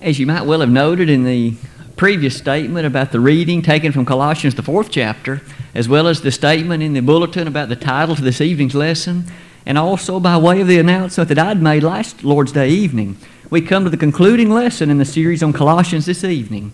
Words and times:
As 0.00 0.18
you 0.18 0.26
might 0.26 0.42
well 0.42 0.60
have 0.60 0.70
noted 0.70 1.08
in 1.08 1.24
the 1.24 1.54
previous 1.96 2.36
statement 2.36 2.86
about 2.86 3.12
the 3.12 3.20
reading 3.20 3.62
taken 3.62 3.92
from 3.92 4.04
Colossians, 4.04 4.54
the 4.54 4.62
fourth 4.62 4.90
chapter, 4.90 5.40
as 5.74 5.88
well 5.88 6.06
as 6.06 6.20
the 6.20 6.30
statement 6.30 6.82
in 6.82 6.92
the 6.92 7.00
bulletin 7.00 7.48
about 7.48 7.70
the 7.70 7.76
title 7.76 8.14
to 8.14 8.20
this 8.20 8.42
evening's 8.42 8.74
lesson, 8.74 9.24
and 9.64 9.78
also 9.78 10.20
by 10.20 10.36
way 10.36 10.60
of 10.60 10.68
the 10.68 10.78
announcement 10.78 11.30
that 11.30 11.38
I'd 11.38 11.62
made 11.62 11.82
last 11.82 12.22
Lord's 12.22 12.52
Day 12.52 12.68
evening, 12.68 13.16
we 13.48 13.62
come 13.62 13.84
to 13.84 13.90
the 13.90 13.96
concluding 13.96 14.50
lesson 14.50 14.90
in 14.90 14.98
the 14.98 15.06
series 15.06 15.42
on 15.42 15.54
Colossians 15.54 16.04
this 16.04 16.24
evening. 16.24 16.72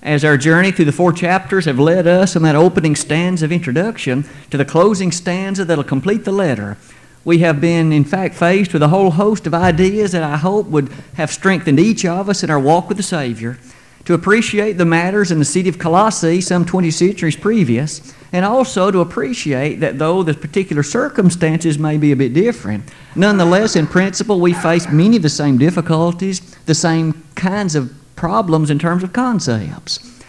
As 0.00 0.24
our 0.24 0.36
journey 0.36 0.70
through 0.70 0.84
the 0.84 0.92
four 0.92 1.12
chapters 1.12 1.64
have 1.64 1.80
led 1.80 2.06
us 2.06 2.34
from 2.34 2.44
that 2.44 2.54
opening 2.54 2.94
stanza 2.94 3.46
of 3.46 3.52
introduction 3.52 4.24
to 4.50 4.56
the 4.56 4.64
closing 4.64 5.10
stanza 5.10 5.64
that'll 5.64 5.82
complete 5.82 6.24
the 6.24 6.30
letter, 6.30 6.78
we 7.24 7.38
have 7.38 7.60
been, 7.60 7.92
in 7.92 8.04
fact, 8.04 8.34
faced 8.34 8.72
with 8.72 8.82
a 8.82 8.88
whole 8.88 9.10
host 9.10 9.46
of 9.46 9.54
ideas 9.54 10.12
that 10.12 10.22
I 10.22 10.36
hope 10.36 10.66
would 10.66 10.90
have 11.14 11.30
strengthened 11.30 11.78
each 11.78 12.04
of 12.04 12.28
us 12.28 12.42
in 12.42 12.50
our 12.50 12.58
walk 12.58 12.88
with 12.88 12.96
the 12.96 13.02
Savior 13.02 13.58
to 14.06 14.14
appreciate 14.14 14.78
the 14.78 14.86
matters 14.86 15.30
in 15.30 15.38
the 15.38 15.44
city 15.44 15.68
of 15.68 15.78
Colossae 15.78 16.40
some 16.40 16.64
20 16.64 16.90
centuries 16.90 17.36
previous, 17.36 18.14
and 18.32 18.44
also 18.44 18.90
to 18.90 19.00
appreciate 19.00 19.80
that 19.80 19.98
though 19.98 20.22
the 20.22 20.32
particular 20.32 20.82
circumstances 20.82 21.78
may 21.78 21.98
be 21.98 22.10
a 22.10 22.16
bit 22.16 22.32
different, 22.32 22.84
nonetheless, 23.14 23.76
in 23.76 23.86
principle, 23.86 24.40
we 24.40 24.54
face 24.54 24.88
many 24.88 25.16
of 25.16 25.22
the 25.22 25.28
same 25.28 25.58
difficulties, 25.58 26.40
the 26.64 26.74
same 26.74 27.22
kinds 27.34 27.74
of 27.74 27.92
problems 28.16 28.70
in 28.70 28.78
terms 28.78 29.02
of 29.02 29.12
concepts. 29.12 30.22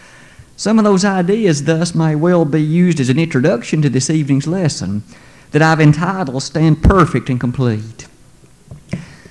Some 0.56 0.78
of 0.78 0.84
those 0.84 1.04
ideas, 1.04 1.64
thus, 1.64 1.94
may 1.94 2.14
well 2.14 2.44
be 2.44 2.62
used 2.62 3.00
as 3.00 3.08
an 3.08 3.18
introduction 3.18 3.80
to 3.82 3.88
this 3.88 4.10
evening's 4.10 4.46
lesson 4.46 5.02
that 5.52 5.62
I've 5.62 5.80
entitled 5.80 6.42
Stand 6.42 6.82
Perfect 6.82 7.30
and 7.30 7.38
Complete. 7.38 8.06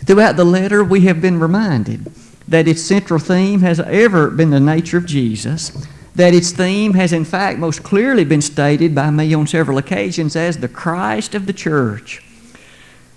Throughout 0.06 0.38
the 0.38 0.46
letter, 0.46 0.84
we 0.84 1.02
have 1.02 1.22
been 1.22 1.40
reminded 1.40 2.12
that 2.48 2.68
its 2.68 2.82
central 2.82 3.20
theme 3.20 3.62
has 3.62 3.80
ever 3.80 4.30
been 4.30 4.50
the 4.50 4.60
nature 4.60 4.98
of 4.98 5.06
Jesus, 5.06 5.88
that 6.16 6.34
its 6.34 6.52
theme 6.52 6.94
has 6.94 7.14
in 7.14 7.26
fact 7.26 7.60
most 7.60 7.84
clearly 7.84 8.26
been 8.26 8.42
stated 8.42 8.94
by 8.94 9.10
me 9.10 9.34
on 9.34 9.48
several 9.48 9.78
occasions 9.78 10.36
as 10.36 10.58
the 10.58 10.68
Christ 10.68 11.34
of 11.36 11.46
the 11.46 11.54
church. 11.54 12.24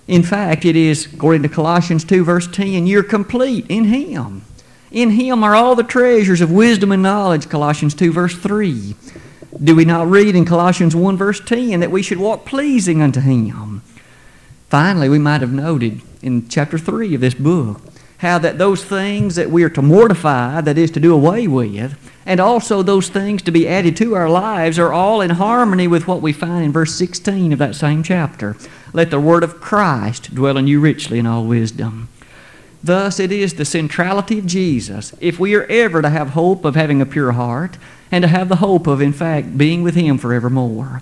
In 0.07 0.23
fact, 0.23 0.65
it 0.65 0.75
is, 0.75 1.11
according 1.13 1.41
to 1.43 1.49
Colossians 1.49 2.03
2, 2.03 2.23
verse 2.23 2.47
10, 2.47 2.85
you're 2.85 3.03
complete 3.03 3.65
in 3.69 3.85
Him. 3.85 4.43
In 4.91 5.09
Him 5.11 5.43
are 5.43 5.55
all 5.55 5.75
the 5.75 5.83
treasures 5.83 6.41
of 6.41 6.51
wisdom 6.51 6.91
and 6.91 7.03
knowledge, 7.03 7.49
Colossians 7.49 7.95
2, 7.95 8.13
verse 8.13 8.35
3. 8.37 8.95
Do 9.63 9.75
we 9.75 9.85
not 9.85 10.07
read 10.07 10.35
in 10.35 10.43
Colossians 10.43 10.95
1, 10.95 11.15
verse 11.17 11.39
10, 11.39 11.79
that 11.79 11.91
we 11.91 12.01
should 12.01 12.17
walk 12.17 12.45
pleasing 12.45 13.01
unto 13.01 13.21
Him? 13.21 13.81
Finally, 14.69 15.07
we 15.07 15.19
might 15.19 15.41
have 15.41 15.53
noted 15.53 16.01
in 16.21 16.47
chapter 16.49 16.77
3 16.77 17.15
of 17.15 17.21
this 17.21 17.33
book 17.33 17.79
how 18.17 18.37
that 18.39 18.57
those 18.57 18.83
things 18.83 19.35
that 19.35 19.49
we 19.49 19.63
are 19.63 19.69
to 19.69 19.81
mortify, 19.81 20.59
that 20.61 20.77
is, 20.77 20.91
to 20.91 20.99
do 20.99 21.13
away 21.13 21.47
with, 21.47 21.97
and 22.25 22.39
also 22.39 22.81
those 22.81 23.07
things 23.07 23.41
to 23.43 23.51
be 23.51 23.67
added 23.67 23.95
to 23.97 24.15
our 24.15 24.29
lives 24.29 24.79
are 24.79 24.91
all 24.91 25.21
in 25.21 25.31
harmony 25.31 25.87
with 25.87 26.07
what 26.07 26.21
we 26.21 26.33
find 26.33 26.65
in 26.65 26.71
verse 26.71 26.95
16 26.95 27.53
of 27.53 27.59
that 27.59 27.75
same 27.75 28.03
chapter. 28.03 28.57
Let 28.93 29.11
the 29.11 29.19
word 29.19 29.43
of 29.43 29.61
Christ 29.61 30.33
dwell 30.33 30.57
in 30.57 30.67
you 30.67 30.79
richly 30.79 31.19
in 31.19 31.25
all 31.25 31.45
wisdom. 31.45 32.09
Thus, 32.85 33.19
it 33.19 33.31
is 33.31 33.55
the 33.55 33.65
centrality 33.65 34.37
of 34.37 34.45
Jesus. 34.45 35.15
If 35.19 35.39
we 35.39 35.55
are 35.55 35.63
ever 35.63 36.03
to 36.03 36.09
have 36.09 36.29
hope 36.29 36.63
of 36.65 36.75
having 36.75 37.01
a 37.01 37.05
pure 37.05 37.31
heart, 37.31 37.77
and 38.11 38.21
to 38.21 38.27
have 38.27 38.47
the 38.47 38.57
hope 38.57 38.85
of, 38.85 39.01
in 39.01 39.11
fact, 39.11 39.57
being 39.57 39.81
with 39.81 39.95
Him 39.95 40.19
forevermore. 40.19 41.01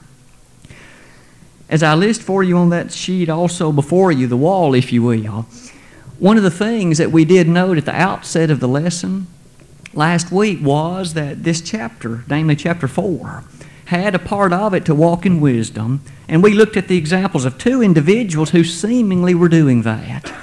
As 1.70 1.84
I 1.84 1.94
list 1.94 2.22
for 2.22 2.42
you 2.42 2.58
on 2.58 2.70
that 2.70 2.94
sheet, 2.94 3.28
also 3.28 3.74
before 3.74 4.14
you, 4.14 4.28
the 4.28 4.38
wall, 4.38 4.74
if 4.74 4.94
you 4.94 5.04
will, 5.04 5.46
one 6.20 6.38
of 6.38 6.44
the 6.44 6.50
things 6.50 7.00
that 7.00 7.12
we 7.12 7.26
did 7.26 7.50
note 7.50 7.78
at 7.78 7.84
the 7.84 7.96
outset 7.96 8.50
of 8.50 8.62
the 8.62 8.68
lesson 8.68 9.28
last 9.94 10.32
week 10.32 10.60
was 10.62 11.16
that 11.16 11.44
this 11.44 11.60
chapter, 11.60 12.24
namely 12.30 12.56
chapter 12.56 12.88
4, 12.88 13.44
had 13.88 14.16
a 14.16 14.20
part 14.20 14.54
of 14.54 14.74
it 14.74 14.86
to 14.86 14.96
walk 14.96 15.26
in 15.26 15.42
wisdom, 15.42 16.02
and 16.30 16.42
we 16.42 16.54
looked 16.54 16.78
at 16.78 16.88
the 16.88 16.98
examples 16.98 17.44
of 17.44 17.58
two 17.58 17.82
individuals 17.82 18.52
who 18.52 18.64
seemingly 18.64 19.36
were 19.36 19.50
doing 19.50 19.82
that. 19.82 20.34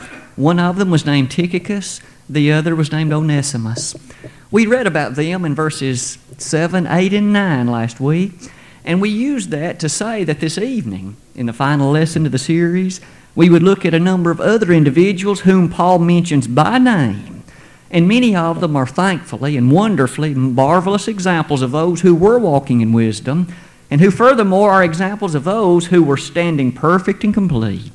One 0.40 0.58
of 0.58 0.76
them 0.76 0.90
was 0.90 1.04
named 1.04 1.30
Tychicus, 1.30 2.00
the 2.26 2.50
other 2.50 2.74
was 2.74 2.90
named 2.90 3.12
Onesimus. 3.12 3.94
We 4.50 4.64
read 4.64 4.86
about 4.86 5.14
them 5.14 5.44
in 5.44 5.54
verses 5.54 6.16
7, 6.38 6.86
8, 6.86 7.12
and 7.12 7.30
9 7.30 7.66
last 7.66 8.00
week, 8.00 8.32
and 8.82 9.02
we 9.02 9.10
used 9.10 9.50
that 9.50 9.78
to 9.80 9.90
say 9.90 10.24
that 10.24 10.40
this 10.40 10.56
evening, 10.56 11.16
in 11.34 11.44
the 11.44 11.52
final 11.52 11.90
lesson 11.90 12.24
of 12.24 12.32
the 12.32 12.38
series, 12.38 13.02
we 13.34 13.50
would 13.50 13.62
look 13.62 13.84
at 13.84 13.92
a 13.92 14.00
number 14.00 14.30
of 14.30 14.40
other 14.40 14.72
individuals 14.72 15.40
whom 15.40 15.68
Paul 15.68 15.98
mentions 15.98 16.48
by 16.48 16.78
name. 16.78 17.42
And 17.90 18.08
many 18.08 18.34
of 18.34 18.62
them 18.62 18.76
are 18.76 18.86
thankfully 18.86 19.58
and 19.58 19.70
wonderfully 19.70 20.32
marvelous 20.32 21.06
examples 21.06 21.60
of 21.60 21.72
those 21.72 22.00
who 22.00 22.14
were 22.14 22.38
walking 22.38 22.80
in 22.80 22.94
wisdom, 22.94 23.54
and 23.90 24.00
who 24.00 24.10
furthermore 24.10 24.70
are 24.70 24.84
examples 24.84 25.34
of 25.34 25.44
those 25.44 25.88
who 25.88 26.02
were 26.02 26.16
standing 26.16 26.72
perfect 26.72 27.24
and 27.24 27.34
complete. 27.34 27.92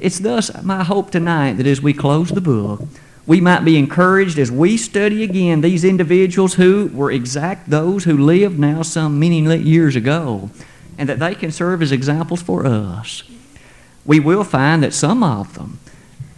It's 0.00 0.18
thus 0.18 0.50
my 0.62 0.84
hope 0.84 1.10
tonight 1.10 1.54
that 1.54 1.66
as 1.66 1.80
we 1.80 1.92
close 1.92 2.30
the 2.30 2.40
book, 2.40 2.82
we 3.26 3.40
might 3.40 3.64
be 3.64 3.76
encouraged 3.76 4.38
as 4.38 4.50
we 4.50 4.76
study 4.76 5.22
again 5.22 5.60
these 5.60 5.84
individuals 5.84 6.54
who 6.54 6.90
were 6.94 7.10
exact 7.10 7.68
those 7.68 8.04
who 8.04 8.16
lived 8.16 8.58
now 8.58 8.82
some 8.82 9.20
many 9.20 9.40
years 9.58 9.96
ago, 9.96 10.50
and 10.96 11.08
that 11.08 11.18
they 11.18 11.34
can 11.34 11.50
serve 11.50 11.82
as 11.82 11.92
examples 11.92 12.40
for 12.42 12.66
us. 12.66 13.22
We 14.06 14.18
will 14.18 14.44
find 14.44 14.82
that 14.82 14.94
some 14.94 15.22
of 15.22 15.54
them 15.54 15.78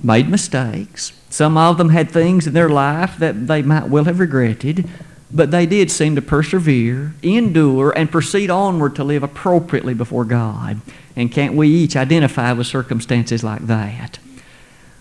made 0.03 0.29
mistakes. 0.29 1.13
Some 1.29 1.57
of 1.57 1.79
them 1.79 1.91
had 1.91 2.11
things 2.11 2.47
in 2.47 2.55
their 2.55 2.69
life 2.69 3.19
that 3.19 3.47
they 3.47 3.63
might 3.63 3.89
well 3.89 4.05
have 4.05 4.19
regretted, 4.19 4.89
but 5.33 5.51
they 5.51 5.67
did 5.67 5.91
seem 5.91 6.15
to 6.17 6.23
persevere, 6.23 7.15
endure, 7.23 7.91
and 7.97 8.11
proceed 8.11 8.51
onward 8.51 8.97
to 8.97 9.05
live 9.05 9.23
appropriately 9.23 9.95
before 9.95 10.25
God. 10.25 10.81
And 11.15 11.31
can't 11.31 11.55
we 11.55 11.69
each 11.69 11.97
identify 11.97 12.53
with 12.53 12.67
circumstances 12.67 13.45
like 13.45 13.67
that? 13.67 14.19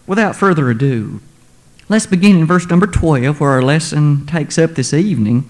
Without 0.06 0.36
further 0.36 0.70
ado, 0.70 1.22
Let's 1.90 2.06
begin 2.06 2.38
in 2.38 2.46
verse 2.46 2.70
number 2.70 2.86
12, 2.86 3.40
where 3.40 3.50
our 3.50 3.64
lesson 3.64 4.28
takes 4.28 4.60
up 4.60 4.76
this 4.76 4.94
evening. 4.94 5.50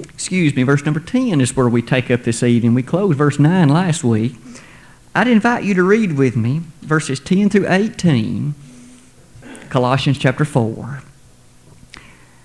Excuse 0.00 0.56
me, 0.56 0.64
verse 0.64 0.84
number 0.84 0.98
10 0.98 1.40
is 1.40 1.54
where 1.54 1.68
we 1.68 1.80
take 1.80 2.10
up 2.10 2.24
this 2.24 2.42
evening. 2.42 2.74
We 2.74 2.82
closed 2.82 3.16
verse 3.16 3.38
9 3.38 3.68
last 3.68 4.02
week. 4.02 4.34
I'd 5.14 5.28
invite 5.28 5.62
you 5.62 5.72
to 5.74 5.84
read 5.84 6.18
with 6.18 6.34
me 6.34 6.62
verses 6.80 7.20
10 7.20 7.50
through 7.50 7.68
18, 7.68 8.56
Colossians 9.68 10.18
chapter 10.18 10.44
4. 10.44 11.04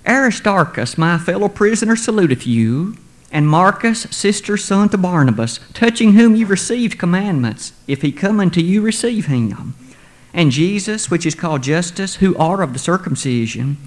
Aristarchus, 0.05 0.97
my 0.97 1.17
fellow 1.17 1.49
prisoner, 1.49 1.95
saluteth 1.95 2.45
you, 2.45 2.97
and 3.31 3.47
Marcus, 3.47 4.01
sister 4.11 4.57
son 4.57 4.89
to 4.89 4.97
Barnabas, 4.97 5.59
touching 5.73 6.13
whom 6.13 6.35
you 6.35 6.45
received 6.45 6.99
commandments. 6.99 7.73
If 7.87 8.01
he 8.01 8.11
come 8.11 8.39
unto 8.39 8.61
you, 8.61 8.81
receive 8.81 9.27
him 9.27 9.75
and 10.33 10.51
Jesus, 10.51 11.11
which 11.11 11.25
is 11.25 11.35
called 11.35 11.63
Justus, 11.63 12.15
who 12.15 12.35
are 12.37 12.61
of 12.61 12.73
the 12.73 12.79
circumcision. 12.79 13.77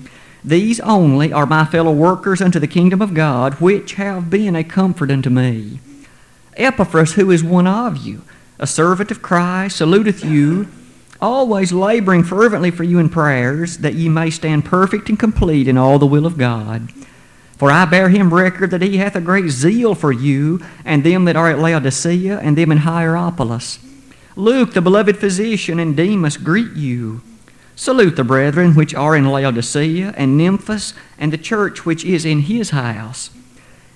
These 0.45 0.79
only 0.81 1.33
are 1.33 1.47
my 1.47 1.65
fellow 1.65 1.93
workers 1.93 2.41
unto 2.41 2.61
the 2.61 2.69
kingdom 2.69 3.03
of 3.03 3.15
God, 3.15 3.55
which 3.55 3.95
have 3.95 4.31
been 4.31 4.55
a 4.55 4.63
comfort 4.63 5.11
unto 5.11 5.29
me. 5.29 5.81
Epaphras, 6.57 7.15
who 7.15 7.31
is 7.31 7.43
one 7.43 7.67
of 7.67 7.99
you, 7.99 8.23
a 8.59 8.67
servant 8.67 9.11
of 9.11 9.23
Christ, 9.23 9.77
saluteth 9.77 10.25
you, 10.25 10.69
always 11.21 11.73
laboring 11.73 12.25
fervently 12.25 12.71
for 12.71 12.85
you 12.85 12.99
in 12.99 13.09
prayers, 13.09 13.79
that 13.79 13.95
ye 13.95 14.09
may 14.09 14.31
stand 14.31 14.65
perfect 14.65 15.09
and 15.09 15.19
complete 15.19 15.69
in 15.69 15.77
all 15.79 15.99
the 15.99 16.07
will 16.07 16.27
of 16.27 16.39
God. 16.39 16.91
For 17.57 17.71
I 17.71 17.87
bear 17.87 18.11
him 18.11 18.35
record 18.35 18.71
that 18.71 18.83
he 18.83 18.99
hath 18.99 19.17
a 19.17 19.21
great 19.21 19.49
zeal 19.49 19.95
for 19.95 20.13
you, 20.13 20.61
and 20.85 21.03
them 21.03 21.25
that 21.25 21.37
are 21.37 21.51
at 21.51 21.59
Laodicea, 21.59 22.39
and 22.39 22.57
them 22.57 22.71
in 22.71 22.79
Hierapolis. 22.79 23.79
Luke, 24.37 24.75
the 24.75 24.83
beloved 24.83 25.17
physician, 25.17 25.81
and 25.81 25.97
Demas 25.97 26.37
greet 26.37 26.73
you. 26.75 27.23
Salute 27.75 28.17
the 28.17 28.25
brethren 28.25 28.75
which 28.75 28.95
are 28.95 29.17
in 29.17 29.27
Laodicea, 29.27 30.13
and 30.17 30.39
Nymphas, 30.39 30.93
and 31.19 31.33
the 31.33 31.39
church 31.39 31.87
which 31.87 32.05
is 32.05 32.27
in 32.27 32.41
his 32.41 32.71
house. 32.71 33.31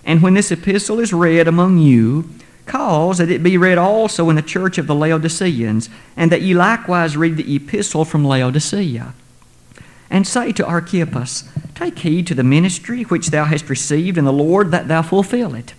And 0.05 0.23
when 0.23 0.35
this 0.35 0.51
epistle 0.51 0.99
is 0.99 1.13
read 1.13 1.47
among 1.47 1.79
you, 1.79 2.31
cause 2.71 3.19
that 3.19 3.31
it 3.31 3.43
be 3.43 3.59
read 3.59 3.79
also 3.79 4.31
in 4.31 4.37
the 4.37 4.43
church 4.43 4.79
of 4.79 4.87
the 4.87 4.95
Laodiceans, 4.95 5.91
and 6.17 6.31
that 6.31 6.43
ye 6.43 6.55
likewise 6.55 7.17
read 7.17 7.37
the 7.37 7.57
epistle 7.57 8.05
from 8.05 8.25
Laodicea. 8.25 9.13
And 10.09 10.27
say 10.27 10.53
to 10.53 10.67
Archippus, 10.67 11.49
Take 11.75 11.99
heed 12.01 12.27
to 12.29 12.35
the 12.35 12.45
ministry 12.45 13.03
which 13.05 13.29
thou 13.29 13.45
hast 13.45 13.69
received 13.69 14.19
in 14.19 14.25
the 14.25 14.33
Lord, 14.33 14.71
that 14.71 14.89
thou 14.89 15.03
fulfill 15.03 15.55
it. 15.55 15.75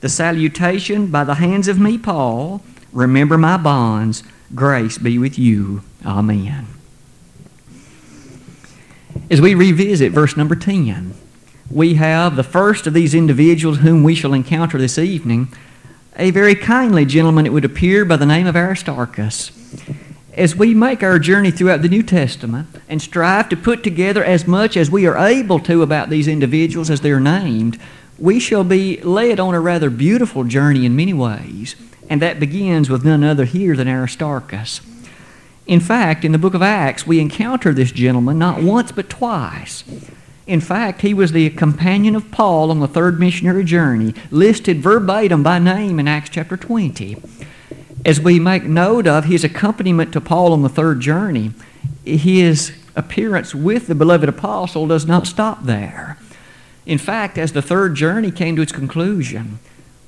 The 0.00 0.08
salutation 0.08 1.08
by 1.08 1.24
the 1.24 1.34
hands 1.34 1.68
of 1.68 1.78
me, 1.78 1.98
Paul, 1.98 2.62
Remember 2.96 3.36
my 3.36 3.58
bonds. 3.58 4.22
Grace 4.54 4.96
be 4.96 5.18
with 5.18 5.38
you. 5.38 5.82
Amen. 6.06 6.66
As 9.30 9.42
we 9.42 9.54
revisit 9.54 10.12
verse 10.12 10.34
number 10.34 10.56
10, 10.56 11.12
we 11.70 11.94
have 11.94 12.36
the 12.36 12.42
first 12.42 12.86
of 12.86 12.94
these 12.94 13.14
individuals 13.14 13.78
whom 13.78 14.02
we 14.02 14.14
shall 14.14 14.32
encounter 14.32 14.78
this 14.78 14.98
evening, 14.98 15.48
a 16.18 16.30
very 16.30 16.54
kindly 16.54 17.04
gentleman, 17.04 17.46
it 17.46 17.52
would 17.52 17.64
appear, 17.64 18.04
by 18.04 18.16
the 18.16 18.26
name 18.26 18.46
of 18.46 18.56
Aristarchus. 18.56 19.52
as 20.34 20.54
we 20.54 20.74
make 20.74 21.02
our 21.02 21.18
journey 21.18 21.50
throughout 21.50 21.80
the 21.80 21.88
New 21.88 22.02
Testament 22.02 22.68
and 22.88 23.00
strive 23.00 23.48
to 23.48 23.56
put 23.56 23.82
together 23.82 24.22
as 24.22 24.46
much 24.46 24.76
as 24.76 24.90
we 24.90 25.06
are 25.06 25.16
able 25.16 25.58
to 25.60 25.82
about 25.82 26.10
these 26.10 26.28
individuals 26.28 26.90
as 26.90 27.00
they 27.00 27.10
are 27.10 27.20
named, 27.20 27.78
we 28.18 28.38
shall 28.38 28.64
be 28.64 29.00
led 29.02 29.40
on 29.40 29.54
a 29.54 29.60
rather 29.60 29.88
beautiful 29.88 30.44
journey 30.44 30.84
in 30.84 30.94
many 30.96 31.14
ways, 31.14 31.74
and 32.08 32.20
that 32.20 32.40
begins 32.40 32.90
with 32.90 33.04
none 33.04 33.24
other 33.24 33.46
here 33.46 33.76
than 33.76 33.88
Aristarchus. 33.88 34.80
In 35.66 35.80
fact, 35.80 36.24
in 36.24 36.32
the 36.32 36.38
book 36.38 36.54
of 36.54 36.62
Acts, 36.62 37.06
we 37.06 37.18
encounter 37.18 37.72
this 37.72 37.90
gentleman 37.90 38.38
not 38.38 38.62
once 38.62 38.92
but 38.92 39.08
twice. 39.08 39.84
In 40.46 40.60
fact, 40.60 41.00
he 41.00 41.12
was 41.12 41.32
the 41.32 41.50
companion 41.50 42.14
of 42.14 42.30
Paul 42.30 42.70
on 42.70 42.80
the 42.80 42.88
third 42.88 43.18
missionary 43.18 43.64
journey, 43.64 44.14
listed 44.30 44.80
verbatim 44.80 45.42
by 45.42 45.58
name 45.58 45.98
in 45.98 46.06
Acts 46.06 46.30
chapter 46.30 46.56
20 46.56 47.16
as 48.06 48.20
we 48.20 48.38
make 48.38 48.62
note 48.62 49.08
of 49.08 49.24
his 49.24 49.42
accompaniment 49.42 50.12
to 50.12 50.20
Paul 50.20 50.52
on 50.52 50.62
the 50.62 50.68
third 50.68 51.00
journey, 51.00 51.50
his 52.04 52.72
appearance 52.94 53.52
with 53.52 53.88
the 53.88 53.96
beloved 53.96 54.28
apostle 54.28 54.86
does 54.86 55.06
not 55.06 55.26
stop 55.26 55.64
there. 55.64 56.16
In 56.86 56.98
fact, 56.98 57.36
as 57.36 57.50
the 57.50 57.60
third 57.60 57.96
journey 57.96 58.30
came 58.30 58.54
to 58.54 58.62
its 58.62 58.70
conclusion, 58.70 59.58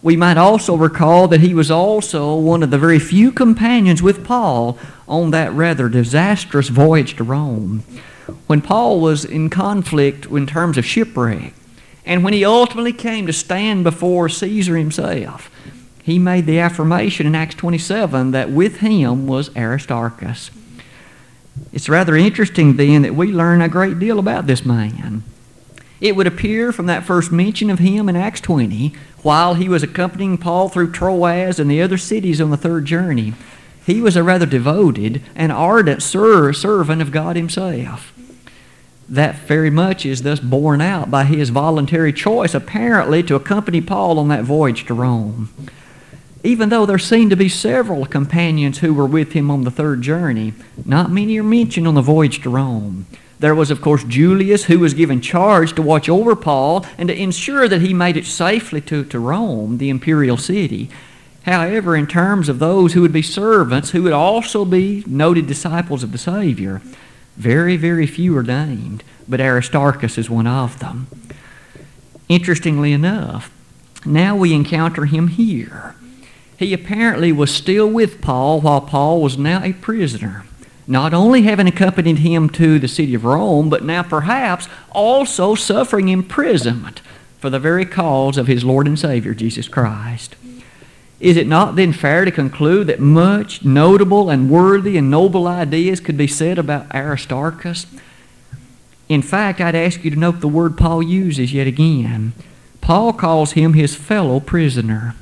we 0.01 0.15
might 0.15 0.37
also 0.37 0.77
recall 0.77 1.27
that 1.27 1.41
he 1.41 1.55
was 1.55 1.73
also 1.73 2.37
one 2.37 2.63
of 2.63 2.71
the 2.71 2.79
very 2.79 3.01
few 3.01 3.33
companions 3.33 4.01
with 4.01 4.25
Paul 4.25 4.79
on 5.09 5.33
that 5.33 5.53
rather 5.53 5.89
disastrous 5.89 6.69
voyage 6.69 7.17
to 7.17 7.25
Rome. 7.25 7.83
When 8.47 8.61
Paul 8.61 9.01
was 9.01 9.25
in 9.25 9.51
conflict 9.51 10.27
in 10.27 10.47
terms 10.47 10.79
of 10.79 10.85
shipwreck, 10.85 11.55
and 12.05 12.25
when 12.25 12.33
he 12.33 12.45
ultimately 12.45 12.93
came 12.93 13.27
to 13.27 13.33
stand 13.33 13.85
before 13.85 14.29
Caesar 14.29 14.77
himself, 14.77 15.51
he 16.03 16.19
made 16.19 16.47
the 16.47 16.59
affirmation 16.59 17.27
in 17.27 17.35
Acts 17.35 17.55
27 17.57 18.31
that 18.31 18.51
with 18.51 18.79
him 18.79 19.27
was 19.27 19.55
Aristarchus. 19.55 20.51
It's 21.73 21.89
rather 21.89 22.17
interesting 22.17 22.77
then 22.77 23.03
that 23.03 23.15
we 23.15 23.33
learn 23.33 23.61
a 23.61 23.69
great 23.69 23.99
deal 23.99 24.19
about 24.19 24.47
this 24.47 24.65
man. 24.65 25.23
It 26.01 26.17
would 26.17 26.27
appear 26.27 26.73
from 26.73 26.87
that 26.87 27.05
first 27.05 27.33
mention 27.33 27.69
of 27.69 27.81
him 27.81 28.09
in 28.09 28.17
Acts 28.17 28.41
20, 28.41 28.95
while 29.23 29.55
he 29.55 29.69
was 29.69 29.83
accompanying 29.83 30.39
Paul 30.39 30.69
through 30.69 30.93
Troas 30.93 31.59
and 31.59 31.71
the 31.71 31.83
other 31.83 31.99
cities 31.99 32.41
on 32.41 32.51
the 32.51 32.57
third 32.57 32.85
journey, 32.85 33.35
he 33.85 34.01
was 34.01 34.17
a 34.17 34.23
rather 34.23 34.47
devoted 34.47 35.23
and 35.35 35.51
ardent 35.51 36.03
servant 36.03 37.03
of 37.03 37.11
God 37.11 37.37
Himself. 37.37 38.13
That 39.09 39.37
very 39.37 39.71
much 39.71 40.05
is 40.05 40.23
thus 40.23 40.41
borne 40.41 40.81
out 40.81 41.11
by 41.11 41.25
his 41.25 41.49
voluntary 41.51 42.13
choice, 42.13 42.55
apparently, 42.55 43.23
to 43.25 43.35
accompany 43.35 43.81
Paul 43.81 44.19
on 44.19 44.29
that 44.29 44.45
voyage 44.45 44.85
to 44.87 44.95
Rome 44.95 45.49
even 46.45 46.69
though 46.69 46.87
there 46.87 46.99
seemed 46.99 47.31
to 47.31 47.37
be 47.37 47.49
several 47.49 48.07
companions 48.07 48.79
who 48.79 48.95
were 48.95 49.07
with 49.07 49.33
him 49.33 49.51
on 49.51 49.65
the 49.65 49.71
third 49.71 50.03
journey, 50.03 50.55
not 50.85 51.11
many 51.11 51.39
are 51.39 51.45
mentioned 51.45 51.87
on 51.89 51.95
the 51.95 52.03
voyage 52.03 52.41
to 52.43 52.51
Rome. 52.51 53.07
There 53.41 53.55
was, 53.55 53.71
of 53.71 53.81
course, 53.81 54.03
Julius, 54.05 54.65
who 54.65 54.81
was 54.81 54.95
given 54.95 55.21
charge 55.21 55.75
to 55.75 55.83
watch 55.83 56.09
over 56.09 56.35
Paul 56.35 56.85
and 56.97 57.09
to 57.09 57.17
ensure 57.17 57.69
that 57.69 57.81
he 57.83 57.95
made 57.95 58.17
it 58.17 58.27
safely 58.27 58.81
to, 58.83 59.05
to 59.05 59.19
Rome, 59.19 59.79
the 59.79 59.91
imperial 59.91 60.37
city. 60.37 60.91
However, 61.43 61.95
in 61.95 62.07
terms 62.07 62.49
of 62.49 62.59
those 62.59 62.93
who 62.93 63.03
would 63.03 63.13
be 63.13 63.23
servants, 63.23 63.91
who 63.91 64.03
would 64.03 64.13
also 64.13 64.65
be 64.65 65.05
noted 65.07 65.47
disciples 65.47 66.03
of 66.03 66.13
the 66.13 66.19
Savior, 66.19 66.83
very, 67.39 67.77
very 67.77 68.07
few 68.07 68.37
are 68.37 68.43
named, 68.43 69.03
but 69.27 69.41
Aristarchus 69.41 70.19
is 70.19 70.29
one 70.29 70.47
of 70.47 70.79
them. 70.81 71.07
Interestingly 72.29 72.93
enough, 72.93 73.51
now 74.05 74.37
we 74.37 74.53
encounter 74.53 75.07
him 75.07 75.29
here 75.29 75.95
he 76.59 76.73
apparently 76.75 77.31
was 77.31 77.55
still 77.55 77.89
with 77.89 78.21
Paul 78.21 78.61
while 78.61 78.81
Paul 78.81 79.23
was 79.23 79.39
now 79.39 79.63
a 79.63 79.73
prisoner, 79.75 80.45
not 80.89 81.15
only 81.15 81.43
having 81.43 81.69
accompanied 81.69 82.19
him 82.19 82.51
to 82.51 82.81
the 82.81 82.89
city 82.89 83.15
of 83.15 83.25
Rome, 83.25 83.71
but 83.71 83.85
now 83.85 84.03
perhaps 84.03 84.69
also 84.91 85.55
suffering 85.55 86.09
imprisonment 86.09 87.01
for 87.39 87.49
the 87.49 87.61
very 87.61 87.87
cause 87.87 88.37
of 88.37 88.49
his 88.49 88.65
Lord 88.65 88.89
and 88.89 88.99
Savior, 88.99 89.35
Jesus 89.35 89.69
Christ. 89.69 90.35
Is 91.21 91.37
it 91.37 91.49
not 91.49 91.75
then 91.75 91.93
fair 91.93 92.25
to 92.25 92.31
conclude 92.31 92.87
that 92.87 93.01
much 93.01 93.65
notable 93.65 94.31
and 94.31 94.49
worthy 94.49 94.97
and 94.97 95.11
noble 95.11 95.49
ideas 95.49 95.99
could 95.99 96.17
be 96.17 96.29
said 96.29 96.59
about 96.59 96.95
Aristarchus? 96.95 97.87
In 99.09 99.23
fact, 99.23 99.61
I'd 99.61 99.75
ask 99.75 100.05
you 100.05 100.11
to 100.11 100.17
note 100.17 100.41
the 100.41 100.49
word 100.49 100.79
Paul 100.79 101.03
uses 101.03 101.53
yet 101.53 101.67
again. 101.67 102.35
Paul 102.81 103.13
calls 103.13 103.53
him 103.53 103.73
his 103.73 103.97
fellow 103.97 104.39
prisoner. 104.39 105.15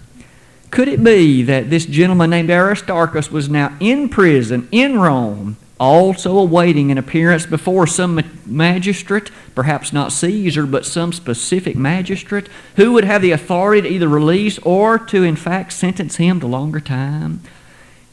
Could 0.70 0.88
it 0.88 1.02
be 1.02 1.42
that 1.44 1.70
this 1.70 1.86
gentleman 1.86 2.30
named 2.30 2.50
Aristarchus 2.50 3.30
was 3.30 3.48
now 3.48 3.74
in 3.80 4.08
prison 4.08 4.68
in 4.70 4.98
Rome, 4.98 5.56
also 5.78 6.38
awaiting 6.38 6.90
an 6.90 6.98
appearance 6.98 7.44
before 7.44 7.86
some 7.86 8.22
magistrate, 8.46 9.30
perhaps 9.54 9.92
not 9.92 10.12
Caesar, 10.12 10.66
but 10.66 10.86
some 10.86 11.12
specific 11.12 11.76
magistrate, 11.76 12.48
who 12.76 12.92
would 12.92 13.04
have 13.04 13.22
the 13.22 13.32
authority 13.32 13.82
to 13.82 13.94
either 13.94 14.08
release 14.08 14.58
or 14.60 14.98
to, 14.98 15.22
in 15.22 15.36
fact, 15.36 15.72
sentence 15.72 16.16
him 16.16 16.40
to 16.40 16.46
longer 16.46 16.80
time? 16.80 17.42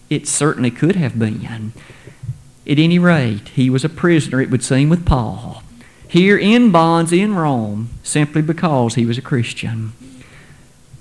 It 0.10 0.28
certainly 0.28 0.72
could 0.72 0.98
have 0.98 1.18
been. 1.18 1.74
At 2.68 2.80
any 2.80 3.00
rate, 3.00 3.50
he 3.50 3.70
was 3.70 3.86
a 3.86 3.90
prisoner, 3.90 4.42
it 4.42 4.50
would 4.50 4.64
seem, 4.64 4.90
with 4.90 5.06
Paul, 5.06 5.64
here 6.08 6.38
in 6.38 6.72
bonds 6.72 7.12
in 7.14 7.36
Rome, 7.36 7.90
simply 8.04 8.42
because 8.42 8.96
he 8.96 9.06
was 9.06 9.18
a 9.18 9.22
Christian. 9.22 9.94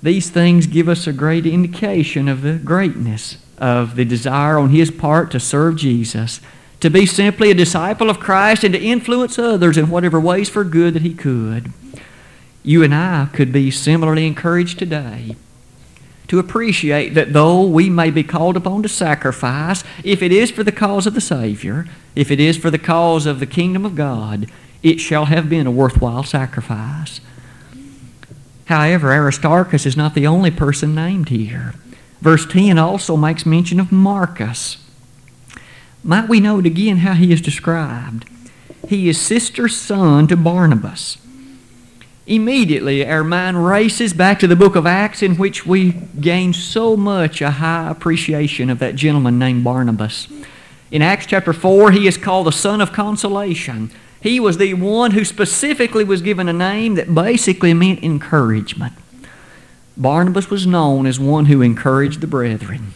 These 0.01 0.29
things 0.29 0.67
give 0.67 0.89
us 0.89 1.07
a 1.07 1.13
great 1.13 1.45
indication 1.45 2.27
of 2.27 2.41
the 2.41 2.53
greatness 2.53 3.37
of 3.57 3.95
the 3.95 4.05
desire 4.05 4.57
on 4.57 4.69
his 4.69 4.91
part 4.91 5.31
to 5.31 5.39
serve 5.39 5.75
Jesus, 5.75 6.41
to 6.79 6.89
be 6.89 7.05
simply 7.05 7.51
a 7.51 7.55
disciple 7.55 8.09
of 8.09 8.19
Christ, 8.19 8.63
and 8.63 8.73
to 8.73 8.81
influence 8.81 9.39
others 9.39 9.77
in 9.77 9.89
whatever 9.89 10.19
ways 10.19 10.49
for 10.49 10.63
good 10.63 10.93
that 10.95 11.01
he 11.01 11.13
could. 11.13 11.71
You 12.63 12.83
and 12.83 12.93
I 12.93 13.27
could 13.33 13.51
be 13.51 13.71
similarly 13.71 14.25
encouraged 14.25 14.79
today 14.79 15.35
to 16.27 16.39
appreciate 16.39 17.13
that 17.13 17.33
though 17.33 17.63
we 17.63 17.89
may 17.89 18.09
be 18.09 18.23
called 18.23 18.57
upon 18.57 18.81
to 18.83 18.89
sacrifice, 18.89 19.83
if 20.03 20.23
it 20.23 20.31
is 20.31 20.49
for 20.49 20.63
the 20.63 20.71
cause 20.71 21.05
of 21.05 21.13
the 21.13 21.21
Savior, 21.21 21.85
if 22.15 22.31
it 22.31 22.39
is 22.39 22.57
for 22.57 22.71
the 22.71 22.79
cause 22.79 23.25
of 23.25 23.39
the 23.39 23.45
kingdom 23.45 23.85
of 23.85 23.95
God, 23.95 24.49
it 24.81 24.99
shall 24.99 25.25
have 25.25 25.49
been 25.49 25.67
a 25.67 25.71
worthwhile 25.71 26.23
sacrifice. 26.23 27.21
However, 28.65 29.11
Aristarchus 29.11 29.85
is 29.85 29.97
not 29.97 30.15
the 30.15 30.25
only 30.25 30.51
person 30.51 30.95
named 30.95 31.29
here. 31.29 31.73
Verse 32.23 32.45
10 32.45 32.77
also 32.77 33.17
makes 33.17 33.45
mention 33.45 33.81
of 33.81 33.91
Marcus. 33.91 34.77
Might 36.05 36.29
we 36.29 36.39
note 36.39 36.65
again 36.65 36.99
how 36.99 37.15
he 37.15 37.33
is 37.33 37.41
described? 37.41 38.29
He 38.87 39.09
is 39.09 39.19
sister's 39.19 39.75
son 39.75 40.27
to 40.27 40.37
Barnabas. 40.37 41.17
Immediately, 42.25 43.05
our 43.05 43.25
mind 43.25 43.65
races 43.65 44.13
back 44.13 44.39
to 44.39 44.47
the 44.47 44.55
book 44.55 44.77
of 44.77 44.85
Acts, 44.85 45.21
in 45.21 45.35
which 45.35 45.65
we 45.65 45.91
gain 46.21 46.53
so 46.53 46.95
much 46.95 47.41
a 47.41 47.51
high 47.51 47.89
appreciation 47.89 48.69
of 48.69 48.79
that 48.79 48.95
gentleman 48.95 49.37
named 49.37 49.65
Barnabas. 49.65 50.29
In 50.91 51.01
Acts 51.01 51.25
chapter 51.25 51.51
4, 51.51 51.91
he 51.91 52.07
is 52.07 52.15
called 52.15 52.47
the 52.47 52.53
son 52.53 52.79
of 52.79 52.93
consolation. 52.93 53.91
He 54.21 54.39
was 54.39 54.57
the 54.57 54.75
one 54.75 55.11
who 55.11 55.25
specifically 55.25 56.05
was 56.05 56.21
given 56.21 56.47
a 56.47 56.53
name 56.53 56.95
that 56.95 57.13
basically 57.13 57.73
meant 57.73 58.01
encouragement. 58.01 58.93
Barnabas 59.95 60.49
was 60.49 60.65
known 60.65 61.05
as 61.05 61.19
one 61.19 61.45
who 61.45 61.61
encouraged 61.61 62.21
the 62.21 62.27
brethren. 62.27 62.93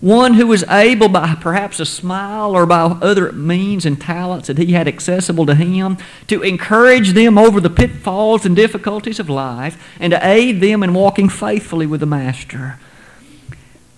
One 0.00 0.34
who 0.34 0.46
was 0.46 0.64
able, 0.64 1.08
by 1.08 1.34
perhaps 1.36 1.80
a 1.80 1.86
smile 1.86 2.54
or 2.54 2.66
by 2.66 2.82
other 2.82 3.32
means 3.32 3.86
and 3.86 3.98
talents 3.98 4.48
that 4.48 4.58
he 4.58 4.72
had 4.72 4.86
accessible 4.86 5.46
to 5.46 5.54
him, 5.54 5.96
to 6.26 6.42
encourage 6.42 7.12
them 7.12 7.38
over 7.38 7.58
the 7.58 7.70
pitfalls 7.70 8.44
and 8.44 8.54
difficulties 8.54 9.18
of 9.18 9.30
life 9.30 9.82
and 9.98 10.10
to 10.10 10.26
aid 10.26 10.60
them 10.60 10.82
in 10.82 10.92
walking 10.92 11.30
faithfully 11.30 11.86
with 11.86 12.00
the 12.00 12.06
Master. 12.06 12.78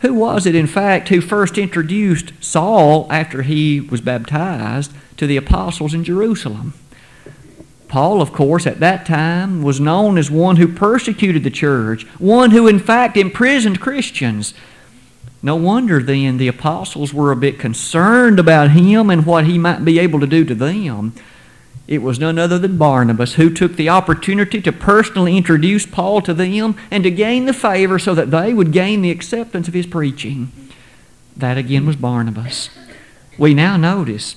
Who 0.00 0.14
was 0.14 0.46
it, 0.46 0.54
in 0.54 0.68
fact, 0.68 1.08
who 1.08 1.20
first 1.20 1.58
introduced 1.58 2.32
Saul 2.38 3.08
after 3.10 3.42
he 3.42 3.80
was 3.80 4.00
baptized 4.00 4.92
to 5.16 5.26
the 5.26 5.36
apostles 5.36 5.94
in 5.94 6.04
Jerusalem. 6.04 6.74
Paul, 7.88 8.20
of 8.20 8.32
course, 8.32 8.66
at 8.66 8.80
that 8.80 9.06
time 9.06 9.62
was 9.62 9.80
known 9.80 10.18
as 10.18 10.30
one 10.30 10.56
who 10.56 10.66
persecuted 10.66 11.44
the 11.44 11.50
church, 11.50 12.04
one 12.18 12.50
who, 12.50 12.66
in 12.66 12.78
fact, 12.78 13.16
imprisoned 13.16 13.80
Christians. 13.80 14.54
No 15.42 15.54
wonder 15.54 16.02
then 16.02 16.38
the 16.38 16.48
apostles 16.48 17.14
were 17.14 17.30
a 17.30 17.36
bit 17.36 17.58
concerned 17.58 18.40
about 18.40 18.72
him 18.72 19.10
and 19.10 19.24
what 19.24 19.46
he 19.46 19.58
might 19.58 19.84
be 19.84 19.98
able 19.98 20.18
to 20.20 20.26
do 20.26 20.44
to 20.44 20.54
them. 20.54 21.12
It 21.86 22.02
was 22.02 22.18
none 22.18 22.38
other 22.38 22.58
than 22.58 22.78
Barnabas 22.78 23.34
who 23.34 23.48
took 23.48 23.76
the 23.76 23.88
opportunity 23.88 24.60
to 24.60 24.72
personally 24.72 25.36
introduce 25.36 25.86
Paul 25.86 26.20
to 26.22 26.34
them 26.34 26.76
and 26.90 27.04
to 27.04 27.10
gain 27.12 27.44
the 27.46 27.52
favor 27.52 27.98
so 28.00 28.12
that 28.14 28.32
they 28.32 28.52
would 28.52 28.72
gain 28.72 29.02
the 29.02 29.12
acceptance 29.12 29.68
of 29.68 29.74
his 29.74 29.86
preaching. 29.86 30.50
That 31.36 31.58
again 31.58 31.86
was 31.86 31.94
Barnabas. 31.94 32.70
We 33.38 33.54
now 33.54 33.76
notice 33.76 34.34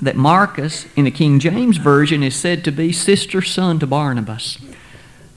that 0.00 0.16
Marcus, 0.16 0.86
in 0.96 1.04
the 1.04 1.10
King 1.10 1.38
James 1.38 1.76
Version, 1.76 2.22
is 2.22 2.34
said 2.34 2.64
to 2.64 2.72
be 2.72 2.92
sister 2.92 3.42
son 3.42 3.78
to 3.78 3.86
Barnabas. 3.86 4.58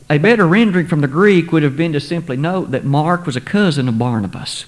A 0.09 0.17
better 0.17 0.47
rendering 0.47 0.87
from 0.87 1.01
the 1.01 1.07
Greek 1.07 1.51
would 1.51 1.63
have 1.63 1.75
been 1.75 1.93
to 1.93 1.99
simply 1.99 2.37
note 2.37 2.71
that 2.71 2.85
Mark 2.85 3.25
was 3.25 3.35
a 3.35 3.41
cousin 3.41 3.87
of 3.87 3.97
Barnabas. 3.97 4.65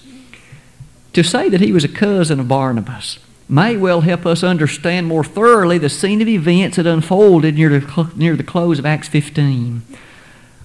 To 1.12 1.22
say 1.22 1.48
that 1.48 1.60
he 1.60 1.72
was 1.72 1.84
a 1.84 1.88
cousin 1.88 2.40
of 2.40 2.48
Barnabas 2.48 3.18
may 3.48 3.76
well 3.76 4.02
help 4.02 4.26
us 4.26 4.44
understand 4.44 5.06
more 5.06 5.24
thoroughly 5.24 5.78
the 5.78 5.88
scene 5.88 6.20
of 6.20 6.28
events 6.28 6.76
that 6.76 6.86
unfolded 6.86 7.54
near 7.54 7.80
the, 7.80 8.10
near 8.14 8.36
the 8.36 8.42
close 8.42 8.78
of 8.78 8.86
Acts 8.86 9.08
15. 9.08 9.82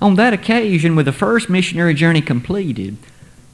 On 0.02 0.16
that 0.16 0.34
occasion, 0.34 0.96
with 0.96 1.06
the 1.06 1.14
first 1.14 1.50
missionary 1.50 1.94
journey 1.94 2.22
completed, 2.22 2.98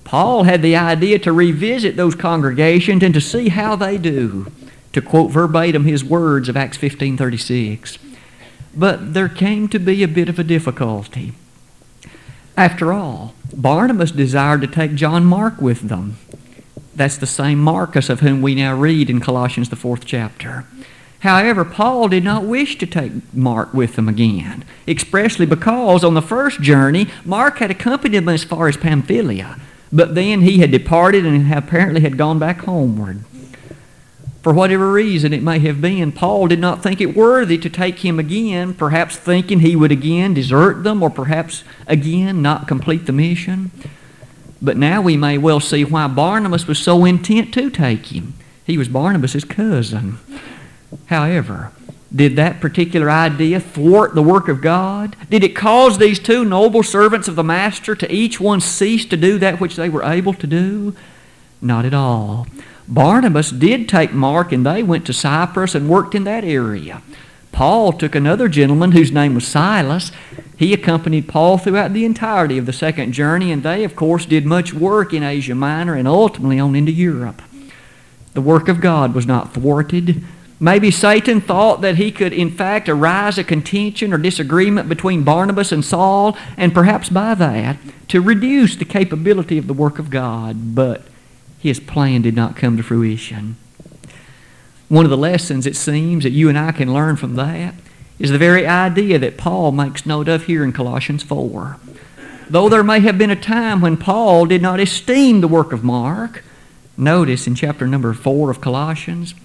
Paul 0.04 0.44
had 0.44 0.64
the 0.64 0.76
idea 0.76 1.20
to 1.20 1.32
revisit 1.32 1.96
those 1.96 2.16
congregations 2.16 3.04
and 3.04 3.14
to 3.14 3.22
see 3.22 3.50
how 3.50 3.76
they 3.76 4.00
do, 4.00 4.52
to 4.94 5.02
quote 5.02 5.32
verbatim 5.32 5.86
his 5.86 6.04
words 6.04 6.50
of 6.50 6.58
Acts 6.58 6.78
15:36. 6.78 7.98
But 8.76 9.14
there 9.14 9.30
came 9.30 9.68
to 9.70 9.80
be 9.80 10.04
a 10.04 10.08
bit 10.08 10.30
of 10.30 10.40
a 10.40 10.44
difficulty. 10.44 11.34
After 12.56 12.92
all, 12.92 13.34
Barnabas 13.54 14.12
desired 14.12 14.62
to 14.62 14.68
take 14.68 14.96
John 14.96 15.26
Mark 15.26 15.62
with 15.62 15.88
them. 15.90 16.18
That's 16.96 17.18
the 17.18 17.26
same 17.26 17.60
Marcus 17.60 18.10
of 18.10 18.20
whom 18.20 18.42
we 18.42 18.56
now 18.56 18.76
read 18.76 19.10
in 19.10 19.22
Colossians, 19.22 19.70
the 19.70 19.76
fourth 19.76 20.06
chapter. 20.06 20.66
However, 21.20 21.66
Paul 21.66 22.10
did 22.10 22.24
not 22.24 22.46
wish 22.46 22.78
to 22.78 22.86
take 22.86 23.12
Mark 23.34 23.74
with 23.74 23.96
them 23.96 24.08
again, 24.08 24.64
expressly 24.88 25.46
because 25.46 26.04
on 26.04 26.14
the 26.14 26.22
first 26.22 26.62
journey, 26.62 27.08
Mark 27.26 27.60
had 27.60 27.72
accompanied 27.72 28.20
them 28.20 28.30
as 28.30 28.44
far 28.44 28.68
as 28.68 28.78
Pamphylia, 28.78 29.58
but 29.92 30.16
then 30.16 30.42
he 30.42 30.60
had 30.60 30.72
departed 30.72 31.26
and 31.26 31.54
apparently 31.54 32.02
had 32.02 32.18
gone 32.18 32.40
back 32.40 32.60
homeward. 32.60 33.24
For 34.42 34.54
whatever 34.54 34.92
reason 34.92 35.34
it 35.34 35.44
may 35.44 35.60
have 35.60 35.82
been, 35.82 36.14
Paul 36.14 36.48
did 36.48 36.60
not 36.60 36.82
think 36.82 37.02
it 37.02 37.16
worthy 37.16 37.58
to 37.58 37.70
take 37.70 38.00
him 38.00 38.20
again, 38.20 38.74
perhaps 38.74 39.18
thinking 39.18 39.60
he 39.60 39.76
would 39.76 39.92
again 39.92 40.34
desert 40.34 40.84
them 40.84 41.04
or 41.04 41.10
perhaps 41.10 41.64
again 41.88 42.42
not 42.42 42.68
complete 42.68 43.06
the 43.06 43.12
mission. 43.12 43.72
But 44.62 44.78
now 44.78 45.02
we 45.02 45.18
may 45.18 45.38
well 45.38 45.60
see 45.60 45.84
why 45.84 46.08
Barnabas 46.08 46.68
was 46.68 46.80
so 46.80 47.04
intent 47.04 47.54
to 47.56 47.70
take 47.70 48.08
him. 48.08 48.34
He 48.66 48.78
was 48.78 48.88
Barnabas' 48.88 49.44
cousin. 49.44 50.20
However, 51.08 51.72
did 52.16 52.36
that 52.38 52.60
particular 52.60 53.10
idea 53.10 53.60
thwart 53.60 54.16
the 54.16 54.24
work 54.24 54.48
of 54.48 54.62
God? 54.62 55.16
Did 55.30 55.44
it 55.44 55.56
cause 55.56 55.98
these 55.98 56.20
two 56.20 56.46
noble 56.46 56.84
servants 56.84 57.28
of 57.28 57.36
the 57.36 57.44
Master 57.44 57.94
to 57.96 58.12
each 58.12 58.40
one 58.40 58.62
cease 58.62 59.06
to 59.06 59.18
do 59.18 59.38
that 59.40 59.60
which 59.60 59.76
they 59.76 59.90
were 59.90 60.04
able 60.04 60.34
to 60.34 60.48
do? 60.48 60.96
Not 61.62 61.86
at 61.86 61.94
all. 61.94 62.48
Barnabas 62.90 63.52
did 63.52 63.88
take 63.88 64.14
Mark 64.14 64.52
and 64.52 64.66
they 64.66 64.82
went 64.82 65.06
to 65.06 65.14
Cyprus 65.14 65.76
and 65.76 65.88
worked 65.88 66.16
in 66.16 66.24
that 66.24 66.44
area. 66.44 67.04
Paul 67.52 67.94
took 67.94 68.16
another 68.16 68.50
gentleman 68.50 68.94
whose 68.94 69.12
name 69.12 69.36
was 69.36 69.48
Silas. 69.48 70.12
He 70.58 70.74
accompanied 70.74 71.28
Paul 71.28 71.60
throughout 71.60 71.94
the 71.94 72.04
entirety 72.04 72.58
of 72.58 72.66
the 72.66 72.74
second 72.74 73.12
journey, 73.12 73.52
and 73.52 73.62
they, 73.62 73.84
of 73.84 73.96
course, 73.96 74.26
did 74.26 74.46
much 74.46 74.74
work 74.74 75.14
in 75.14 75.24
Asia 75.24 75.56
Minor 75.56 75.94
and 75.94 76.08
ultimately 76.08 76.60
on 76.60 76.76
into 76.76 76.92
Europe. 76.92 77.42
The 78.34 78.42
work 78.42 78.68
of 78.68 78.82
God 78.82 79.14
was 79.14 79.26
not 79.26 79.54
thwarted. 79.54 80.24
Maybe 80.60 80.90
Satan 80.90 81.42
thought 81.42 81.82
that 81.82 81.96
he 81.96 82.12
could, 82.12 82.34
in 82.34 82.50
fact, 82.50 82.90
arise 82.90 83.38
a 83.38 83.44
contention 83.44 84.14
or 84.14 84.18
disagreement 84.18 84.90
between 84.90 85.24
Barnabas 85.24 85.72
and 85.72 85.86
Saul, 85.86 86.36
and 86.58 86.74
perhaps 86.74 87.10
by 87.10 87.36
that, 87.36 87.78
to 88.10 88.20
reduce 88.20 88.76
the 88.76 88.86
capability 88.86 89.58
of 89.58 89.68
the 89.68 89.74
work 89.74 90.00
of 90.00 90.10
God, 90.10 90.76
but 90.76 91.04
his 91.60 91.80
plan 91.80 92.22
did 92.22 92.36
not 92.36 92.56
come 92.56 92.78
to 92.78 92.84
fruition. 92.84 93.58
One 94.88 95.06
of 95.06 95.12
the 95.12 95.18
lessons, 95.18 95.68
it 95.68 95.76
seems, 95.76 96.24
that 96.24 96.32
you 96.32 96.50
and 96.50 96.58
I 96.58 96.72
can 96.72 96.94
learn 96.94 97.16
from 97.16 97.36
that 97.36 97.76
is 98.18 98.32
the 98.32 98.38
very 98.38 98.66
idea 98.66 99.20
that 99.20 99.38
Paul 99.38 99.72
makes 99.72 100.06
note 100.06 100.28
of 100.28 100.46
here 100.46 100.64
in 100.64 100.74
Colossians 100.74 101.24
4. 101.24 101.78
Though 102.50 102.70
there 102.70 102.84
may 102.84 103.00
have 103.02 103.18
been 103.18 103.30
a 103.30 103.36
time 103.36 103.82
when 103.82 103.98
Paul 103.98 104.48
did 104.48 104.62
not 104.62 104.80
esteem 104.80 105.42
the 105.42 105.48
work 105.48 105.72
of 105.72 105.84
Mark, 105.84 106.44
notice 106.98 107.46
in 107.46 107.56
chapter 107.56 107.86
number 107.86 108.14
4 108.14 108.50
of 108.50 108.62
Colossians, 108.62 109.36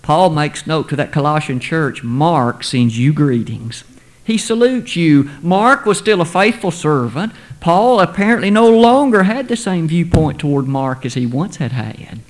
Paul 0.00 0.30
makes 0.30 0.66
note 0.66 0.88
to 0.88 0.96
that 0.96 1.12
Colossian 1.12 1.60
church 1.60 2.02
Mark 2.02 2.64
sends 2.64 2.98
you 2.98 3.12
greetings. 3.12 3.84
He 4.24 4.38
salutes 4.38 4.96
you. 4.96 5.30
Mark 5.42 5.84
was 5.84 5.98
still 5.98 6.20
a 6.20 6.26
faithful 6.26 6.70
servant. 6.70 7.32
Paul 7.64 7.98
apparently 7.98 8.50
no 8.50 8.68
longer 8.68 9.22
had 9.22 9.48
the 9.48 9.56
same 9.56 9.88
viewpoint 9.88 10.38
toward 10.38 10.68
Mark 10.68 11.06
as 11.06 11.14
he 11.14 11.24
once 11.24 11.56
had 11.56 11.72
had. 11.72 12.20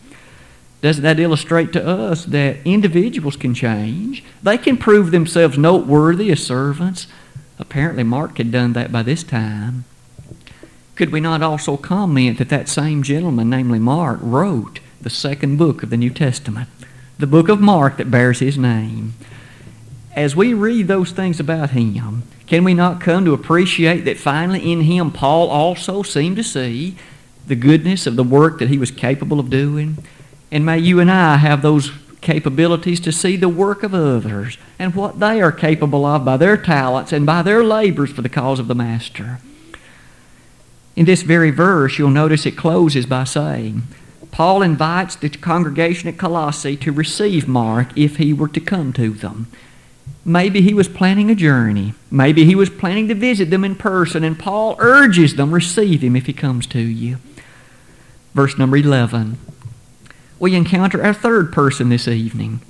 Doesn't 0.81 1.03
that 1.03 1.19
illustrate 1.19 1.73
to 1.73 1.85
us 1.85 2.25
that 2.27 2.59
individuals 2.65 3.35
can 3.35 3.53
change? 3.53 4.23
They 4.45 4.57
can 4.57 4.77
prove 4.77 5.11
themselves 5.11 5.59
noteworthy 5.59 6.31
as 6.31 6.47
servants. 6.47 7.09
Apparently, 7.59 8.05
Mark 8.05 8.39
had 8.39 8.53
done 8.53 8.75
that 8.75 8.93
by 8.93 9.03
this 9.03 9.25
time. 9.25 9.87
Could 10.95 11.11
we 11.11 11.19
not 11.19 11.43
also 11.43 11.77
comment 11.77 12.39
that 12.39 12.51
that 12.51 12.69
same 12.69 13.03
gentleman, 13.03 13.51
namely 13.51 13.81
Mark, 13.81 14.21
wrote 14.23 14.79
the 15.01 15.11
second 15.11 15.57
book 15.57 15.83
of 15.83 15.91
the 15.91 15.97
New 15.97 16.11
Testament? 16.11 16.69
the 17.19 17.27
book 17.27 17.49
of 17.49 17.61
Mark 17.61 17.97
that 17.97 18.09
bears 18.09 18.39
his 18.39 18.57
name. 18.57 19.15
As 20.15 20.37
we 20.37 20.55
read 20.55 20.87
those 20.87 21.11
things 21.11 21.41
about 21.41 21.71
him, 21.71 22.23
can 22.47 22.65
we 22.65 22.75
not 22.75 23.01
come 23.01 23.25
to 23.25 23.33
appreciate 23.33 24.03
that 24.03 24.19
finally 24.19 24.71
in 24.71 24.83
him 24.83 25.11
Paul 25.11 25.49
also 25.49 26.03
seemed 26.03 26.37
to 26.37 26.45
see 26.45 26.97
the 27.47 27.57
goodness 27.57 28.07
of 28.07 28.17
the 28.17 28.25
work 28.25 28.59
that 28.59 28.69
he 28.69 28.79
was 28.79 28.91
capable 28.91 29.41
of 29.41 29.51
doing? 29.51 29.99
And 30.51 30.65
may 30.67 30.79
you 30.79 31.01
and 31.01 31.11
I 31.11 31.37
have 31.37 31.63
those 31.63 31.91
capabilities 32.21 33.01
to 33.01 33.13
see 33.13 33.37
the 33.37 33.49
work 33.49 33.83
of 33.83 33.95
others 33.95 34.59
and 34.79 34.95
what 34.95 35.21
they 35.21 35.41
are 35.41 35.53
capable 35.53 36.05
of 36.05 36.25
by 36.25 36.37
their 36.37 36.57
talents 36.57 37.13
and 37.13 37.27
by 37.27 37.43
their 37.43 37.63
labors 37.63 38.11
for 38.11 38.23
the 38.23 38.29
cause 38.29 38.59
of 38.59 38.69
the 38.69 38.75
Master. 38.75 39.41
In 40.97 41.07
this 41.07 41.23
very 41.23 41.51
verse, 41.51 41.99
you'll 41.99 42.11
notice 42.11 42.47
it 42.47 42.57
closes 42.57 43.05
by 43.05 43.25
saying, 43.25 43.83
Paul 44.31 44.63
invites 44.63 45.17
the 45.17 45.29
congregation 45.29 46.09
at 46.09 46.19
Colossae 46.19 46.77
to 46.79 46.93
receive 46.93 47.47
Mark 47.47 47.97
if 47.97 48.17
he 48.17 48.33
were 48.33 48.49
to 48.49 48.61
come 48.61 48.93
to 48.95 49.11
them. 49.11 49.49
Maybe 50.25 50.63
he 50.63 50.73
was 50.73 50.89
planning 50.89 51.31
a 51.31 51.35
journey. 51.35 51.93
Maybe 52.11 52.45
he 52.45 52.55
was 52.55 52.71
planning 52.71 53.09
to 53.09 53.15
visit 53.15 53.51
them 53.51 53.65
in 53.65 53.77
person, 53.77 54.25
and 54.25 54.39
Paul 54.39 54.77
urges 54.79 55.37
them, 55.37 55.53
receive 55.53 56.03
him 56.03 56.17
if 56.17 56.27
he 56.27 56.33
comes 56.33 56.67
to 56.69 56.81
you. 56.81 57.19
Verse 58.33 58.57
number 58.57 58.77
11. 58.77 59.39
We 60.39 60.55
encounter 60.55 61.03
our 61.03 61.13
third 61.13 61.53
person 61.53 61.91
this 61.91 62.09
evening. 62.09 62.61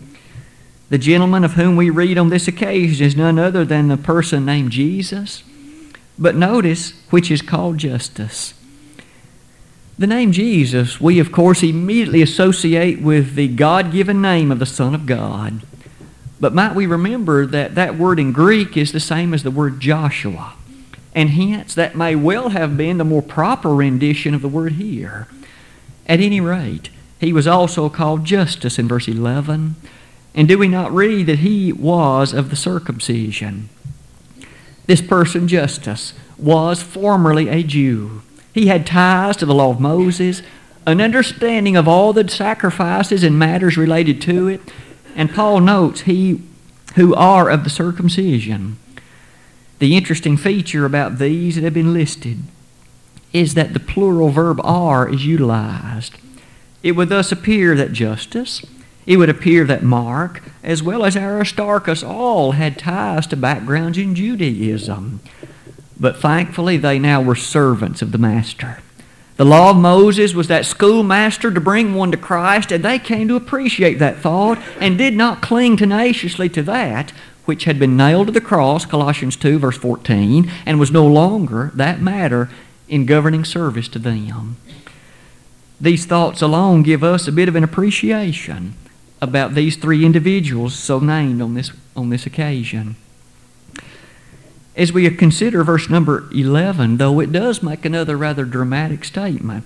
The 0.90 0.98
gentleman 0.98 1.44
of 1.44 1.52
whom 1.52 1.76
we 1.76 1.90
read 1.90 2.18
on 2.18 2.28
this 2.28 2.46
occasion 2.46 3.06
is 3.06 3.16
none 3.16 3.38
other 3.38 3.64
than 3.64 3.88
the 3.88 3.96
person 3.96 4.44
named 4.44 4.72
Jesus, 4.72 5.42
but 6.18 6.36
notice 6.36 6.92
which 7.10 7.30
is 7.30 7.40
called 7.40 7.78
Justus. 7.78 8.54
The 9.98 10.06
name 10.06 10.32
Jesus, 10.32 11.00
we 11.00 11.18
of 11.20 11.32
course 11.32 11.62
immediately 11.62 12.20
associate 12.20 13.00
with 13.00 13.34
the 13.34 13.48
God 13.48 13.92
given 13.92 14.20
name 14.20 14.52
of 14.52 14.58
the 14.58 14.66
Son 14.66 14.94
of 14.94 15.06
God. 15.06 15.62
But 16.44 16.52
might 16.52 16.74
we 16.74 16.84
remember 16.84 17.46
that 17.46 17.74
that 17.74 17.96
word 17.96 18.20
in 18.20 18.30
Greek 18.30 18.76
is 18.76 18.92
the 18.92 19.00
same 19.00 19.32
as 19.32 19.44
the 19.44 19.50
word 19.50 19.80
Joshua? 19.80 20.52
And 21.14 21.30
hence, 21.30 21.74
that 21.74 21.96
may 21.96 22.14
well 22.14 22.50
have 22.50 22.76
been 22.76 22.98
the 22.98 23.02
more 23.04 23.22
proper 23.22 23.74
rendition 23.74 24.34
of 24.34 24.42
the 24.42 24.48
word 24.48 24.72
here. 24.72 25.26
At 26.06 26.20
any 26.20 26.42
rate, 26.42 26.90
he 27.18 27.32
was 27.32 27.46
also 27.46 27.88
called 27.88 28.26
Justus 28.26 28.78
in 28.78 28.88
verse 28.88 29.08
11. 29.08 29.76
And 30.34 30.46
do 30.46 30.58
we 30.58 30.68
not 30.68 30.92
read 30.92 31.28
that 31.28 31.38
he 31.38 31.72
was 31.72 32.34
of 32.34 32.50
the 32.50 32.56
circumcision? 32.56 33.70
This 34.84 35.00
person, 35.00 35.48
Justus, 35.48 36.12
was 36.36 36.82
formerly 36.82 37.48
a 37.48 37.62
Jew. 37.62 38.20
He 38.52 38.66
had 38.66 38.86
ties 38.86 39.38
to 39.38 39.46
the 39.46 39.54
law 39.54 39.70
of 39.70 39.80
Moses, 39.80 40.42
an 40.86 41.00
understanding 41.00 41.74
of 41.74 41.88
all 41.88 42.12
the 42.12 42.28
sacrifices 42.28 43.22
and 43.22 43.38
matters 43.38 43.78
related 43.78 44.20
to 44.20 44.48
it. 44.48 44.60
And 45.14 45.32
Paul 45.32 45.60
notes, 45.60 46.02
he 46.02 46.42
who 46.94 47.14
are 47.14 47.50
of 47.50 47.64
the 47.64 47.70
circumcision. 47.70 48.76
The 49.78 49.96
interesting 49.96 50.36
feature 50.36 50.84
about 50.84 51.18
these 51.18 51.56
that 51.56 51.64
have 51.64 51.74
been 51.74 51.92
listed 51.92 52.38
is 53.32 53.54
that 53.54 53.72
the 53.72 53.80
plural 53.80 54.30
verb 54.30 54.60
are 54.62 55.08
is 55.08 55.26
utilized. 55.26 56.14
It 56.82 56.92
would 56.92 57.08
thus 57.08 57.32
appear 57.32 57.74
that 57.76 57.92
Justus, 57.92 58.64
it 59.06 59.16
would 59.16 59.28
appear 59.28 59.64
that 59.64 59.82
Mark, 59.82 60.42
as 60.62 60.82
well 60.82 61.04
as 61.04 61.16
Aristarchus, 61.16 62.02
all 62.02 62.52
had 62.52 62.78
ties 62.78 63.26
to 63.28 63.36
backgrounds 63.36 63.98
in 63.98 64.14
Judaism. 64.14 65.20
But 65.98 66.18
thankfully, 66.18 66.76
they 66.76 66.98
now 66.98 67.20
were 67.20 67.34
servants 67.34 68.02
of 68.02 68.12
the 68.12 68.18
Master. 68.18 68.78
The 69.36 69.44
law 69.44 69.70
of 69.70 69.76
Moses 69.76 70.32
was 70.32 70.46
that 70.46 70.64
schoolmaster 70.64 71.50
to 71.50 71.60
bring 71.60 71.94
one 71.94 72.12
to 72.12 72.16
Christ, 72.16 72.70
and 72.70 72.84
they 72.84 73.00
came 73.00 73.26
to 73.28 73.36
appreciate 73.36 73.98
that 73.98 74.18
thought 74.18 74.58
and 74.80 74.96
did 74.96 75.14
not 75.14 75.42
cling 75.42 75.76
tenaciously 75.76 76.48
to 76.50 76.62
that 76.62 77.12
which 77.44 77.64
had 77.64 77.78
been 77.78 77.96
nailed 77.96 78.28
to 78.28 78.32
the 78.32 78.40
cross, 78.40 78.86
Colossians 78.86 79.36
2, 79.36 79.58
verse 79.58 79.76
14, 79.76 80.50
and 80.64 80.80
was 80.80 80.90
no 80.90 81.06
longer 81.06 81.70
that 81.74 82.00
matter 82.00 82.48
in 82.88 83.06
governing 83.06 83.44
service 83.44 83.88
to 83.88 83.98
them. 83.98 84.56
These 85.80 86.06
thoughts 86.06 86.40
alone 86.40 86.82
give 86.82 87.04
us 87.04 87.28
a 87.28 87.32
bit 87.32 87.48
of 87.48 87.56
an 87.56 87.64
appreciation 87.64 88.74
about 89.20 89.54
these 89.54 89.76
three 89.76 90.04
individuals 90.04 90.74
so 90.74 90.98
named 91.00 91.42
on 91.42 91.54
this, 91.54 91.72
on 91.96 92.08
this 92.10 92.24
occasion 92.24 92.96
as 94.76 94.92
we 94.92 95.08
consider 95.10 95.62
verse 95.62 95.88
number 95.88 96.28
11, 96.32 96.96
though 96.96 97.20
it 97.20 97.32
does 97.32 97.62
make 97.62 97.84
another 97.84 98.16
rather 98.16 98.44
dramatic 98.44 99.04
statement, 99.04 99.64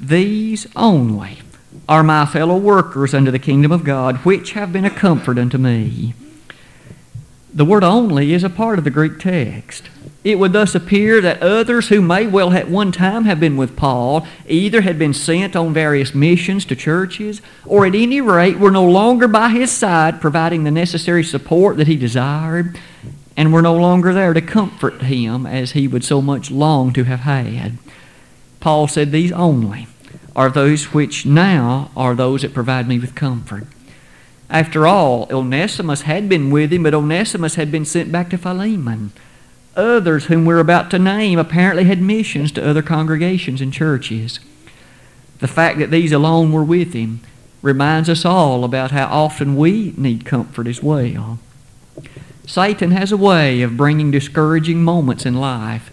these 0.00 0.66
only 0.74 1.38
are 1.88 2.02
my 2.02 2.24
fellow 2.24 2.56
workers 2.56 3.14
unto 3.14 3.30
the 3.30 3.38
kingdom 3.38 3.72
of 3.72 3.84
God, 3.84 4.16
which 4.18 4.52
have 4.52 4.72
been 4.72 4.84
a 4.84 4.90
comfort 4.90 5.38
unto 5.38 5.58
me. 5.58 6.14
The 7.52 7.64
word 7.64 7.82
only 7.82 8.32
is 8.32 8.44
a 8.44 8.50
part 8.50 8.78
of 8.78 8.84
the 8.84 8.90
Greek 8.90 9.18
text. 9.18 9.84
It 10.22 10.38
would 10.38 10.52
thus 10.52 10.74
appear 10.74 11.20
that 11.20 11.42
others 11.42 11.88
who 11.88 12.02
may 12.02 12.26
well 12.26 12.52
at 12.52 12.68
one 12.68 12.92
time 12.92 13.24
have 13.24 13.40
been 13.40 13.56
with 13.56 13.76
Paul 13.76 14.26
either 14.46 14.82
had 14.82 14.98
been 14.98 15.14
sent 15.14 15.56
on 15.56 15.72
various 15.72 16.14
missions 16.14 16.64
to 16.66 16.76
churches, 16.76 17.40
or 17.64 17.86
at 17.86 17.94
any 17.94 18.20
rate 18.20 18.58
were 18.58 18.70
no 18.70 18.84
longer 18.84 19.26
by 19.28 19.48
his 19.48 19.70
side 19.70 20.20
providing 20.20 20.64
the 20.64 20.70
necessary 20.70 21.24
support 21.24 21.76
that 21.78 21.86
he 21.86 21.96
desired, 21.96 22.78
and 23.38 23.52
were 23.52 23.62
no 23.62 23.76
longer 23.76 24.12
there 24.12 24.34
to 24.34 24.42
comfort 24.42 25.00
him 25.00 25.46
as 25.46 25.70
he 25.70 25.86
would 25.86 26.02
so 26.02 26.20
much 26.20 26.50
long 26.50 26.92
to 26.92 27.04
have 27.04 27.20
had. 27.20 27.78
Paul 28.58 28.88
said, 28.88 29.12
These 29.12 29.30
only 29.30 29.86
are 30.34 30.50
those 30.50 30.92
which 30.92 31.24
now 31.24 31.92
are 31.96 32.16
those 32.16 32.42
that 32.42 32.52
provide 32.52 32.88
me 32.88 32.98
with 32.98 33.14
comfort. 33.14 33.64
After 34.50 34.88
all, 34.88 35.28
Onesimus 35.30 36.00
had 36.02 36.28
been 36.28 36.50
with 36.50 36.72
him, 36.72 36.82
but 36.82 36.94
Onesimus 36.94 37.54
had 37.54 37.70
been 37.70 37.84
sent 37.84 38.10
back 38.10 38.28
to 38.30 38.38
Philemon. 38.38 39.12
Others 39.76 40.24
whom 40.24 40.44
we're 40.44 40.58
about 40.58 40.90
to 40.90 40.98
name 40.98 41.38
apparently 41.38 41.84
had 41.84 42.02
missions 42.02 42.50
to 42.52 42.68
other 42.68 42.82
congregations 42.82 43.60
and 43.60 43.72
churches. 43.72 44.40
The 45.38 45.46
fact 45.46 45.78
that 45.78 45.92
these 45.92 46.10
alone 46.10 46.50
were 46.50 46.64
with 46.64 46.92
him 46.92 47.20
reminds 47.62 48.08
us 48.08 48.24
all 48.24 48.64
about 48.64 48.90
how 48.90 49.06
often 49.06 49.54
we 49.54 49.94
need 49.96 50.24
comfort 50.24 50.66
as 50.66 50.82
well. 50.82 51.38
Satan 52.48 52.92
has 52.92 53.12
a 53.12 53.16
way 53.18 53.60
of 53.60 53.76
bringing 53.76 54.10
discouraging 54.10 54.82
moments 54.82 55.26
in 55.26 55.34
life, 55.34 55.90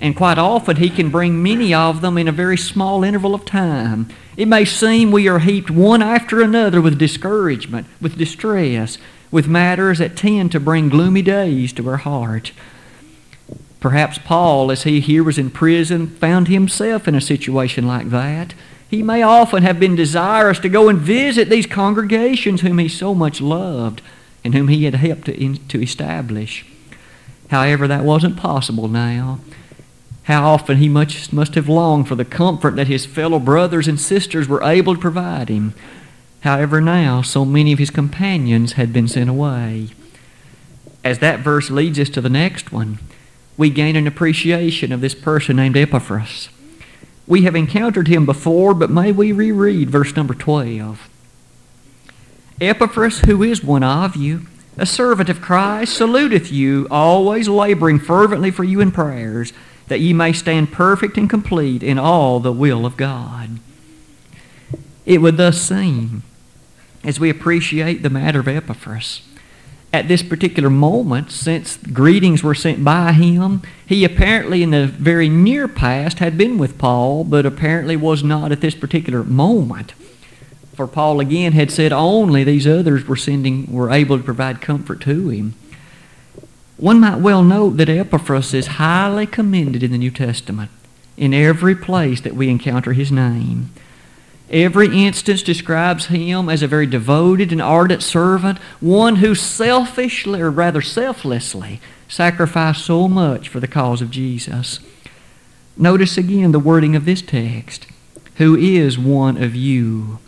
and 0.00 0.16
quite 0.16 0.38
often 0.38 0.76
he 0.76 0.88
can 0.88 1.10
bring 1.10 1.42
many 1.42 1.74
of 1.74 2.00
them 2.00 2.16
in 2.16 2.26
a 2.26 2.32
very 2.32 2.56
small 2.56 3.04
interval 3.04 3.34
of 3.34 3.44
time. 3.44 4.08
It 4.34 4.48
may 4.48 4.64
seem 4.64 5.10
we 5.10 5.28
are 5.28 5.38
heaped 5.38 5.70
one 5.70 6.00
after 6.00 6.40
another 6.40 6.80
with 6.80 6.98
discouragement, 6.98 7.86
with 8.00 8.16
distress, 8.16 8.96
with 9.30 9.48
matters 9.48 9.98
that 9.98 10.16
tend 10.16 10.50
to 10.52 10.60
bring 10.60 10.88
gloomy 10.88 11.20
days 11.20 11.74
to 11.74 11.86
our 11.86 11.98
heart. 11.98 12.52
Perhaps 13.78 14.18
Paul, 14.24 14.70
as 14.70 14.84
he 14.84 15.00
here 15.00 15.22
was 15.22 15.36
in 15.36 15.50
prison, 15.50 16.06
found 16.06 16.48
himself 16.48 17.06
in 17.06 17.14
a 17.14 17.20
situation 17.20 17.86
like 17.86 18.08
that. 18.08 18.54
He 18.88 19.02
may 19.02 19.20
often 19.20 19.62
have 19.62 19.78
been 19.78 19.94
desirous 19.94 20.58
to 20.60 20.70
go 20.70 20.88
and 20.88 20.98
visit 20.98 21.50
these 21.50 21.66
congregations 21.66 22.62
whom 22.62 22.78
he 22.78 22.88
so 22.88 23.14
much 23.14 23.42
loved 23.42 24.00
and 24.48 24.54
whom 24.54 24.68
he 24.68 24.84
had 24.84 24.94
helped 24.94 25.26
to, 25.26 25.38
in, 25.38 25.58
to 25.68 25.82
establish. 25.82 26.64
However, 27.50 27.86
that 27.86 28.02
wasn't 28.02 28.38
possible 28.38 28.88
now. 28.88 29.40
How 30.22 30.42
often 30.48 30.78
he 30.78 30.88
much, 30.88 31.30
must 31.34 31.54
have 31.54 31.68
longed 31.68 32.08
for 32.08 32.14
the 32.14 32.24
comfort 32.24 32.74
that 32.76 32.86
his 32.86 33.04
fellow 33.04 33.38
brothers 33.38 33.86
and 33.86 34.00
sisters 34.00 34.48
were 34.48 34.62
able 34.62 34.94
to 34.94 35.00
provide 35.02 35.50
him. 35.50 35.74
However, 36.40 36.80
now 36.80 37.20
so 37.20 37.44
many 37.44 37.74
of 37.74 37.78
his 37.78 37.90
companions 37.90 38.72
had 38.72 38.90
been 38.90 39.06
sent 39.06 39.28
away. 39.28 39.88
As 41.04 41.18
that 41.18 41.40
verse 41.40 41.68
leads 41.68 41.98
us 41.98 42.08
to 42.08 42.22
the 42.22 42.30
next 42.30 42.72
one, 42.72 43.00
we 43.58 43.68
gain 43.68 43.96
an 43.96 44.06
appreciation 44.06 44.92
of 44.92 45.02
this 45.02 45.14
person 45.14 45.56
named 45.56 45.76
Epaphras. 45.76 46.48
We 47.26 47.42
have 47.42 47.54
encountered 47.54 48.08
him 48.08 48.24
before, 48.24 48.72
but 48.72 48.88
may 48.88 49.12
we 49.12 49.30
reread 49.30 49.90
verse 49.90 50.16
number 50.16 50.32
12. 50.32 51.06
Epaphras, 52.60 53.20
who 53.20 53.42
is 53.42 53.62
one 53.62 53.84
of 53.84 54.16
you, 54.16 54.42
a 54.76 54.86
servant 54.86 55.28
of 55.28 55.40
Christ, 55.40 55.96
saluteth 55.96 56.50
you, 56.50 56.88
always 56.90 57.48
laboring 57.48 58.00
fervently 58.00 58.50
for 58.50 58.64
you 58.64 58.80
in 58.80 58.90
prayers, 58.90 59.52
that 59.86 60.00
ye 60.00 60.12
may 60.12 60.32
stand 60.32 60.72
perfect 60.72 61.16
and 61.16 61.30
complete 61.30 61.82
in 61.82 61.98
all 61.98 62.40
the 62.40 62.52
will 62.52 62.84
of 62.84 62.96
God. 62.96 63.60
It 65.06 65.22
would 65.22 65.36
thus 65.36 65.60
seem, 65.60 66.22
as 67.04 67.20
we 67.20 67.30
appreciate 67.30 68.02
the 68.02 68.10
matter 68.10 68.40
of 68.40 68.48
Epaphras, 68.48 69.22
at 69.92 70.08
this 70.08 70.22
particular 70.22 70.68
moment, 70.68 71.30
since 71.30 71.78
greetings 71.78 72.42
were 72.42 72.54
sent 72.54 72.84
by 72.84 73.12
him, 73.12 73.62
he 73.86 74.04
apparently 74.04 74.62
in 74.62 74.70
the 74.70 74.86
very 74.86 75.28
near 75.30 75.66
past 75.66 76.18
had 76.18 76.36
been 76.36 76.58
with 76.58 76.76
Paul, 76.76 77.24
but 77.24 77.46
apparently 77.46 77.96
was 77.96 78.22
not 78.22 78.52
at 78.52 78.60
this 78.60 78.74
particular 78.74 79.24
moment. 79.24 79.94
For 80.78 80.86
Paul 80.86 81.18
again 81.18 81.54
had 81.54 81.72
said 81.72 81.92
only 81.92 82.44
these 82.44 82.64
others 82.64 83.04
were 83.04 83.16
sending 83.16 83.66
were 83.72 83.90
able 83.90 84.16
to 84.16 84.22
provide 84.22 84.60
comfort 84.60 85.00
to 85.00 85.28
him. 85.28 85.54
One 86.76 87.00
might 87.00 87.18
well 87.18 87.42
note 87.42 87.78
that 87.78 87.88
Epaphras 87.88 88.54
is 88.54 88.78
highly 88.78 89.26
commended 89.26 89.82
in 89.82 89.90
the 89.90 89.98
New 89.98 90.12
Testament 90.12 90.70
in 91.16 91.34
every 91.34 91.74
place 91.74 92.20
that 92.20 92.36
we 92.36 92.48
encounter 92.48 92.92
his 92.92 93.10
name. 93.10 93.72
Every 94.50 95.04
instance 95.04 95.42
describes 95.42 96.06
him 96.06 96.48
as 96.48 96.62
a 96.62 96.68
very 96.68 96.86
devoted 96.86 97.50
and 97.50 97.60
ardent 97.60 98.04
servant, 98.04 98.58
one 98.78 99.16
who 99.16 99.34
selfishly, 99.34 100.40
or 100.40 100.48
rather 100.48 100.80
selflessly, 100.80 101.80
sacrificed 102.06 102.84
so 102.84 103.08
much 103.08 103.48
for 103.48 103.58
the 103.58 103.66
cause 103.66 104.00
of 104.00 104.12
Jesus. 104.12 104.78
Notice 105.76 106.16
again 106.16 106.52
the 106.52 106.60
wording 106.60 106.94
of 106.94 107.04
this 107.04 107.20
text 107.20 107.86
who 108.36 108.54
is 108.54 108.96
one 108.96 109.42
of 109.42 109.56
you. 109.56 110.20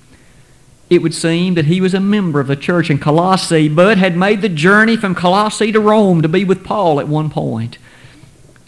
It 0.91 1.03
would 1.03 1.15
seem 1.15 1.55
that 1.55 1.67
he 1.67 1.81
was 1.81 1.95
a 1.95 2.01
member 2.01 2.41
of 2.41 2.49
the 2.49 2.57
church 2.57 2.91
in 2.91 2.99
Colossae, 2.99 3.69
but 3.69 3.97
had 3.97 4.17
made 4.17 4.43
the 4.43 4.49
journey 4.49 4.97
from 4.97 5.15
Colossae 5.15 5.71
to 5.71 5.81
Rome 5.81 6.21
to 6.21 6.29
be 6.29 6.45
with 6.45 6.65
Paul 6.65 6.99
at 6.99 7.07
one 7.07 7.31
point. 7.31 7.79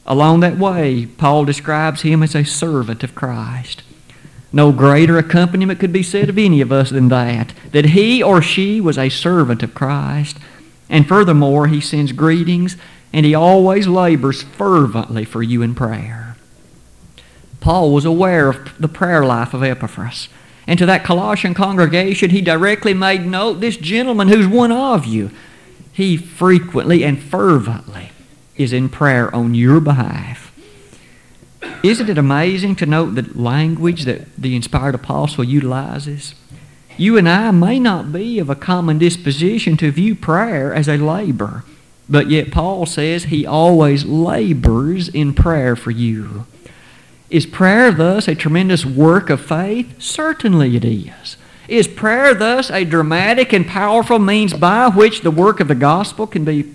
Along 0.06 0.40
that 0.40 0.56
way, 0.56 1.06
Paul 1.06 1.44
describes 1.44 2.02
him 2.02 2.22
as 2.22 2.36
a 2.36 2.44
servant 2.44 3.02
of 3.02 3.16
Christ. 3.16 3.82
No 4.52 4.70
greater 4.70 5.18
accompaniment 5.18 5.80
could 5.80 5.92
be 5.92 6.02
said 6.02 6.28
of 6.28 6.38
any 6.38 6.60
of 6.60 6.70
us 6.70 6.90
than 6.90 7.08
that, 7.08 7.54
that 7.72 7.86
he 7.86 8.22
or 8.22 8.40
she 8.40 8.80
was 8.80 8.98
a 8.98 9.08
servant 9.08 9.62
of 9.62 9.74
Christ. 9.74 10.38
And 10.88 11.08
furthermore, 11.08 11.68
he 11.68 11.80
sends 11.80 12.12
greetings 12.12 12.76
and 13.12 13.26
he 13.26 13.34
always 13.34 13.86
labors 13.86 14.42
fervently 14.42 15.24
for 15.24 15.42
you 15.42 15.62
in 15.62 15.74
prayer. 15.74 16.36
Paul 17.60 17.92
was 17.92 18.04
aware 18.04 18.48
of 18.48 18.74
the 18.78 18.88
prayer 18.88 19.24
life 19.24 19.54
of 19.54 19.62
Epaphras. 19.62 20.28
And 20.72 20.78
to 20.78 20.86
that 20.86 21.04
Colossian 21.04 21.52
congregation, 21.52 22.30
he 22.30 22.40
directly 22.40 22.94
made 22.94 23.26
note 23.26 23.60
this 23.60 23.76
gentleman 23.76 24.28
who's 24.28 24.46
one 24.46 24.72
of 24.72 25.04
you, 25.04 25.30
he 25.92 26.16
frequently 26.16 27.04
and 27.04 27.22
fervently 27.22 28.08
is 28.56 28.72
in 28.72 28.88
prayer 28.88 29.28
on 29.36 29.54
your 29.54 29.80
behalf. 29.80 30.50
Isn't 31.82 32.08
it 32.08 32.16
amazing 32.16 32.76
to 32.76 32.86
note 32.86 33.16
the 33.16 33.28
language 33.38 34.06
that 34.06 34.34
the 34.34 34.56
inspired 34.56 34.94
apostle 34.94 35.44
utilizes? 35.44 36.34
You 36.96 37.18
and 37.18 37.28
I 37.28 37.50
may 37.50 37.78
not 37.78 38.10
be 38.10 38.38
of 38.38 38.48
a 38.48 38.54
common 38.54 38.96
disposition 38.96 39.76
to 39.76 39.90
view 39.90 40.14
prayer 40.14 40.72
as 40.72 40.88
a 40.88 40.96
labor, 40.96 41.64
but 42.08 42.30
yet 42.30 42.50
Paul 42.50 42.86
says 42.86 43.24
he 43.24 43.44
always 43.44 44.06
labors 44.06 45.10
in 45.10 45.34
prayer 45.34 45.76
for 45.76 45.90
you. 45.90 46.46
Is 47.32 47.46
prayer 47.46 47.90
thus 47.90 48.28
a 48.28 48.34
tremendous 48.34 48.84
work 48.84 49.30
of 49.30 49.40
faith? 49.40 49.98
Certainly 49.98 50.76
it 50.76 50.84
is. 50.84 51.38
Is 51.66 51.88
prayer 51.88 52.34
thus 52.34 52.70
a 52.70 52.84
dramatic 52.84 53.54
and 53.54 53.66
powerful 53.66 54.18
means 54.18 54.52
by 54.52 54.88
which 54.88 55.22
the 55.22 55.30
work 55.30 55.58
of 55.58 55.66
the 55.66 55.74
gospel 55.74 56.26
can 56.26 56.44
be 56.44 56.70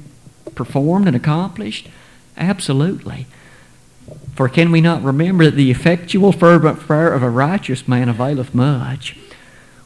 performed 0.55 1.05
and 1.05 1.15
accomplished? 1.15 1.89
Absolutely. 2.35 3.27
For 4.33 4.49
can 4.49 4.71
we 4.71 4.81
not 4.81 5.03
remember 5.03 5.45
that 5.45 5.55
the 5.55 5.69
effectual, 5.69 6.31
fervent 6.31 6.79
prayer 6.79 7.13
of 7.13 7.21
a 7.21 7.29
righteous 7.29 7.87
man 7.87 8.09
availeth 8.09 8.55
much? 8.55 9.15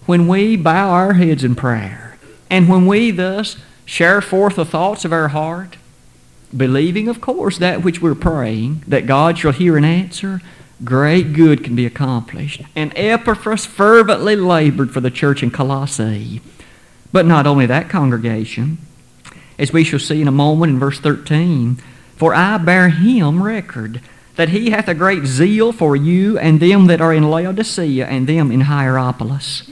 When 0.05 0.25
we 0.25 0.55
bow 0.55 0.91
our 0.91 1.15
heads 1.15 1.43
in 1.43 1.53
prayer, 1.53 2.17
and 2.49 2.69
when 2.69 2.85
we 2.85 3.11
thus 3.11 3.57
share 3.83 4.21
forth 4.21 4.55
the 4.55 4.63
thoughts 4.63 5.03
of 5.03 5.11
our 5.11 5.27
heart, 5.27 5.75
believing, 6.55 7.09
of 7.09 7.19
course, 7.19 7.57
that 7.57 7.83
which 7.83 8.01
we're 8.01 8.15
praying, 8.15 8.85
that 8.87 9.05
God 9.05 9.37
shall 9.37 9.51
hear 9.51 9.75
and 9.75 9.85
answer, 9.85 10.41
great 10.83 11.33
good 11.33 11.63
can 11.63 11.75
be 11.75 11.85
accomplished. 11.85 12.61
And 12.75 12.91
Epaphras 12.95 13.65
fervently 13.65 14.35
labored 14.35 14.91
for 14.91 15.01
the 15.01 15.11
church 15.11 15.43
in 15.43 15.51
Colossae. 15.51 16.41
But 17.11 17.25
not 17.25 17.45
only 17.45 17.65
that 17.65 17.89
congregation, 17.89 18.77
as 19.59 19.73
we 19.73 19.83
shall 19.83 19.99
see 19.99 20.21
in 20.21 20.27
a 20.27 20.31
moment 20.31 20.73
in 20.73 20.79
verse 20.79 20.99
13, 20.99 21.77
for 22.15 22.33
I 22.33 22.57
bear 22.57 22.89
him 22.89 23.43
record 23.43 24.01
that 24.35 24.49
he 24.49 24.69
hath 24.69 24.87
a 24.87 24.93
great 24.93 25.25
zeal 25.25 25.71
for 25.71 25.95
you 25.95 26.37
and 26.37 26.59
them 26.59 26.87
that 26.87 27.01
are 27.01 27.13
in 27.13 27.29
Laodicea 27.29 28.07
and 28.07 28.27
them 28.27 28.51
in 28.51 28.61
Hierapolis. 28.61 29.69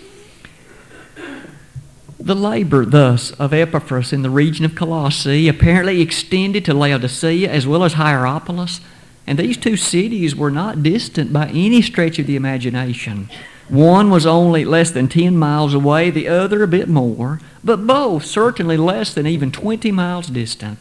The 2.19 2.36
labor, 2.36 2.86
thus, 2.86 3.32
of 3.32 3.54
Epaphras 3.54 4.12
in 4.12 4.22
the 4.22 4.30
region 4.30 4.65
of 4.65 4.76
Colossae 4.76 5.48
apparently 5.48 6.02
extended 6.02 6.65
to 6.65 6.74
Laodicea 6.74 7.50
as 7.50 7.65
well 7.65 7.84
as 7.84 7.93
Hierapolis, 7.93 8.82
and 9.30 9.39
these 9.39 9.56
two 9.56 9.78
cities 9.78 10.36
were 10.36 10.52
not 10.52 10.84
distant 10.84 11.32
by 11.32 11.48
any 11.50 11.82
stretch 11.82 12.20
of 12.20 12.28
the 12.28 12.36
imagination. 12.36 13.30
One 13.70 14.10
was 14.10 14.26
only 14.26 14.65
less 14.65 14.92
than 14.92 15.08
10 15.08 15.38
miles 15.38 15.74
away, 15.74 16.10
the 16.10 16.28
other 16.28 16.63
a 16.63 16.68
bit 16.68 16.89
more, 16.89 17.39
but 17.63 17.86
both 17.86 18.26
certainly 18.26 18.76
less 18.76 19.13
than 19.13 19.28
even 19.28 19.52
20 19.52 19.92
miles 19.92 20.28
distant. 20.28 20.80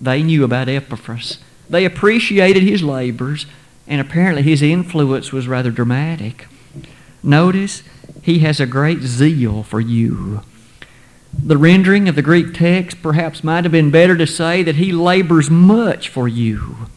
They 0.00 0.22
knew 0.22 0.42
about 0.42 0.68
Epaphras 0.68 1.38
they 1.68 1.84
appreciated 1.84 2.62
his 2.62 2.82
labors, 2.82 3.46
and 3.86 4.00
apparently 4.00 4.42
his 4.42 4.62
influence 4.62 5.32
was 5.32 5.48
rather 5.48 5.70
dramatic. 5.70 6.46
Notice, 7.22 7.82
He 8.22 8.40
has 8.40 8.60
a 8.60 8.66
great 8.66 9.00
zeal 9.02 9.62
for 9.62 9.80
you. 9.80 10.42
The 11.32 11.56
rendering 11.56 12.08
of 12.08 12.14
the 12.14 12.22
Greek 12.22 12.54
text 12.54 13.02
perhaps 13.02 13.44
might 13.44 13.64
have 13.64 13.72
been 13.72 13.90
better 13.90 14.16
to 14.16 14.26
say 14.26 14.62
that 14.62 14.76
he 14.76 14.90
labors 14.90 15.50
much 15.50 16.08
for 16.08 16.26
you. 16.26 16.88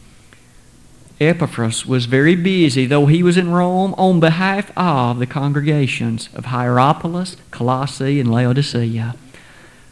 Epaphras 1.20 1.84
was 1.84 2.06
very 2.06 2.34
busy, 2.34 2.86
though 2.86 3.04
he 3.04 3.22
was 3.22 3.36
in 3.36 3.50
Rome, 3.50 3.94
on 3.98 4.20
behalf 4.20 4.72
of 4.74 5.18
the 5.18 5.26
congregations 5.26 6.30
of 6.34 6.46
Hierapolis, 6.46 7.36
Colossae, 7.50 8.18
and 8.18 8.32
Laodicea. 8.32 9.14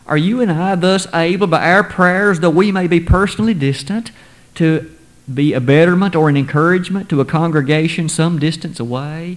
Are 0.06 0.16
you 0.16 0.40
and 0.40 0.50
I 0.50 0.74
thus 0.74 1.06
able, 1.12 1.46
by 1.46 1.70
our 1.70 1.84
prayers, 1.84 2.40
though 2.40 2.48
we 2.48 2.72
may 2.72 2.86
be 2.86 2.98
personally 2.98 3.52
distant, 3.52 4.10
to 4.54 4.90
be 5.32 5.52
a 5.52 5.60
betterment 5.60 6.16
or 6.16 6.30
an 6.30 6.36
encouragement 6.38 7.10
to 7.10 7.20
a 7.20 7.26
congregation 7.26 8.08
some 8.08 8.38
distance 8.38 8.80
away? 8.80 9.36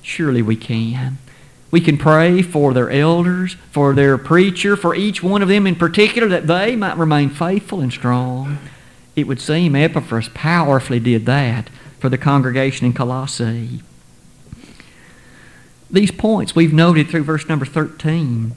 Surely 0.00 0.42
we 0.42 0.54
can. 0.54 1.18
We 1.72 1.80
can 1.80 1.98
pray 1.98 2.42
for 2.42 2.72
their 2.72 2.90
elders, 2.90 3.56
for 3.72 3.94
their 3.94 4.16
preacher, 4.16 4.76
for 4.76 4.94
each 4.94 5.24
one 5.24 5.42
of 5.42 5.48
them 5.48 5.66
in 5.66 5.74
particular, 5.74 6.28
that 6.28 6.46
they 6.46 6.76
might 6.76 6.96
remain 6.96 7.30
faithful 7.30 7.80
and 7.80 7.92
strong. 7.92 8.58
It 9.14 9.26
would 9.26 9.40
seem 9.40 9.76
Epaphras 9.76 10.30
powerfully 10.34 11.00
did 11.00 11.26
that 11.26 11.68
for 11.98 12.08
the 12.08 12.18
congregation 12.18 12.86
in 12.86 12.92
Colossae. 12.92 13.82
These 15.90 16.10
points 16.10 16.54
we've 16.54 16.72
noted 16.72 17.08
through 17.08 17.24
verse 17.24 17.48
number 17.48 17.66
13 17.66 18.56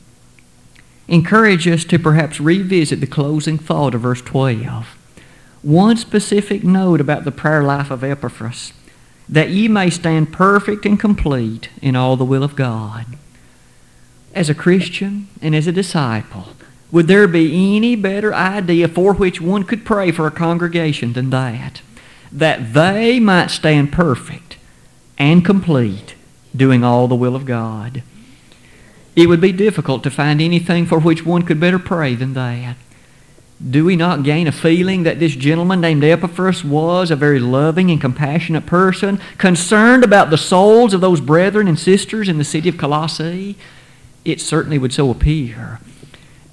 encourage 1.07 1.67
us 1.67 1.83
to 1.85 1.99
perhaps 1.99 2.39
revisit 2.39 2.99
the 2.99 3.07
closing 3.07 3.57
thought 3.57 3.93
of 3.93 4.01
verse 4.01 4.21
12. 4.21 4.97
One 5.61 5.97
specific 5.97 6.63
note 6.63 7.01
about 7.01 7.25
the 7.25 7.31
prayer 7.31 7.61
life 7.61 7.91
of 7.91 8.03
Epaphras 8.03 8.73
that 9.27 9.49
ye 9.49 9.67
may 9.67 9.89
stand 9.89 10.31
perfect 10.31 10.85
and 10.85 10.99
complete 10.99 11.69
in 11.81 11.95
all 11.95 12.15
the 12.15 12.23
will 12.25 12.43
of 12.43 12.55
God. 12.55 13.05
As 14.33 14.49
a 14.49 14.55
Christian 14.55 15.27
and 15.41 15.55
as 15.55 15.67
a 15.67 15.71
disciple, 15.71 16.49
would 16.95 17.09
there 17.09 17.27
be 17.27 17.75
any 17.75 17.93
better 17.93 18.33
idea 18.33 18.87
for 18.87 19.13
which 19.13 19.41
one 19.41 19.63
could 19.65 19.83
pray 19.83 20.11
for 20.11 20.27
a 20.27 20.31
congregation 20.31 21.11
than 21.11 21.29
that? 21.29 21.81
That 22.31 22.73
they 22.73 23.19
might 23.19 23.51
stand 23.51 23.91
perfect 23.91 24.55
and 25.17 25.43
complete, 25.43 26.15
doing 26.55 26.85
all 26.85 27.09
the 27.09 27.13
will 27.13 27.35
of 27.35 27.43
God. 27.43 28.01
It 29.13 29.27
would 29.27 29.41
be 29.41 29.51
difficult 29.51 30.03
to 30.03 30.09
find 30.09 30.39
anything 30.39 30.85
for 30.85 30.97
which 30.97 31.25
one 31.25 31.43
could 31.43 31.59
better 31.59 31.79
pray 31.79 32.15
than 32.15 32.33
that. 32.35 32.77
Do 33.59 33.83
we 33.83 33.97
not 33.97 34.23
gain 34.23 34.47
a 34.47 34.53
feeling 34.53 35.03
that 35.03 35.19
this 35.19 35.35
gentleman 35.35 35.81
named 35.81 36.05
Epaphras 36.05 36.63
was 36.63 37.11
a 37.11 37.17
very 37.17 37.41
loving 37.41 37.91
and 37.91 37.99
compassionate 37.99 38.65
person, 38.65 39.19
concerned 39.37 40.05
about 40.05 40.29
the 40.29 40.37
souls 40.37 40.93
of 40.93 41.01
those 41.01 41.19
brethren 41.19 41.67
and 41.67 41.77
sisters 41.77 42.29
in 42.29 42.37
the 42.37 42.45
city 42.45 42.69
of 42.69 42.77
Colossae? 42.77 43.57
It 44.23 44.39
certainly 44.39 44.77
would 44.77 44.93
so 44.93 45.11
appear. 45.11 45.81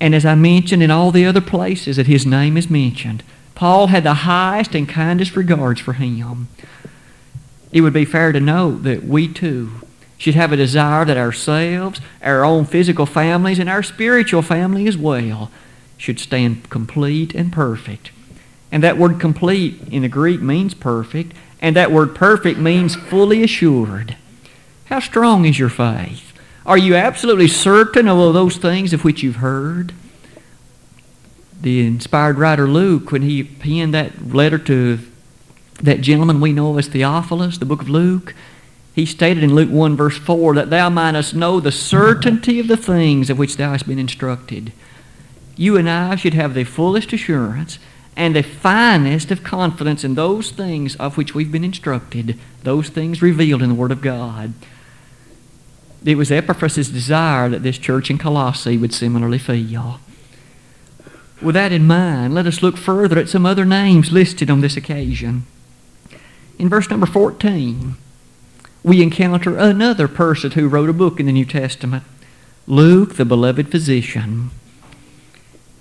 And 0.02 0.16
as 0.16 0.26
I 0.26 0.34
mentioned 0.34 0.82
in 0.82 0.90
all 0.90 1.12
the 1.12 1.24
other 1.24 1.40
places 1.40 1.94
that 1.94 2.08
his 2.08 2.26
name 2.26 2.56
is 2.56 2.68
mentioned, 2.68 3.22
Paul 3.54 3.86
had 3.86 4.02
the 4.02 4.14
highest 4.14 4.74
and 4.74 4.88
kindest 4.88 5.36
regards 5.36 5.80
for 5.80 5.92
him. 5.92 6.48
It 7.70 7.82
would 7.82 7.92
be 7.92 8.04
fair 8.04 8.32
to 8.32 8.40
note 8.40 8.82
that 8.82 9.04
we 9.04 9.28
too 9.32 9.70
should 10.18 10.34
have 10.34 10.50
a 10.50 10.56
desire 10.56 11.04
that 11.04 11.16
ourselves, 11.16 12.00
our 12.20 12.44
own 12.44 12.64
physical 12.64 13.06
families, 13.06 13.60
and 13.60 13.68
our 13.68 13.84
spiritual 13.84 14.42
family 14.42 14.88
as 14.88 14.96
well 14.96 15.52
should 15.98 16.18
stand 16.18 16.68
complete 16.68 17.32
and 17.32 17.52
perfect. 17.52 18.10
And 18.72 18.82
that 18.82 18.98
word 18.98 19.20
complete 19.20 19.82
in 19.88 20.02
the 20.02 20.08
Greek 20.08 20.42
means 20.42 20.74
perfect, 20.74 21.32
and 21.60 21.76
that 21.76 21.92
word 21.92 22.12
perfect 22.12 22.58
means 22.58 22.96
fully 22.96 23.44
assured. 23.44 24.16
How 24.86 24.98
strong 24.98 25.44
is 25.44 25.60
your 25.60 25.68
faith? 25.68 26.31
Are 26.64 26.78
you 26.78 26.94
absolutely 26.94 27.48
certain 27.48 28.08
of 28.08 28.18
all 28.18 28.32
those 28.32 28.56
things 28.56 28.92
of 28.92 29.04
which 29.04 29.22
you've 29.22 29.36
heard? 29.36 29.92
The 31.60 31.86
inspired 31.86 32.38
writer 32.38 32.68
Luke, 32.68 33.12
when 33.12 33.22
he 33.22 33.42
penned 33.42 33.94
that 33.94 34.32
letter 34.32 34.58
to 34.58 34.98
that 35.82 36.00
gentleman 36.00 36.40
we 36.40 36.52
know 36.52 36.78
as 36.78 36.88
Theophilus, 36.88 37.58
the 37.58 37.64
book 37.64 37.82
of 37.82 37.88
Luke, 37.88 38.34
he 38.94 39.06
stated 39.06 39.42
in 39.42 39.54
Luke 39.54 39.70
1, 39.70 39.96
verse 39.96 40.18
4, 40.18 40.54
that 40.54 40.70
thou 40.70 40.90
mightest 40.90 41.34
know 41.34 41.60
the 41.60 41.72
certainty 41.72 42.60
of 42.60 42.68
the 42.68 42.76
things 42.76 43.30
of 43.30 43.38
which 43.38 43.56
thou 43.56 43.72
hast 43.72 43.86
been 43.86 43.98
instructed 43.98 44.72
you 45.56 45.76
and 45.76 45.88
I 45.88 46.16
should 46.16 46.34
have 46.34 46.54
the 46.54 46.64
fullest 46.64 47.12
assurance 47.12 47.78
and 48.16 48.36
the 48.36 48.42
finest 48.42 49.30
of 49.30 49.42
confidence 49.42 50.04
in 50.04 50.14
those 50.14 50.50
things 50.50 50.96
of 50.96 51.16
which 51.16 51.34
we've 51.34 51.52
been 51.52 51.64
instructed, 51.64 52.38
those 52.62 52.88
things 52.88 53.22
revealed 53.22 53.62
in 53.62 53.70
the 53.70 53.74
Word 53.74 53.92
of 53.92 54.02
God. 54.02 54.52
It 56.04 56.16
was 56.16 56.32
Epaphras' 56.32 56.88
desire 56.88 57.48
that 57.48 57.62
this 57.62 57.78
church 57.78 58.10
in 58.10 58.18
Colossae 58.18 58.76
would 58.76 58.92
similarly 58.92 59.38
feel. 59.38 60.00
With 61.40 61.54
that 61.54 61.72
in 61.72 61.86
mind, 61.86 62.34
let 62.34 62.46
us 62.46 62.62
look 62.62 62.76
further 62.76 63.18
at 63.18 63.28
some 63.28 63.46
other 63.46 63.64
names 63.64 64.12
listed 64.12 64.50
on 64.50 64.60
this 64.60 64.76
occasion. 64.76 65.44
In 66.58 66.68
verse 66.68 66.88
number 66.88 67.06
14, 67.06 67.96
we 68.84 69.02
encounter 69.02 69.56
another 69.56 70.08
person 70.08 70.52
who 70.52 70.68
wrote 70.68 70.88
a 70.88 70.92
book 70.92 71.20
in 71.20 71.26
the 71.26 71.32
New 71.32 71.44
Testament 71.44 72.04
Luke, 72.66 73.16
the 73.16 73.24
beloved 73.24 73.70
physician. 73.70 74.50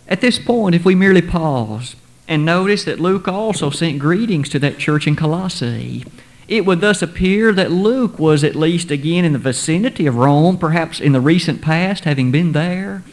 At 0.07 0.21
this 0.21 0.39
point, 0.39 0.75
if 0.75 0.83
we 0.83 0.95
merely 0.95 1.21
pause 1.21 1.95
and 2.27 2.43
notice 2.43 2.83
that 2.85 2.99
Luke 2.99 3.27
also 3.27 3.69
sent 3.69 3.99
greetings 3.99 4.49
to 4.49 4.59
that 4.59 4.79
church 4.79 5.05
in 5.05 5.15
Colossae, 5.15 6.03
it 6.51 6.65
would 6.65 6.81
thus 6.81 7.01
appear 7.01 7.53
that 7.53 7.71
Luke 7.71 8.19
was 8.19 8.43
at 8.43 8.55
least 8.55 8.91
again 8.91 9.23
in 9.23 9.31
the 9.31 9.39
vicinity 9.39 10.05
of 10.05 10.17
Rome, 10.17 10.57
perhaps 10.57 10.99
in 10.99 11.13
the 11.13 11.21
recent 11.21 11.61
past, 11.61 12.03
having 12.03 12.29
been 12.29 12.51
there. 12.51 13.03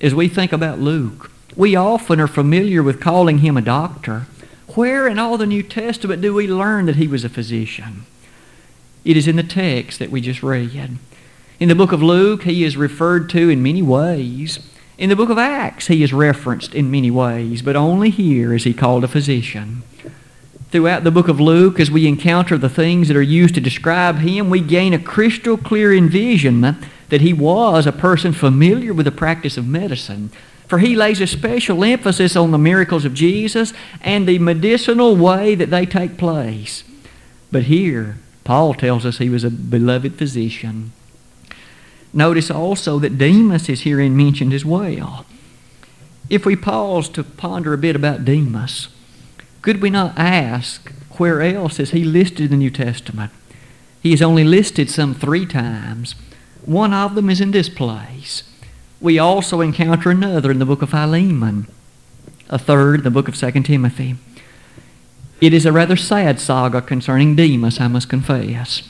As 0.00 0.14
we 0.14 0.28
think 0.28 0.52
about 0.52 0.78
Luke, 0.78 1.32
we 1.56 1.74
often 1.74 2.20
are 2.20 2.28
familiar 2.28 2.80
with 2.80 3.00
calling 3.00 3.38
him 3.38 3.56
a 3.56 3.60
doctor. 3.60 4.26
Where 4.76 5.08
in 5.08 5.18
all 5.18 5.36
the 5.36 5.46
New 5.46 5.64
Testament 5.64 6.22
do 6.22 6.32
we 6.32 6.46
learn 6.46 6.86
that 6.86 6.96
he 6.96 7.08
was 7.08 7.24
a 7.24 7.28
physician? 7.28 8.06
It 9.04 9.16
is 9.16 9.26
in 9.26 9.34
the 9.34 9.42
text 9.42 9.98
that 9.98 10.10
we 10.10 10.20
just 10.20 10.42
read. 10.42 10.98
In 11.58 11.68
the 11.68 11.74
book 11.74 11.90
of 11.90 12.02
Luke, 12.02 12.44
he 12.44 12.62
is 12.62 12.76
referred 12.76 13.28
to 13.30 13.50
in 13.50 13.62
many 13.62 13.82
ways 13.82 14.60
in 14.96 15.08
the 15.08 15.16
book 15.16 15.28
of 15.28 15.38
Acts, 15.38 15.88
he 15.88 16.04
is 16.04 16.12
referenced 16.12 16.72
in 16.72 16.90
many 16.90 17.10
ways, 17.10 17.62
but 17.62 17.74
only 17.74 18.10
here 18.10 18.54
is 18.54 18.62
he 18.62 18.72
called 18.72 19.02
a 19.02 19.08
physician. 19.08 19.82
Throughout 20.74 21.04
the 21.04 21.12
book 21.12 21.28
of 21.28 21.38
Luke, 21.38 21.78
as 21.78 21.88
we 21.88 22.08
encounter 22.08 22.58
the 22.58 22.68
things 22.68 23.06
that 23.06 23.16
are 23.16 23.22
used 23.22 23.54
to 23.54 23.60
describe 23.60 24.16
him, 24.16 24.50
we 24.50 24.60
gain 24.60 24.92
a 24.92 24.98
crystal 24.98 25.56
clear 25.56 25.94
envisionment 25.94 26.78
that 27.10 27.20
he 27.20 27.32
was 27.32 27.86
a 27.86 27.92
person 27.92 28.32
familiar 28.32 28.92
with 28.92 29.06
the 29.06 29.12
practice 29.12 29.56
of 29.56 29.68
medicine. 29.68 30.32
For 30.66 30.80
he 30.80 30.96
lays 30.96 31.20
a 31.20 31.28
special 31.28 31.84
emphasis 31.84 32.34
on 32.34 32.50
the 32.50 32.58
miracles 32.58 33.04
of 33.04 33.14
Jesus 33.14 33.72
and 34.00 34.26
the 34.26 34.40
medicinal 34.40 35.14
way 35.14 35.54
that 35.54 35.70
they 35.70 35.86
take 35.86 36.18
place. 36.18 36.82
But 37.52 37.62
here, 37.66 38.18
Paul 38.42 38.74
tells 38.74 39.06
us 39.06 39.18
he 39.18 39.30
was 39.30 39.44
a 39.44 39.50
beloved 39.50 40.16
physician. 40.16 40.90
Notice 42.12 42.50
also 42.50 42.98
that 42.98 43.16
Demas 43.16 43.68
is 43.68 43.82
herein 43.82 44.16
mentioned 44.16 44.52
as 44.52 44.64
well. 44.64 45.24
If 46.28 46.44
we 46.44 46.56
pause 46.56 47.08
to 47.10 47.22
ponder 47.22 47.74
a 47.74 47.78
bit 47.78 47.94
about 47.94 48.24
Demas, 48.24 48.88
could 49.64 49.80
we 49.80 49.88
not 49.88 50.12
ask 50.18 50.92
where 51.16 51.40
else 51.40 51.80
is 51.80 51.92
he 51.92 52.04
listed 52.04 52.40
in 52.40 52.50
the 52.50 52.56
New 52.58 52.70
Testament? 52.70 53.32
He 54.02 54.12
is 54.12 54.20
only 54.20 54.44
listed 54.44 54.90
some 54.90 55.14
three 55.14 55.46
times. 55.46 56.14
One 56.66 56.92
of 56.92 57.14
them 57.14 57.30
is 57.30 57.40
in 57.40 57.50
this 57.50 57.70
place. 57.70 58.42
We 59.00 59.18
also 59.18 59.62
encounter 59.62 60.10
another 60.10 60.50
in 60.50 60.58
the 60.58 60.66
book 60.66 60.82
of 60.82 60.90
Philemon, 60.90 61.66
a 62.50 62.58
third 62.58 63.00
in 63.00 63.04
the 63.04 63.10
book 63.10 63.26
of 63.26 63.36
2 63.36 63.62
Timothy. 63.62 64.16
It 65.40 65.54
is 65.54 65.64
a 65.64 65.72
rather 65.72 65.96
sad 65.96 66.40
saga 66.40 66.82
concerning 66.82 67.34
Demas, 67.34 67.80
I 67.80 67.88
must 67.88 68.10
confess. 68.10 68.82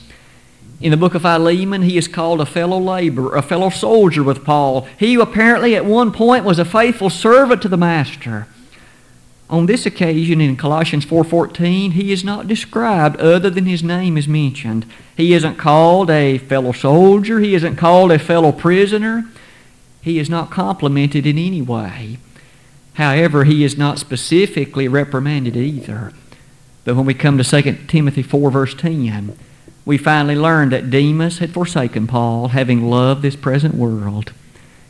In 0.81 0.91
the 0.91 0.97
book 0.97 1.15
of 1.15 1.21
Philemon, 1.21 1.83
he 1.83 1.97
is 1.97 2.09
called 2.09 2.41
a 2.41 2.45
fellow 2.45 2.79
laborer, 2.79 3.37
a 3.37 3.41
fellow 3.41 3.69
soldier 3.69 4.23
with 4.23 4.43
Paul. 4.43 4.89
He 4.99 5.15
apparently 5.15 5.73
at 5.73 5.85
one 5.85 6.11
point 6.11 6.43
was 6.43 6.59
a 6.59 6.65
faithful 6.65 7.09
servant 7.09 7.61
to 7.61 7.69
the 7.69 7.77
master. 7.77 8.49
On 9.49 9.67
this 9.67 9.85
occasion 9.85 10.41
in 10.41 10.55
Colossians 10.55 11.05
4:14, 11.05 11.91
he 11.91 12.11
is 12.11 12.23
not 12.23 12.47
described 12.47 13.17
other 13.17 13.49
than 13.49 13.65
his 13.65 13.83
name 13.83 14.17
is 14.17 14.27
mentioned. 14.27 14.85
He 15.15 15.33
isn't 15.33 15.57
called 15.57 16.09
a 16.09 16.39
fellow 16.39 16.71
soldier, 16.71 17.39
he 17.39 17.53
isn't 17.53 17.75
called 17.75 18.11
a 18.11 18.19
fellow 18.19 18.51
prisoner. 18.51 19.25
He 20.01 20.19
is 20.19 20.29
not 20.29 20.51
complimented 20.51 21.25
in 21.25 21.37
any 21.37 21.61
way. 21.61 22.17
However, 22.93 23.43
he 23.43 23.63
is 23.63 23.77
not 23.77 23.99
specifically 23.99 24.87
reprimanded 24.87 25.55
either. 25.55 26.11
But 26.83 26.95
when 26.95 27.05
we 27.05 27.13
come 27.13 27.37
to 27.37 27.43
2 27.43 27.87
Timothy 27.87 28.21
4 28.21 28.51
verse 28.51 28.73
10, 28.73 29.35
we 29.85 29.97
finally 29.97 30.35
learn 30.35 30.69
that 30.69 30.89
Demas 30.89 31.39
had 31.39 31.53
forsaken 31.53 32.07
Paul, 32.07 32.49
having 32.49 32.89
loved 32.89 33.21
this 33.21 33.35
present 33.35 33.75
world. 33.75 34.33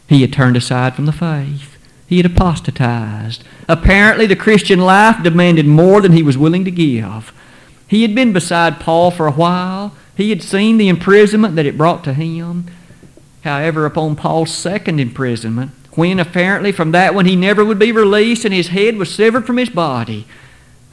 He 0.08 0.22
had 0.22 0.32
turned 0.32 0.56
aside 0.56 0.96
from 0.96 1.06
the 1.06 1.12
faith. 1.12 1.74
He 2.08 2.18
had 2.18 2.26
apostatized. 2.26 3.44
Apparently, 3.68 4.26
the 4.26 4.36
Christian 4.36 4.80
life 4.80 5.24
demanded 5.24 5.65
more 5.65 6.02
than 6.02 6.12
he 6.12 6.24
was 6.24 6.38
willing 6.38 6.65
to 6.65 6.72
give. 6.72 7.34
He 7.88 8.02
had 8.02 8.13
been 8.13 8.34
beside 8.34 8.80
Paul 8.80 9.12
for 9.12 9.28
a 9.28 9.32
while, 9.32 9.96
He 10.15 10.30
had 10.30 10.41
seen 10.41 10.78
the 10.78 10.88
imprisonment 10.88 11.56
that 11.56 11.65
it 11.65 11.78
brought 11.78 12.04
to 12.06 12.13
him. 12.13 12.68
However, 13.44 13.86
upon 13.86 14.15
Paul's 14.15 14.54
second 14.54 15.00
imprisonment, 15.00 15.72
when 15.91 16.20
apparently 16.20 16.72
from 16.72 16.91
that 16.91 17.13
one 17.13 17.26
he 17.26 17.36
never 17.36 17.63
would 17.63 17.80
be 17.80 17.91
released 17.91 18.46
and 18.46 18.54
his 18.54 18.70
head 18.70 18.98
was 18.98 19.13
severed 19.13 19.46
from 19.46 19.58
his 19.58 19.70
body, 19.70 20.26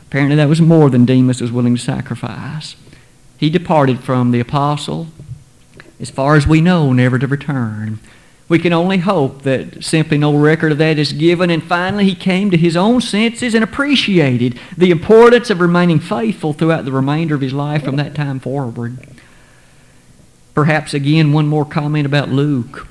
apparently 0.03 0.37
that 0.37 0.49
was 0.49 0.61
more 0.61 0.91
than 0.91 1.05
Demas 1.05 1.41
was 1.41 1.53
willing 1.53 1.77
to 1.77 1.81
sacrifice. 1.81 2.77
He 3.39 3.49
departed 3.49 4.01
from 4.01 4.33
the 4.33 4.41
apostle, 4.41 5.09
as 6.01 6.11
far 6.11 6.37
as 6.37 6.47
we 6.47 6.61
know, 6.61 6.93
never 6.93 7.19
to 7.19 7.27
return. 7.27 8.01
We 8.53 8.59
can 8.59 8.75
only 8.75 8.99
hope 8.99 9.45
that 9.45 9.83
simply 9.83 10.19
no 10.19 10.37
record 10.37 10.73
of 10.73 10.79
that 10.79 10.99
is 10.99 11.15
given. 11.15 11.49
And 11.49 11.65
finally, 11.65 12.05
he 12.05 12.15
came 12.15 12.51
to 12.51 12.57
his 12.59 12.77
own 12.77 13.01
senses 13.01 13.55
and 13.55 13.65
appreciated 13.65 14.61
the 14.77 14.91
importance 14.91 15.49
of 15.49 15.59
remaining 15.59 15.99
faithful 15.99 16.53
throughout 16.53 16.85
the 16.85 16.93
remainder 16.93 17.35
of 17.35 17.41
his 17.41 17.55
life 17.55 17.83
from 17.83 17.97
that 17.97 18.15
time 18.15 18.41
forward. 18.41 18.99
Perhaps 20.53 20.93
again, 20.93 21.33
one 21.33 21.47
more 21.47 21.65
comment 21.65 22.05
about 22.05 22.29
Luke. 22.29 22.87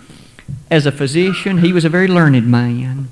As 0.71 0.87
a 0.87 0.91
physician, 0.91 1.59
he 1.59 1.71
was 1.71 1.85
a 1.85 1.89
very 1.89 2.07
learned 2.07 2.49
man. 2.49 3.09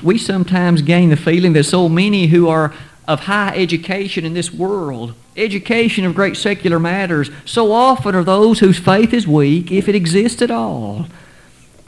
We 0.00 0.18
sometimes 0.18 0.80
gain 0.80 1.10
the 1.10 1.16
feeling 1.16 1.54
that 1.54 1.64
so 1.64 1.88
many 1.88 2.28
who 2.28 2.46
are 2.46 2.72
of 3.08 3.18
high 3.18 3.56
education 3.56 4.24
in 4.24 4.34
this 4.34 4.54
world, 4.54 5.14
education 5.36 6.04
of 6.04 6.14
great 6.14 6.36
secular 6.36 6.78
matters, 6.78 7.32
so 7.44 7.72
often 7.72 8.14
are 8.14 8.22
those 8.22 8.60
whose 8.60 8.78
faith 8.78 9.12
is 9.12 9.26
weak, 9.26 9.72
if 9.72 9.88
it 9.88 9.96
exists 9.96 10.40
at 10.40 10.52
all 10.52 11.08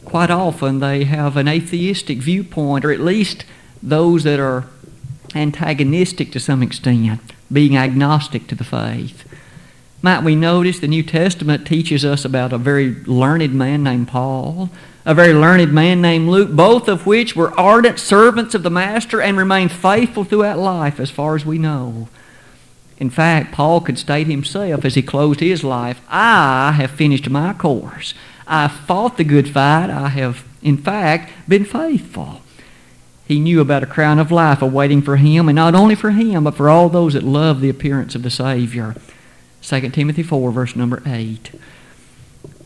quite 0.05 0.31
often 0.31 0.79
they 0.79 1.05
have 1.05 1.37
an 1.37 1.49
atheistic 1.49 2.19
viewpoint, 2.19 2.85
or 2.85 2.93
at 2.93 3.01
least 3.01 3.45
those 3.83 4.25
that 4.25 4.41
are 4.41 4.65
antagonistic 5.35 6.33
to 6.33 6.41
some 6.41 6.63
extent, 6.63 7.21
being 7.53 7.77
agnostic 7.77 8.47
to 8.49 8.55
the 8.55 8.65
faith. 8.65 9.25
Might 10.03 10.23
we 10.23 10.37
notice 10.37 10.81
the 10.81 10.87
New 10.87 11.03
Testament 11.03 11.67
teaches 11.67 12.05
us 12.05 12.25
about 12.25 12.53
a 12.53 12.59
very 12.59 12.95
learned 13.05 13.55
man 13.55 13.83
named 13.83 14.09
Paul, 14.09 14.71
a 15.07 15.15
very 15.15 15.33
learned 15.33 15.73
man 15.73 16.01
named 16.01 16.29
Luke, 16.29 16.51
both 16.51 16.89
of 16.89 17.07
which 17.07 17.35
were 17.35 17.59
ardent 17.59 17.99
servants 17.99 18.55
of 18.55 18.63
the 18.63 18.71
Master 18.71 19.21
and 19.21 19.37
remained 19.37 19.73
faithful 19.73 20.25
throughout 20.25 20.59
life 20.59 21.01
as 21.01 21.11
far 21.11 21.37
as 21.37 21.45
we 21.47 21.59
know. 21.59 22.09
In 22.99 23.11
fact, 23.11 23.53
Paul 23.53 23.81
could 23.81 23.99
state 23.99 24.27
himself 24.27 24.85
as 24.85 24.95
he 24.95 25.03
closed 25.03 25.41
his 25.41 25.65
life, 25.65 26.01
I 26.09 26.73
have 26.73 26.91
finished 26.91 27.29
my 27.29 27.53
course. 27.53 28.15
I 28.47 28.69
fought 28.69 29.17
the 29.17 29.25
good 29.25 29.49
fight. 29.49 29.91
I 29.91 30.09
have, 30.09 30.45
in 30.63 30.77
fact, 30.77 31.33
been 31.49 31.65
faithful. 31.65 32.41
He 33.27 33.41
knew 33.41 33.61
about 33.61 33.83
a 33.83 33.87
crown 33.87 34.19
of 34.19 34.31
life 34.31 34.61
awaiting 34.61 35.01
for 35.03 35.17
him, 35.17 35.49
and 35.49 35.57
not 35.57 35.75
only 35.75 35.95
for 35.95 36.11
him, 36.11 36.45
but 36.45 36.55
for 36.55 36.69
all 36.69 36.89
those 36.89 37.15
that 37.15 37.23
love 37.23 37.61
the 37.61 37.71
appearance 37.71 38.15
of 38.15 38.23
the 38.23 38.31
Savior. 38.31 38.95
2 39.63 39.89
Timothy 39.91 40.23
4, 40.23 40.53
verse 40.53 40.77
number 40.77 41.03
8. 41.07 41.51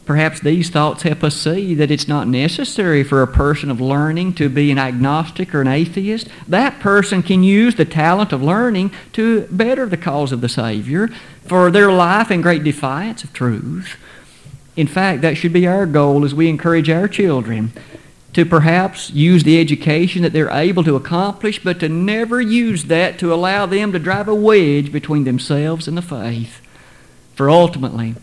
Perhaps 0.09 0.40
these 0.40 0.71
thoughts 0.71 1.03
help 1.03 1.23
us 1.23 1.37
see 1.37 1.75
that 1.75 1.90
it's 1.90 2.09
not 2.09 2.27
necessary 2.27 3.05
for 3.05 3.21
a 3.21 3.27
person 3.27 3.71
of 3.71 3.79
learning 3.79 4.33
to 4.33 4.49
be 4.49 4.71
an 4.71 4.79
agnostic 4.79 5.55
or 5.55 5.61
an 5.61 5.68
atheist. 5.68 6.29
That 6.49 6.81
person 6.81 7.23
can 7.23 7.42
use 7.42 7.75
the 7.75 7.85
talent 7.85 8.33
of 8.33 8.42
learning 8.42 8.90
to 9.12 9.42
better 9.51 9.85
the 9.85 9.99
cause 9.99 10.33
of 10.33 10.40
the 10.40 10.49
Savior 10.49 11.09
for 11.44 11.71
their 11.71 11.92
life 11.92 12.31
in 12.31 12.40
great 12.40 12.64
defiance 12.64 13.23
of 13.23 13.35
truth. 13.35 13.99
In 14.77 14.87
fact, 14.87 15.21
that 15.21 15.37
should 15.37 15.53
be 15.53 15.66
our 15.66 15.85
goal 15.85 16.25
as 16.25 16.35
we 16.35 16.49
encourage 16.49 16.88
our 16.88 17.07
children 17.07 17.71
to 18.33 18.47
perhaps 18.47 19.11
use 19.11 19.44
the 19.44 19.61
education 19.61 20.23
that 20.23 20.33
they're 20.33 20.49
able 20.49 20.85
to 20.85 20.97
accomplish, 20.97 21.62
but 21.62 21.81
to 21.81 21.88
never 21.90 22.40
use 22.40 22.85
that 22.85 23.18
to 23.18 23.35
allow 23.35 23.66
them 23.66 23.92
to 23.92 23.99
drive 23.99 24.27
a 24.27 24.35
wedge 24.35 24.90
between 24.90 25.25
themselves 25.25 25.87
and 25.87 25.99
the 25.99 26.03
faith. 26.03 26.62
For 27.35 27.51
ultimately, 27.51 28.14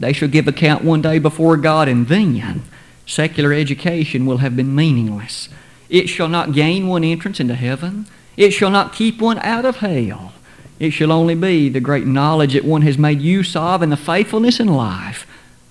they 0.00 0.12
shall 0.12 0.28
give 0.28 0.48
account 0.48 0.82
one 0.82 1.02
day 1.02 1.18
before 1.18 1.56
God, 1.56 1.86
and 1.86 2.08
then 2.08 2.62
secular 3.06 3.52
education 3.52 4.26
will 4.26 4.38
have 4.38 4.56
been 4.56 4.74
meaningless. 4.74 5.48
It 5.88 6.08
shall 6.08 6.28
not 6.28 6.52
gain 6.52 6.88
one 6.88 7.04
entrance 7.04 7.38
into 7.38 7.54
heaven. 7.54 8.06
It 8.36 8.52
shall 8.52 8.70
not 8.70 8.94
keep 8.94 9.20
one 9.20 9.38
out 9.40 9.64
of 9.64 9.76
hell. 9.76 10.32
It 10.78 10.92
shall 10.92 11.12
only 11.12 11.34
be 11.34 11.68
the 11.68 11.80
great 11.80 12.06
knowledge 12.06 12.54
that 12.54 12.64
one 12.64 12.82
has 12.82 12.96
made 12.96 13.20
use 13.20 13.54
of 13.54 13.82
and 13.82 13.92
the 13.92 13.96
faithfulness 13.96 14.58
in 14.58 14.68
life 14.68 15.26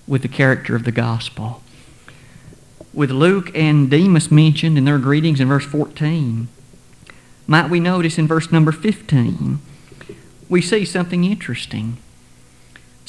with 0.06 0.22
the 0.22 0.28
character 0.28 0.76
of 0.76 0.84
the 0.84 0.92
gospel. 0.92 1.62
With 2.94 3.10
Luke 3.10 3.50
and 3.54 3.90
Demas 3.90 4.30
mentioned 4.30 4.78
in 4.78 4.84
their 4.84 4.98
greetings 4.98 5.40
in 5.40 5.48
verse 5.48 5.64
14, 5.64 6.46
might 7.48 7.70
we 7.70 7.80
notice 7.80 8.18
in 8.18 8.28
verse 8.28 8.52
number 8.52 8.70
15, 8.70 9.58
we 10.48 10.62
see 10.62 10.84
something 10.84 11.24
interesting. 11.24 11.96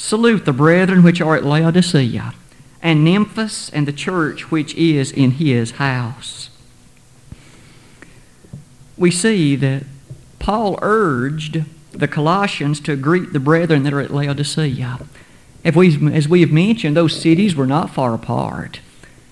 Salute 0.04 0.44
the 0.46 0.52
brethren 0.52 1.04
which 1.04 1.20
are 1.20 1.36
at 1.36 1.44
Laodicea, 1.44 2.34
and 2.82 3.06
Nymphas 3.06 3.70
and 3.72 3.86
the 3.86 3.92
church 3.92 4.50
which 4.50 4.74
is 4.74 5.12
in 5.12 5.30
his 5.30 5.70
house. 5.72 6.50
We 8.96 9.12
see 9.12 9.54
that 9.54 9.84
Paul 10.40 10.76
urged 10.82 11.64
the 11.92 12.08
Colossians 12.08 12.80
to 12.80 12.96
greet 12.96 13.32
the 13.32 13.38
brethren 13.38 13.84
that 13.84 13.92
are 13.92 14.00
at 14.00 14.10
Laodicea. 14.10 14.98
If 15.62 15.76
we, 15.76 16.12
as 16.12 16.28
we 16.28 16.40
have 16.40 16.50
mentioned, 16.50 16.96
those 16.96 17.18
cities 17.18 17.54
were 17.54 17.68
not 17.68 17.90
far 17.94 18.12
apart. 18.12 18.80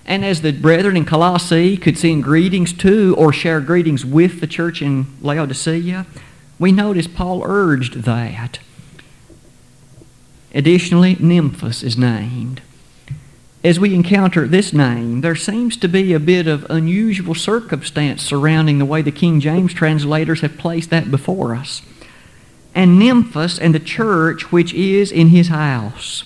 And 0.05 0.23
as 0.23 0.41
the 0.41 0.53
brethren 0.53 0.95
in 0.95 1.03
Colossae 1.03 1.75
could 1.75 1.97
send 1.97 2.23
greetings 2.23 2.71
to 2.77 3.13
or 3.17 3.33
share 3.33 3.59
greetings 3.59 4.05
with 4.05 4.39
the 4.39 4.47
church 4.47 4.81
in 4.81 5.05
Laodicea, 5.21 6.07
we 6.57 6.71
notice 6.71 7.07
Paul 7.07 7.43
urged 7.43 8.03
that. 8.03 8.59
Additionally, 10.53 11.15
Nymphas 11.15 11.83
is 11.83 11.97
named. 11.97 12.61
As 13.63 13.79
we 13.79 13.93
encounter 13.93 14.47
this 14.47 14.73
name, 14.73 15.21
there 15.21 15.35
seems 15.35 15.77
to 15.77 15.87
be 15.87 16.13
a 16.13 16.19
bit 16.19 16.47
of 16.47 16.65
unusual 16.69 17.35
circumstance 17.35 18.23
surrounding 18.23 18.79
the 18.79 18.85
way 18.85 19.01
the 19.01 19.11
King 19.11 19.39
James 19.39 19.73
translators 19.73 20.41
have 20.41 20.57
placed 20.57 20.89
that 20.89 21.11
before 21.11 21.55
us 21.55 21.81
and 22.73 23.01
Nymphas 23.01 23.59
and 23.59 23.75
the 23.75 23.79
church 23.79 24.51
which 24.51 24.73
is 24.73 25.11
in 25.11 25.29
his 25.29 25.49
house. 25.49 26.23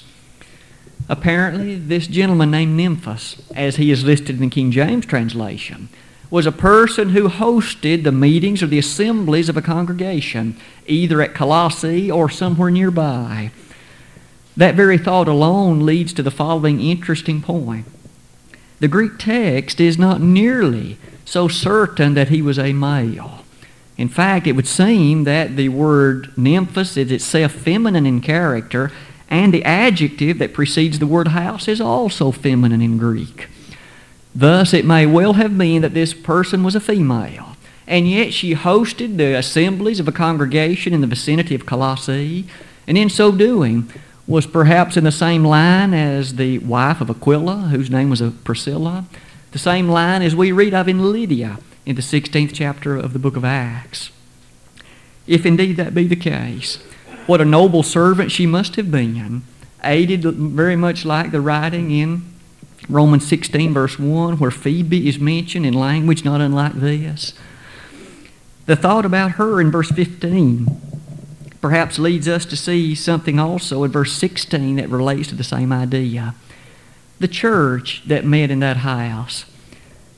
Apparently, 1.08 1.76
this 1.76 2.08
gentleman 2.08 2.52
named 2.52 2.80
Nymphas, 2.80 3.42
as 3.56 3.76
he 3.76 3.92
is 3.92 4.04
listed 4.04 4.36
in 4.36 4.42
the 4.42 4.50
King 4.50 4.72
James 4.72 5.06
translation, 5.06 5.90
was 6.32 6.46
a 6.46 6.52
person 6.52 7.10
who 7.10 7.30
hosted 7.30 8.04
the 8.04 8.12
meetings 8.12 8.64
or 8.64 8.68
the 8.68 8.80
assemblies 8.80 9.48
of 9.48 9.58
a 9.58 9.62
congregation, 9.62 10.58
either 10.88 11.22
at 11.22 11.36
Colossae 11.36 12.10
or 12.10 12.30
somewhere 12.30 12.72
nearby. 12.72 13.52
That 14.58 14.76
very 14.76 14.98
thought 14.98 15.28
alone 15.28 15.86
leads 15.86 16.14
to 16.14 16.24
the 16.24 16.32
following 16.32 16.80
interesting 16.80 17.42
point. 17.42 17.86
The 18.80 18.88
Greek 18.88 19.18
text 19.18 19.80
is 19.80 19.98
not 19.98 20.22
nearly 20.22 20.98
so 21.26 21.48
certain 21.48 22.14
that 22.14 22.30
he 22.30 22.42
was 22.42 22.60
a 22.60 22.74
male. 22.74 23.44
In 23.98 24.10
fact, 24.10 24.48
it 24.48 24.54
would 24.54 24.68
seem 24.68 25.24
that 25.24 25.56
the 25.56 25.70
word 25.70 26.32
nymphos 26.38 26.98
is 26.98 27.12
itself 27.12 27.54
feminine 27.54 28.06
in 28.06 28.22
character, 28.22 28.92
and 29.30 29.54
the 29.54 29.64
adjective 29.64 30.38
that 30.40 30.54
precedes 30.54 31.00
the 31.00 31.08
word 31.08 31.30
house 31.30 31.68
is 31.68 31.82
also 31.82 32.32
feminine 32.32 32.82
in 32.82 32.98
Greek. 32.98 33.48
Thus, 34.34 34.74
it 34.74 34.86
may 34.86 35.06
well 35.06 35.34
have 35.34 35.58
been 35.58 35.82
that 35.82 35.94
this 35.94 36.14
person 36.14 36.64
was 36.64 36.76
a 36.76 36.82
female, 36.82 37.56
and 37.88 38.08
yet 38.08 38.34
she 38.34 38.54
hosted 38.54 39.16
the 39.16 39.38
assemblies 39.38 40.00
of 40.00 40.08
a 40.08 40.12
congregation 40.12 40.94
in 40.94 41.02
the 41.02 41.08
vicinity 41.08 41.56
of 41.56 41.66
Colossae, 41.66 42.46
and 42.86 42.98
in 42.98 43.10
so 43.10 43.32
doing 43.32 43.90
was 44.28 44.48
perhaps 44.48 44.98
in 44.98 45.04
the 45.04 45.12
same 45.12 45.44
line 45.44 45.94
as 45.94 46.36
the 46.36 46.60
wife 46.60 47.02
of 47.02 47.10
Aquila, 47.10 47.70
whose 47.70 47.92
name 47.92 48.10
was 48.10 48.22
uh, 48.22 48.32
Priscilla, 48.44 49.06
the 49.52 49.60
same 49.60 49.88
line 49.88 50.22
as 50.22 50.36
we 50.36 50.52
read 50.52 50.74
of 50.74 50.88
in 50.88 51.12
Lydia, 51.12 51.60
in 51.86 51.96
the 51.96 52.02
16th 52.02 52.52
chapter 52.54 52.96
of 52.98 53.14
the 53.14 53.20
book 53.20 53.36
of 53.36 53.46
Acts. 53.46 54.10
If 55.28 55.46
indeed 55.46 55.78
that 55.78 55.94
be 55.94 56.08
the 56.08 56.16
case, 56.16 56.78
what 57.28 57.42
a 57.42 57.46
noble 57.46 57.84
servant 57.84 58.32
she 58.32 58.46
must 58.46 58.76
have 58.76 58.90
been, 58.90 59.44
aided 59.84 60.24
very 60.24 60.76
much 60.76 61.06
like 61.06 61.32
the 61.32 61.42
writing 61.42 61.92
in 61.92 62.24
Romans 62.90 63.28
16, 63.28 63.74
verse 63.74 64.00
1, 64.00 64.38
where 64.38 64.52
Phoebe 64.52 65.08
is 65.08 65.20
mentioned 65.20 65.66
in 65.66 65.74
language 65.74 66.26
not 66.26 66.42
unlike 66.42 66.74
this. 66.74 67.34
The 68.66 68.76
thought 68.76 69.06
about 69.06 69.32
her 69.32 69.62
in 69.62 69.72
verse 69.72 69.92
15 69.92 70.95
perhaps 71.66 71.98
leads 71.98 72.28
us 72.28 72.46
to 72.46 72.56
see 72.56 72.94
something 72.94 73.40
also 73.40 73.84
in 73.84 73.92
verse 73.92 74.14
16 74.14 74.76
that 74.76 74.88
relates 74.88 75.30
to 75.30 75.34
the 75.34 75.44
same 75.44 75.74
idea. 75.74 76.36
The 77.18 77.28
church 77.28 78.04
that 78.06 78.24
met 78.24 78.52
in 78.52 78.60
that 78.60 78.78
house 78.78 79.46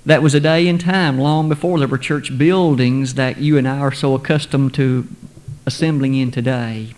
that 0.05 0.21
was 0.21 0.33
a 0.33 0.41
day 0.41 0.67
and 0.67 0.77
time 0.77 1.17
long 1.17 1.47
before 1.47 1.79
there 1.79 1.87
were 1.87 1.97
church 1.97 2.37
buildings 2.37 3.13
that 3.13 3.37
you 3.37 3.57
and 3.57 3.65
I 3.65 3.79
are 3.79 3.93
so 3.93 4.13
accustomed 4.13 4.73
to 4.73 5.07
assembling 5.65 6.15
in 6.15 6.31
today. 6.31 6.93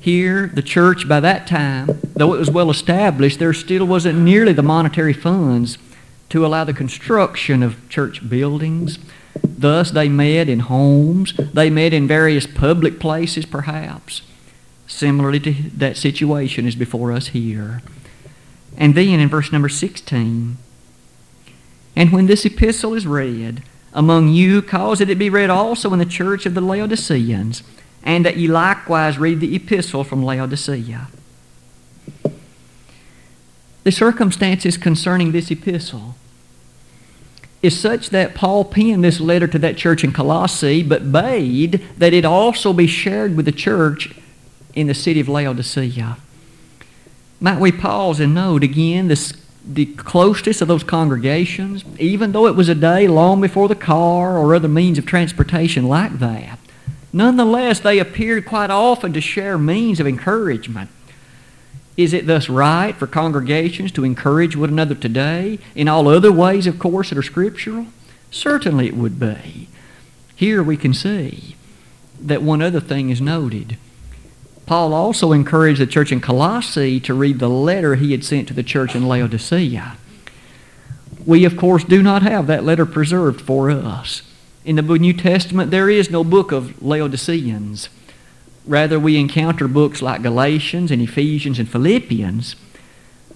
Here, 0.00 0.46
the 0.46 0.62
church 0.62 1.06
by 1.06 1.20
that 1.20 1.46
time, 1.46 2.00
though 2.16 2.32
it 2.32 2.38
was 2.38 2.50
well 2.50 2.70
established, 2.70 3.38
there 3.38 3.52
still 3.52 3.84
wasn't 3.84 4.18
nearly 4.18 4.54
the 4.54 4.62
monetary 4.62 5.12
funds 5.12 5.76
to 6.30 6.46
allow 6.46 6.64
the 6.64 6.72
construction 6.72 7.62
of 7.62 7.86
church 7.90 8.26
buildings. 8.30 8.98
Thus, 9.58 9.90
they 9.90 10.08
met 10.08 10.48
in 10.48 10.60
homes, 10.60 11.34
they 11.52 11.68
met 11.68 11.92
in 11.92 12.06
various 12.06 12.46
public 12.46 13.00
places, 13.00 13.44
perhaps. 13.44 14.22
similarly 14.86 15.40
to 15.40 15.52
that 15.76 15.96
situation 15.96 16.66
is 16.66 16.76
before 16.76 17.12
us 17.12 17.28
here. 17.28 17.82
And 18.76 18.94
then 18.94 19.20
in 19.20 19.28
verse 19.28 19.52
number 19.52 19.68
16, 19.68 20.56
and 21.96 22.12
when 22.12 22.26
this 22.26 22.44
epistle 22.46 22.94
is 22.94 23.06
read 23.06 23.64
among 23.92 24.28
you, 24.28 24.62
cause 24.62 25.00
that 25.00 25.10
it 25.10 25.18
be 25.18 25.28
read 25.28 25.50
also 25.50 25.92
in 25.92 25.98
the 25.98 26.06
church 26.06 26.46
of 26.46 26.54
the 26.54 26.60
Laodiceans, 26.60 27.64
and 28.04 28.24
that 28.24 28.36
ye 28.36 28.46
likewise 28.46 29.18
read 29.18 29.40
the 29.40 29.56
epistle 29.56 30.04
from 30.04 30.22
Laodicea. 30.22 31.08
The 33.82 33.92
circumstances 33.92 34.76
concerning 34.78 35.32
this 35.32 35.50
epistle 35.50 36.14
is 37.62 37.78
such 37.78 38.10
that 38.10 38.34
Paul 38.34 38.64
penned 38.64 39.02
this 39.02 39.20
letter 39.20 39.46
to 39.48 39.58
that 39.58 39.76
church 39.76 40.04
in 40.04 40.12
Colossae, 40.12 40.82
but 40.82 41.10
bade 41.10 41.84
that 41.96 42.12
it 42.12 42.24
also 42.24 42.72
be 42.72 42.86
shared 42.86 43.36
with 43.36 43.46
the 43.46 43.52
church 43.52 44.14
in 44.74 44.86
the 44.86 44.94
city 44.94 45.20
of 45.20 45.28
Laodicea. 45.28 46.18
Might 47.40 47.60
we 47.60 47.72
pause 47.72 48.20
and 48.20 48.34
note 48.34 48.62
again 48.62 49.08
this, 49.08 49.32
the 49.66 49.86
closeness 49.86 50.60
of 50.60 50.68
those 50.68 50.84
congregations, 50.84 51.84
even 51.98 52.32
though 52.32 52.46
it 52.46 52.54
was 52.54 52.68
a 52.68 52.74
day 52.74 53.08
long 53.08 53.40
before 53.40 53.68
the 53.68 53.74
car 53.74 54.38
or 54.38 54.54
other 54.54 54.68
means 54.68 54.98
of 54.98 55.06
transportation 55.06 55.88
like 55.88 56.18
that, 56.20 56.58
nonetheless 57.12 57.80
they 57.80 57.98
appeared 57.98 58.46
quite 58.46 58.70
often 58.70 59.12
to 59.12 59.20
share 59.20 59.58
means 59.58 59.98
of 59.98 60.06
encouragement. 60.06 60.90
Is 61.98 62.12
it 62.12 62.28
thus 62.28 62.48
right 62.48 62.94
for 62.94 63.08
congregations 63.08 63.90
to 63.92 64.04
encourage 64.04 64.54
one 64.54 64.70
another 64.70 64.94
today 64.94 65.58
in 65.74 65.88
all 65.88 66.06
other 66.06 66.30
ways, 66.30 66.68
of 66.68 66.78
course, 66.78 67.08
that 67.10 67.18
are 67.18 67.22
scriptural? 67.24 67.86
Certainly 68.30 68.86
it 68.86 68.96
would 68.96 69.18
be. 69.18 69.68
Here 70.36 70.62
we 70.62 70.76
can 70.76 70.94
see 70.94 71.56
that 72.20 72.40
one 72.40 72.62
other 72.62 72.78
thing 72.78 73.10
is 73.10 73.20
noted. 73.20 73.76
Paul 74.64 74.94
also 74.94 75.32
encouraged 75.32 75.80
the 75.80 75.88
church 75.88 76.12
in 76.12 76.20
Colossae 76.20 77.00
to 77.00 77.14
read 77.14 77.40
the 77.40 77.48
letter 77.48 77.96
he 77.96 78.12
had 78.12 78.24
sent 78.24 78.46
to 78.46 78.54
the 78.54 78.62
church 78.62 78.94
in 78.94 79.08
Laodicea. 79.08 79.96
We, 81.26 81.44
of 81.44 81.56
course, 81.56 81.82
do 81.82 82.00
not 82.00 82.22
have 82.22 82.46
that 82.46 82.62
letter 82.62 82.86
preserved 82.86 83.40
for 83.40 83.70
us. 83.70 84.22
In 84.64 84.76
the 84.76 84.82
New 84.82 85.14
Testament, 85.14 85.72
there 85.72 85.90
is 85.90 86.12
no 86.12 86.22
book 86.22 86.52
of 86.52 86.80
Laodiceans. 86.80 87.88
Rather, 88.68 89.00
we 89.00 89.16
encounter 89.16 89.66
books 89.66 90.02
like 90.02 90.22
Galatians 90.22 90.90
and 90.90 91.00
Ephesians 91.00 91.58
and 91.58 91.68
Philippians. 91.68 92.54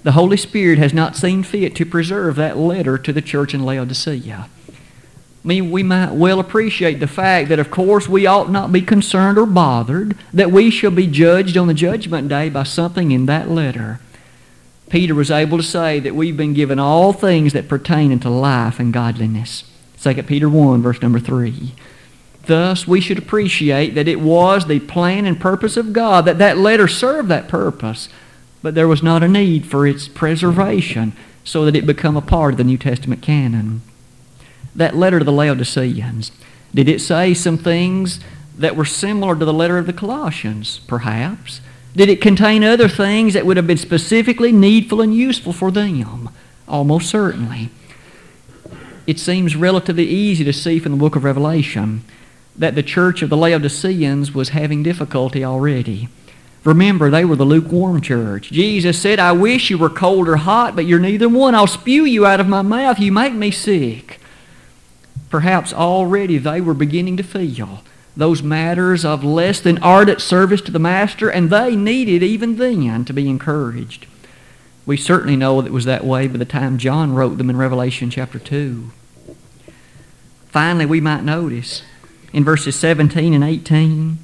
The 0.02 0.12
Holy 0.12 0.36
Spirit 0.36 0.78
has 0.78 0.92
not 0.92 1.16
seen 1.16 1.42
fit 1.42 1.74
to 1.76 1.86
preserve 1.86 2.36
that 2.36 2.58
letter 2.58 2.98
to 2.98 3.12
the 3.14 3.22
church 3.22 3.54
in 3.54 3.64
Laodicea. 3.64 4.50
I 5.44 5.48
mean, 5.48 5.70
we 5.70 5.82
might 5.82 6.12
well 6.12 6.38
appreciate 6.38 7.00
the 7.00 7.06
fact 7.06 7.48
that, 7.48 7.58
of 7.58 7.70
course, 7.70 8.08
we 8.08 8.26
ought 8.26 8.50
not 8.50 8.72
be 8.72 8.82
concerned 8.82 9.38
or 9.38 9.46
bothered 9.46 10.18
that 10.34 10.52
we 10.52 10.70
shall 10.70 10.90
be 10.90 11.06
judged 11.06 11.56
on 11.56 11.66
the 11.66 11.74
judgment 11.74 12.28
day 12.28 12.50
by 12.50 12.64
something 12.64 13.10
in 13.10 13.24
that 13.26 13.48
letter. 13.48 14.00
Peter 14.90 15.14
was 15.14 15.30
able 15.30 15.56
to 15.56 15.64
say 15.64 15.98
that 15.98 16.14
we've 16.14 16.36
been 16.36 16.52
given 16.52 16.78
all 16.78 17.14
things 17.14 17.54
that 17.54 17.68
pertain 17.68 18.12
unto 18.12 18.28
life 18.28 18.78
and 18.78 18.92
godliness. 18.92 19.64
2 20.02 20.22
Peter 20.24 20.50
1, 20.50 20.82
verse 20.82 21.00
number 21.00 21.18
3. 21.18 21.72
Thus, 22.46 22.88
we 22.88 23.00
should 23.00 23.18
appreciate 23.18 23.94
that 23.94 24.08
it 24.08 24.20
was 24.20 24.66
the 24.66 24.80
plan 24.80 25.26
and 25.26 25.40
purpose 25.40 25.76
of 25.76 25.92
God 25.92 26.24
that 26.24 26.38
that 26.38 26.58
letter 26.58 26.88
served 26.88 27.28
that 27.28 27.48
purpose, 27.48 28.08
but 28.62 28.74
there 28.74 28.88
was 28.88 29.02
not 29.02 29.22
a 29.22 29.28
need 29.28 29.66
for 29.66 29.86
its 29.86 30.08
preservation 30.08 31.12
so 31.44 31.64
that 31.64 31.76
it 31.76 31.86
become 31.86 32.16
a 32.16 32.22
part 32.22 32.54
of 32.54 32.58
the 32.58 32.64
New 32.64 32.78
Testament 32.78 33.22
canon. 33.22 33.82
That 34.74 34.96
letter 34.96 35.18
to 35.18 35.24
the 35.24 35.32
Laodiceans, 35.32 36.32
did 36.74 36.88
it 36.88 37.00
say 37.00 37.34
some 37.34 37.58
things 37.58 38.20
that 38.56 38.76
were 38.76 38.84
similar 38.84 39.36
to 39.36 39.44
the 39.44 39.52
letter 39.52 39.78
of 39.78 39.86
the 39.86 39.92
Colossians? 39.92 40.80
Perhaps. 40.86 41.60
Did 41.94 42.08
it 42.08 42.22
contain 42.22 42.64
other 42.64 42.88
things 42.88 43.34
that 43.34 43.44
would 43.44 43.56
have 43.56 43.66
been 43.66 43.76
specifically 43.76 44.50
needful 44.50 45.00
and 45.00 45.14
useful 45.14 45.52
for 45.52 45.70
them? 45.70 46.30
Almost 46.66 47.10
certainly. 47.10 47.70
It 49.06 49.18
seems 49.18 49.56
relatively 49.56 50.06
easy 50.06 50.44
to 50.44 50.52
see 50.52 50.78
from 50.78 50.92
the 50.92 50.98
book 50.98 51.16
of 51.16 51.24
Revelation 51.24 52.02
that 52.56 52.74
the 52.74 52.82
church 52.82 53.22
of 53.22 53.30
the 53.30 53.36
Laodiceans 53.36 54.32
was 54.32 54.50
having 54.50 54.82
difficulty 54.82 55.44
already. 55.44 56.08
Remember, 56.64 57.10
they 57.10 57.24
were 57.24 57.36
the 57.36 57.44
lukewarm 57.44 58.00
church. 58.00 58.50
Jesus 58.50 59.00
said, 59.00 59.18
I 59.18 59.32
wish 59.32 59.70
you 59.70 59.78
were 59.78 59.90
cold 59.90 60.28
or 60.28 60.36
hot, 60.36 60.76
but 60.76 60.86
you're 60.86 61.00
neither 61.00 61.28
one. 61.28 61.54
I'll 61.54 61.66
spew 61.66 62.04
you 62.04 62.24
out 62.24 62.40
of 62.40 62.48
my 62.48 62.62
mouth. 62.62 63.00
You 63.00 63.10
make 63.10 63.32
me 63.32 63.50
sick. 63.50 64.20
Perhaps 65.28 65.72
already 65.72 66.38
they 66.38 66.60
were 66.60 66.74
beginning 66.74 67.16
to 67.16 67.22
feel 67.22 67.82
those 68.16 68.42
matters 68.42 69.04
of 69.04 69.24
less 69.24 69.60
than 69.60 69.78
ardent 69.78 70.20
service 70.20 70.60
to 70.60 70.70
the 70.70 70.78
Master, 70.78 71.30
and 71.30 71.48
they 71.50 71.74
needed 71.74 72.22
even 72.22 72.56
then 72.56 73.04
to 73.06 73.12
be 73.12 73.28
encouraged. 73.28 74.06
We 74.84 74.96
certainly 74.96 75.36
know 75.36 75.60
that 75.60 75.68
it 75.68 75.72
was 75.72 75.86
that 75.86 76.04
way 76.04 76.28
by 76.28 76.36
the 76.36 76.44
time 76.44 76.76
John 76.76 77.14
wrote 77.14 77.38
them 77.38 77.48
in 77.48 77.56
Revelation 77.56 78.10
chapter 78.10 78.38
2. 78.38 78.90
Finally, 80.48 80.86
we 80.86 81.00
might 81.00 81.24
notice 81.24 81.82
in 82.32 82.44
verses 82.44 82.76
17 82.76 83.34
and 83.34 83.44
18. 83.44 84.18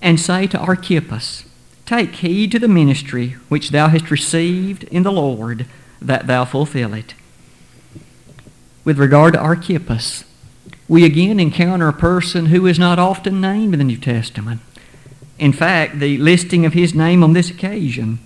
And 0.00 0.20
say 0.20 0.46
to 0.48 0.58
Archippus, 0.58 1.44
Take 1.86 2.16
heed 2.16 2.52
to 2.52 2.58
the 2.58 2.68
ministry 2.68 3.36
which 3.48 3.70
thou 3.70 3.88
hast 3.88 4.10
received 4.10 4.84
in 4.84 5.02
the 5.02 5.12
Lord, 5.12 5.66
that 6.00 6.26
thou 6.26 6.44
fulfill 6.44 6.94
it. 6.94 7.14
With 8.84 8.98
regard 8.98 9.34
to 9.34 9.40
Archippus, 9.40 10.24
we 10.88 11.04
again 11.04 11.38
encounter 11.38 11.88
a 11.88 11.92
person 11.92 12.46
who 12.46 12.66
is 12.66 12.78
not 12.78 12.98
often 12.98 13.40
named 13.40 13.74
in 13.74 13.78
the 13.78 13.84
New 13.84 13.98
Testament. 13.98 14.60
In 15.38 15.52
fact, 15.52 15.98
the 15.98 16.18
listing 16.18 16.66
of 16.66 16.72
his 16.72 16.94
name 16.94 17.22
on 17.22 17.32
this 17.32 17.50
occasion 17.50 18.18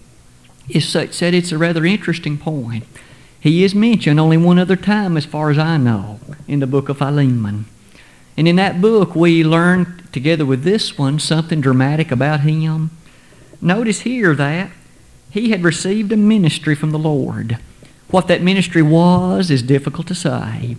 is 0.69 0.89
such 0.89 1.19
that 1.21 1.35
it's 1.35 1.53
a 1.53 1.59
rather 1.59 1.85
interesting 1.85 2.39
point. 2.39 2.85
He 3.39 3.65
is 3.65 3.75
mentioned 3.75 4.19
only 4.19 4.37
one 4.37 4.59
other 4.59 4.77
time, 4.77 5.17
as 5.17 5.25
far 5.25 5.51
as 5.51 5.59
I 5.59 5.77
know, 5.77 6.19
in 6.49 6.61
the 6.61 6.67
book 6.67 6.89
of 6.89 6.99
Philemon. 6.99 7.67
And 8.37 8.47
in 8.47 8.57
that 8.57 8.81
book, 8.81 9.15
we 9.15 9.43
learn, 9.43 10.03
together 10.13 10.45
with 10.45 10.63
this 10.63 10.99
one, 10.99 11.19
something 11.19 11.61
dramatic 11.61 12.11
about 12.11 12.41
him. 12.41 12.91
Notice 13.61 14.01
here 14.01 14.35
that 14.35 14.71
he 15.31 15.51
had 15.51 15.65
received 15.65 16.13
a 16.13 16.17
ministry 16.17 16.75
from 16.75 16.91
the 16.91 16.99
Lord. 16.99 17.59
What 18.11 18.29
that 18.29 18.43
ministry 18.43 18.83
was 18.83 19.51
is 19.51 19.63
difficult 19.63 20.07
to 20.09 20.15
say. 20.15 20.77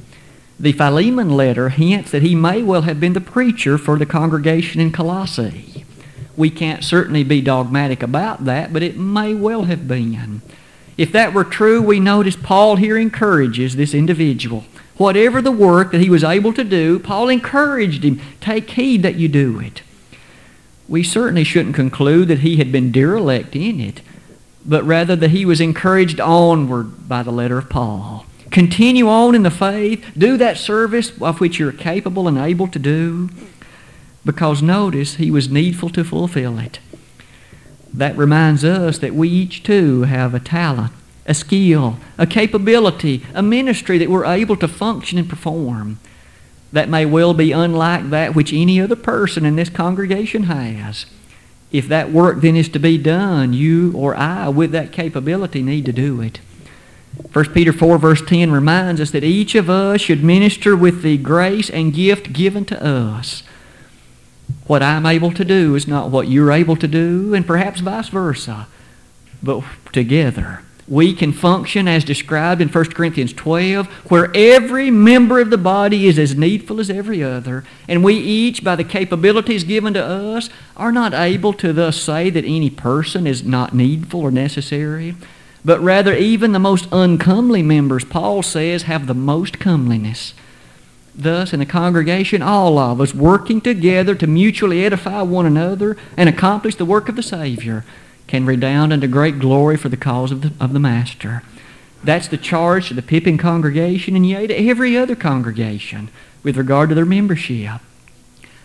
The 0.59 0.71
Philemon 0.71 1.29
letter 1.35 1.69
hints 1.69 2.11
that 2.11 2.23
he 2.23 2.33
may 2.35 2.63
well 2.63 2.83
have 2.83 2.99
been 2.99 3.13
the 3.13 3.21
preacher 3.21 3.77
for 3.77 3.97
the 3.97 4.05
congregation 4.05 4.81
in 4.81 4.91
Colossae. 4.91 5.85
We 6.35 6.49
can't 6.49 6.83
certainly 6.83 7.23
be 7.23 7.41
dogmatic 7.41 8.01
about 8.01 8.45
that, 8.45 8.71
but 8.71 8.83
it 8.83 8.97
may 8.97 9.33
well 9.33 9.63
have 9.63 9.87
been. 9.87 10.41
If 10.97 11.11
that 11.11 11.33
were 11.33 11.43
true, 11.43 11.81
we 11.81 11.99
notice 11.99 12.35
Paul 12.35 12.75
here 12.77 12.97
encourages 12.97 13.75
this 13.75 13.93
individual 13.93 14.63
Whatever 14.97 15.41
the 15.41 15.51
work 15.51 15.91
that 15.91 16.01
he 16.01 16.09
was 16.09 16.23
able 16.23 16.53
to 16.53 16.63
do, 16.63 16.99
Paul 16.99 17.29
encouraged 17.29 18.03
him, 18.03 18.19
take 18.41 18.71
heed 18.71 19.03
that 19.03 19.15
you 19.15 19.27
do 19.27 19.59
it. 19.59 19.83
We 20.87 21.03
certainly 21.03 21.43
shouldn't 21.43 21.75
conclude 21.75 22.29
that 22.29 22.39
he 22.39 22.57
had 22.57 22.71
been 22.71 22.91
derelict 22.91 23.55
in 23.55 23.79
it, 23.79 24.01
but 24.65 24.83
rather 24.83 25.15
that 25.15 25.29
he 25.29 25.45
was 25.45 25.61
encouraged 25.61 26.19
onward 26.19 27.07
by 27.07 27.23
the 27.23 27.31
letter 27.31 27.57
of 27.57 27.69
Paul. 27.69 28.25
Continue 28.49 29.07
on 29.07 29.35
in 29.35 29.43
the 29.43 29.51
faith. 29.51 30.03
Do 30.17 30.37
that 30.37 30.57
service 30.57 31.11
of 31.21 31.39
which 31.39 31.59
you're 31.59 31.71
capable 31.71 32.27
and 32.27 32.37
able 32.37 32.67
to 32.69 32.79
do. 32.79 33.29
Because 34.25 34.61
notice, 34.61 35.15
he 35.15 35.29
was 35.29 35.49
needful 35.49 35.89
to 35.89 36.03
fulfill 36.03 36.57
it. 36.57 36.79
That 37.93 38.17
reminds 38.17 38.63
us 38.63 38.97
that 38.99 39.13
we 39.13 39.29
each 39.29 39.63
too 39.63 40.03
have 40.03 40.33
a 40.33 40.39
talent 40.39 40.91
a 41.27 41.33
skill, 41.33 41.97
a 42.17 42.25
capability, 42.25 43.23
a 43.33 43.43
ministry 43.43 43.97
that 43.97 44.09
we're 44.09 44.25
able 44.25 44.55
to 44.55 44.67
function 44.67 45.17
and 45.17 45.29
perform 45.29 45.99
that 46.71 46.89
may 46.89 47.05
well 47.05 47.33
be 47.33 47.51
unlike 47.51 48.09
that 48.09 48.35
which 48.35 48.53
any 48.53 48.79
other 48.79 48.95
person 48.95 49.45
in 49.45 49.55
this 49.55 49.69
congregation 49.69 50.43
has. 50.43 51.05
If 51.71 51.87
that 51.89 52.11
work 52.11 52.41
then 52.41 52.55
is 52.55 52.69
to 52.69 52.79
be 52.79 52.97
done, 52.97 53.53
you 53.53 53.93
or 53.93 54.15
I 54.15 54.47
with 54.49 54.71
that 54.71 54.91
capability 54.91 55.61
need 55.61 55.85
to 55.85 55.93
do 55.93 56.21
it. 56.21 56.39
1 57.33 57.53
Peter 57.53 57.73
4 57.73 57.97
verse 57.97 58.21
10 58.25 58.51
reminds 58.51 59.01
us 59.01 59.11
that 59.11 59.23
each 59.23 59.55
of 59.55 59.69
us 59.69 60.01
should 60.01 60.23
minister 60.23 60.75
with 60.75 61.01
the 61.01 61.17
grace 61.17 61.69
and 61.69 61.93
gift 61.93 62.31
given 62.31 62.63
to 62.65 62.83
us. 62.83 63.43
What 64.65 64.83
I'm 64.83 65.05
able 65.05 65.31
to 65.31 65.43
do 65.43 65.75
is 65.75 65.87
not 65.87 66.09
what 66.09 66.27
you're 66.27 66.51
able 66.51 66.75
to 66.77 66.87
do, 66.87 67.33
and 67.33 67.45
perhaps 67.45 67.79
vice 67.79 68.09
versa, 68.09 68.67
but 69.41 69.63
together 69.91 70.61
we 70.87 71.13
can 71.13 71.33
function 71.33 71.87
as 71.87 72.05
described 72.05 72.61
in 72.61 72.69
1 72.69 72.85
Corinthians 72.91 73.33
12, 73.33 73.87
where 74.09 74.31
every 74.33 74.89
member 74.89 75.39
of 75.39 75.49
the 75.49 75.57
body 75.57 76.07
is 76.07 76.17
as 76.17 76.35
needful 76.35 76.79
as 76.79 76.89
every 76.89 77.21
other, 77.21 77.65
and 77.89 78.03
we 78.03 78.15
each, 78.15 78.63
by 78.63 78.75
the 78.75 78.85
capabilities 78.85 79.65
given 79.65 79.93
to 79.93 80.03
us, 80.03 80.49
are 80.77 80.93
not 80.93 81.13
able 81.13 81.51
to 81.53 81.73
thus 81.73 81.99
say 82.01 82.29
that 82.29 82.45
any 82.45 82.69
person 82.69 83.27
is 83.27 83.43
not 83.43 83.75
needful 83.75 84.21
or 84.21 84.31
necessary, 84.31 85.15
but 85.65 85.81
rather 85.81 86.15
even 86.15 86.53
the 86.53 86.59
most 86.59 86.87
uncomely 86.93 87.61
members, 87.61 88.05
Paul 88.05 88.41
says, 88.41 88.83
have 88.83 89.07
the 89.07 89.13
most 89.13 89.59
comeliness. 89.59 90.33
thus 91.13 91.51
in 91.51 91.59
the 91.59 91.65
congregation, 91.65 92.41
all 92.41 92.77
of 92.77 93.01
us 93.01 93.13
working 93.13 93.59
together 93.59 94.13
to 94.15 94.27
mutually 94.27 94.85
edify 94.85 95.21
one 95.23 95.47
another 95.47 95.97
and 96.15 96.29
accomplish 96.29 96.75
the 96.75 96.85
work 96.85 97.09
of 97.09 97.15
the 97.15 97.23
Savior, 97.23 97.83
can 98.27 98.45
redound 98.45 98.93
unto 98.93 99.07
great 99.07 99.39
glory 99.39 99.77
for 99.77 99.89
the 99.89 99.97
cause 99.97 100.31
of 100.31 100.41
the, 100.41 100.51
of 100.59 100.73
the 100.73 100.79
Master. 100.79 101.43
That's 102.03 102.27
the 102.27 102.37
charge 102.37 102.89
to 102.89 102.93
the 102.93 103.01
Pippin 103.01 103.37
congregation 103.37 104.15
and 104.15 104.27
yea 104.27 104.47
to 104.47 104.55
every 104.55 104.95
other 104.95 105.15
congregation 105.15 106.09
with 106.43 106.57
regard 106.57 106.89
to 106.89 106.95
their 106.95 107.05
membership. 107.05 107.81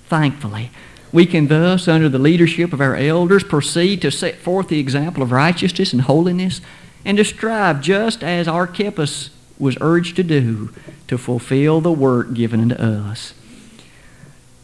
Thankfully, 0.06 0.70
we 1.12 1.26
can 1.26 1.48
thus, 1.48 1.88
under 1.88 2.08
the 2.08 2.18
leadership 2.18 2.72
of 2.72 2.80
our 2.80 2.96
elders, 2.96 3.44
proceed 3.44 4.02
to 4.02 4.10
set 4.10 4.36
forth 4.36 4.68
the 4.68 4.80
example 4.80 5.22
of 5.22 5.32
righteousness 5.32 5.92
and 5.92 6.02
holiness 6.02 6.60
and 7.04 7.18
to 7.18 7.24
strive 7.24 7.80
just 7.80 8.22
as 8.22 8.48
Archippus 8.48 9.30
was 9.58 9.76
urged 9.80 10.16
to 10.16 10.22
do 10.22 10.70
to 11.08 11.18
fulfill 11.18 11.80
the 11.80 11.92
work 11.92 12.32
given 12.34 12.60
unto 12.60 12.74
us. 12.74 13.34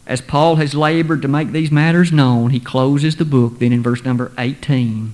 As 0.09 0.21
Paul 0.21 0.55
has 0.55 0.73
labored 0.73 1.21
to 1.21 1.27
make 1.27 1.51
these 1.51 1.69
matters 1.69 2.11
known, 2.11 2.49
he 2.49 2.59
closes 2.59 3.17
the 3.17 3.25
book 3.25 3.59
then 3.59 3.71
in 3.71 3.83
verse 3.83 4.03
number 4.03 4.31
18. 4.39 5.13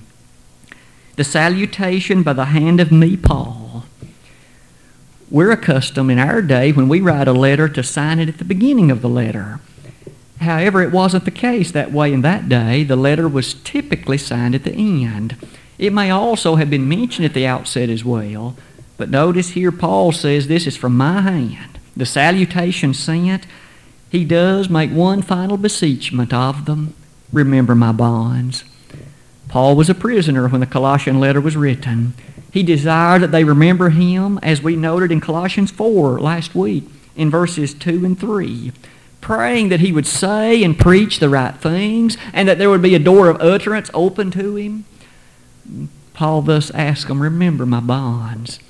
The 1.16 1.22
salutation 1.24 2.22
by 2.22 2.32
the 2.32 2.46
hand 2.46 2.80
of 2.80 2.90
me, 2.90 3.14
Paul. 3.18 3.84
We're 5.30 5.50
accustomed 5.50 6.10
in 6.10 6.18
our 6.18 6.40
day 6.40 6.72
when 6.72 6.88
we 6.88 7.02
write 7.02 7.28
a 7.28 7.34
letter 7.34 7.68
to 7.68 7.82
sign 7.82 8.18
it 8.20 8.30
at 8.30 8.38
the 8.38 8.44
beginning 8.44 8.90
of 8.90 9.02
the 9.02 9.08
letter. 9.08 9.60
However, 10.40 10.82
it 10.82 10.92
wasn't 10.92 11.26
the 11.26 11.30
case 11.30 11.70
that 11.72 11.92
way 11.92 12.10
in 12.14 12.22
that 12.22 12.48
day. 12.48 12.82
The 12.82 12.96
letter 12.96 13.28
was 13.28 13.52
typically 13.52 14.16
signed 14.16 14.54
at 14.54 14.64
the 14.64 14.72
end. 14.72 15.36
It 15.76 15.92
may 15.92 16.10
also 16.10 16.54
have 16.54 16.70
been 16.70 16.88
mentioned 16.88 17.26
at 17.26 17.34
the 17.34 17.46
outset 17.46 17.90
as 17.90 18.02
well, 18.02 18.56
but 18.96 19.10
notice 19.10 19.50
here 19.50 19.72
Paul 19.72 20.12
says, 20.12 20.48
This 20.48 20.66
is 20.66 20.78
from 20.78 20.96
my 20.96 21.20
hand. 21.20 21.78
The 21.94 22.06
salutation 22.06 22.94
sent, 22.94 23.46
he 24.16 24.24
does 24.24 24.70
make 24.70 24.90
one 24.90 25.20
final 25.20 25.58
beseechment 25.58 26.32
of 26.32 26.64
them 26.64 26.94
remember 27.34 27.74
my 27.74 27.92
bonds. 27.92 28.64
Paul 29.50 29.76
was 29.76 29.90
a 29.90 29.94
prisoner 29.94 30.48
when 30.48 30.62
the 30.62 30.66
Colossian 30.66 31.20
letter 31.20 31.38
was 31.38 31.54
written. 31.54 32.14
He 32.50 32.62
desired 32.62 33.20
that 33.20 33.30
they 33.30 33.44
remember 33.44 33.90
him, 33.90 34.38
as 34.42 34.62
we 34.62 34.74
noted 34.74 35.12
in 35.12 35.20
Colossians 35.20 35.70
4 35.70 36.18
last 36.18 36.54
week, 36.54 36.84
in 37.14 37.28
verses 37.28 37.74
2 37.74 38.06
and 38.06 38.18
3, 38.18 38.72
praying 39.20 39.68
that 39.68 39.80
he 39.80 39.92
would 39.92 40.06
say 40.06 40.64
and 40.64 40.78
preach 40.78 41.18
the 41.18 41.28
right 41.28 41.54
things 41.54 42.16
and 42.32 42.48
that 42.48 42.56
there 42.56 42.70
would 42.70 42.80
be 42.80 42.94
a 42.94 42.98
door 42.98 43.28
of 43.28 43.42
utterance 43.42 43.90
open 43.92 44.30
to 44.30 44.56
him. 44.56 44.86
Paul 46.14 46.40
thus 46.40 46.70
asks 46.70 47.04
them, 47.04 47.20
Remember 47.20 47.66
my 47.66 47.80
bonds 47.80 48.60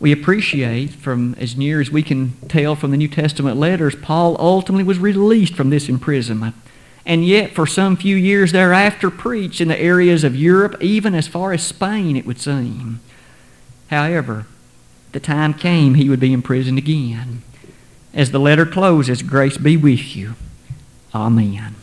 we 0.00 0.12
appreciate 0.12 0.90
from 0.90 1.34
as 1.38 1.56
near 1.56 1.80
as 1.80 1.90
we 1.90 2.02
can 2.02 2.32
tell 2.48 2.76
from 2.76 2.92
the 2.92 2.96
New 2.96 3.08
Testament 3.08 3.56
letters, 3.56 3.96
Paul 3.96 4.36
ultimately 4.38 4.84
was 4.84 4.98
released 4.98 5.54
from 5.54 5.70
this 5.70 5.88
imprisonment. 5.88 6.54
And 7.04 7.24
yet, 7.26 7.52
for 7.52 7.66
some 7.66 7.96
few 7.96 8.14
years 8.14 8.52
thereafter, 8.52 9.10
preached 9.10 9.60
in 9.60 9.68
the 9.68 9.80
areas 9.80 10.24
of 10.24 10.36
Europe, 10.36 10.76
even 10.80 11.14
as 11.14 11.26
far 11.26 11.52
as 11.52 11.62
Spain, 11.62 12.16
it 12.16 12.26
would 12.26 12.40
seem. 12.40 13.00
However, 13.88 14.46
the 15.12 15.20
time 15.20 15.54
came 15.54 15.94
he 15.94 16.08
would 16.08 16.20
be 16.20 16.32
imprisoned 16.32 16.78
again. 16.78 17.42
As 18.14 18.30
the 18.30 18.38
letter 18.38 18.66
closes, 18.66 19.22
grace 19.22 19.56
be 19.56 19.76
with 19.76 20.14
you. 20.14 20.34
Amen. 21.14 21.74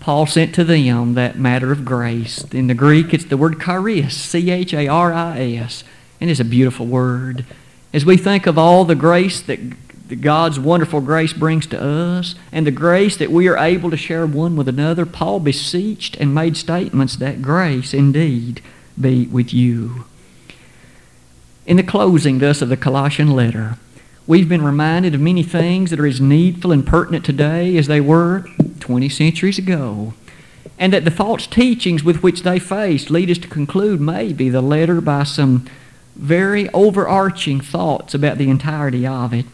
Paul 0.00 0.26
sent 0.26 0.54
to 0.56 0.64
them 0.64 1.14
that 1.14 1.38
matter 1.38 1.70
of 1.70 1.84
grace. 1.84 2.42
In 2.52 2.66
the 2.66 2.74
Greek, 2.74 3.14
it's 3.14 3.26
the 3.26 3.36
word 3.36 3.60
charis, 3.60 4.16
C 4.16 4.50
H 4.50 4.74
A 4.74 4.88
R 4.88 5.12
I 5.12 5.42
S 5.52 5.84
and 6.22 6.30
it's 6.30 6.38
a 6.38 6.44
beautiful 6.44 6.86
word. 6.86 7.44
As 7.92 8.06
we 8.06 8.16
think 8.16 8.46
of 8.46 8.56
all 8.56 8.84
the 8.84 8.94
grace 8.94 9.40
that 9.40 10.20
God's 10.20 10.60
wonderful 10.60 11.00
grace 11.00 11.32
brings 11.32 11.66
to 11.66 11.82
us 11.82 12.36
and 12.52 12.64
the 12.64 12.70
grace 12.70 13.16
that 13.16 13.32
we 13.32 13.48
are 13.48 13.58
able 13.58 13.90
to 13.90 13.96
share 13.96 14.24
one 14.24 14.54
with 14.54 14.68
another, 14.68 15.04
Paul 15.04 15.40
beseeched 15.40 16.16
and 16.18 16.32
made 16.32 16.56
statements 16.56 17.16
that 17.16 17.42
grace 17.42 17.92
indeed 17.92 18.62
be 18.98 19.26
with 19.26 19.52
you. 19.52 20.04
In 21.66 21.76
the 21.76 21.82
closing, 21.82 22.38
thus, 22.38 22.62
of 22.62 22.68
the 22.68 22.76
Colossian 22.76 23.32
letter, 23.32 23.76
we've 24.24 24.48
been 24.48 24.62
reminded 24.62 25.16
of 25.16 25.20
many 25.20 25.42
things 25.42 25.90
that 25.90 25.98
are 25.98 26.06
as 26.06 26.20
needful 26.20 26.70
and 26.70 26.86
pertinent 26.86 27.24
today 27.24 27.76
as 27.76 27.88
they 27.88 28.00
were 28.00 28.46
20 28.78 29.08
centuries 29.08 29.58
ago 29.58 30.14
and 30.78 30.92
that 30.92 31.04
the 31.04 31.10
false 31.10 31.48
teachings 31.48 32.04
with 32.04 32.22
which 32.22 32.44
they 32.44 32.60
faced 32.60 33.10
lead 33.10 33.28
us 33.28 33.38
to 33.38 33.48
conclude 33.48 34.00
maybe 34.00 34.48
the 34.48 34.62
letter 34.62 35.00
by 35.00 35.24
some 35.24 35.68
very 36.16 36.68
overarching 36.70 37.60
thoughts 37.60 38.14
about 38.14 38.38
the 38.38 38.50
entirety 38.50 39.06
of 39.06 39.32
it. 39.32 39.46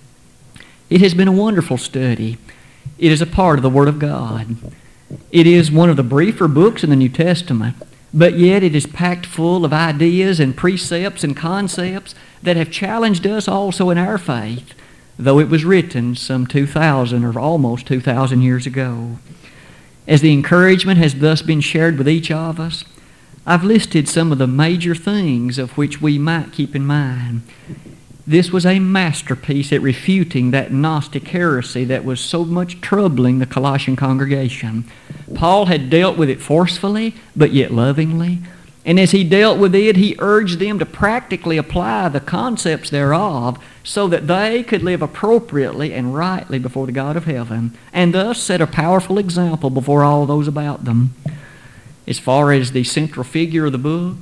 It 0.90 1.00
has 1.00 1.14
been 1.14 1.28
a 1.28 1.32
wonderful 1.32 1.78
study. 1.78 2.38
It 2.98 3.12
is 3.12 3.20
a 3.20 3.26
part 3.26 3.58
of 3.58 3.62
the 3.62 3.70
Word 3.70 3.88
of 3.88 3.98
God. 3.98 4.56
It 5.30 5.46
is 5.46 5.70
one 5.70 5.90
of 5.90 5.96
the 5.96 6.02
briefer 6.02 6.48
books 6.48 6.82
in 6.82 6.90
the 6.90 6.96
New 6.96 7.08
Testament, 7.08 7.76
but 8.12 8.38
yet 8.38 8.62
it 8.62 8.74
is 8.74 8.86
packed 8.86 9.26
full 9.26 9.64
of 9.64 9.72
ideas 9.72 10.40
and 10.40 10.56
precepts 10.56 11.22
and 11.22 11.36
concepts 11.36 12.14
that 12.42 12.56
have 12.56 12.70
challenged 12.70 13.26
us 13.26 13.48
also 13.48 13.90
in 13.90 13.98
our 13.98 14.18
faith, 14.18 14.74
though 15.18 15.38
it 15.38 15.48
was 15.48 15.64
written 15.64 16.14
some 16.14 16.46
2,000 16.46 17.24
or 17.24 17.38
almost 17.38 17.86
2,000 17.86 18.42
years 18.42 18.66
ago. 18.66 19.18
As 20.06 20.22
the 20.22 20.32
encouragement 20.32 20.98
has 20.98 21.16
thus 21.16 21.42
been 21.42 21.60
shared 21.60 21.98
with 21.98 22.08
each 22.08 22.30
of 22.30 22.58
us, 22.58 22.84
I've 23.48 23.64
listed 23.64 24.10
some 24.10 24.30
of 24.30 24.36
the 24.36 24.46
major 24.46 24.94
things 24.94 25.56
of 25.56 25.78
which 25.78 26.02
we 26.02 26.18
might 26.18 26.52
keep 26.52 26.76
in 26.76 26.84
mind. 26.84 27.40
This 28.26 28.50
was 28.50 28.66
a 28.66 28.78
masterpiece 28.78 29.72
at 29.72 29.80
refuting 29.80 30.50
that 30.50 30.70
Gnostic 30.70 31.28
heresy 31.28 31.86
that 31.86 32.04
was 32.04 32.20
so 32.20 32.44
much 32.44 32.82
troubling 32.82 33.38
the 33.38 33.46
Colossian 33.46 33.96
congregation. 33.96 34.84
Paul 35.34 35.64
had 35.64 35.88
dealt 35.88 36.18
with 36.18 36.28
it 36.28 36.42
forcefully, 36.42 37.14
but 37.34 37.54
yet 37.54 37.70
lovingly. 37.70 38.40
And 38.84 39.00
as 39.00 39.12
he 39.12 39.24
dealt 39.24 39.58
with 39.58 39.74
it, 39.74 39.96
he 39.96 40.14
urged 40.18 40.58
them 40.58 40.78
to 40.78 40.84
practically 40.84 41.56
apply 41.56 42.10
the 42.10 42.20
concepts 42.20 42.90
thereof 42.90 43.64
so 43.82 44.08
that 44.08 44.26
they 44.26 44.62
could 44.62 44.82
live 44.82 45.00
appropriately 45.00 45.94
and 45.94 46.14
rightly 46.14 46.58
before 46.58 46.84
the 46.84 46.92
God 46.92 47.16
of 47.16 47.24
heaven, 47.24 47.74
and 47.94 48.12
thus 48.12 48.42
set 48.42 48.60
a 48.60 48.66
powerful 48.66 49.16
example 49.16 49.70
before 49.70 50.04
all 50.04 50.26
those 50.26 50.48
about 50.48 50.84
them 50.84 51.14
as 52.08 52.18
far 52.18 52.52
as 52.52 52.72
the 52.72 52.82
central 52.82 53.22
figure 53.22 53.66
of 53.66 53.72
the 53.72 53.78
book. 53.78 54.16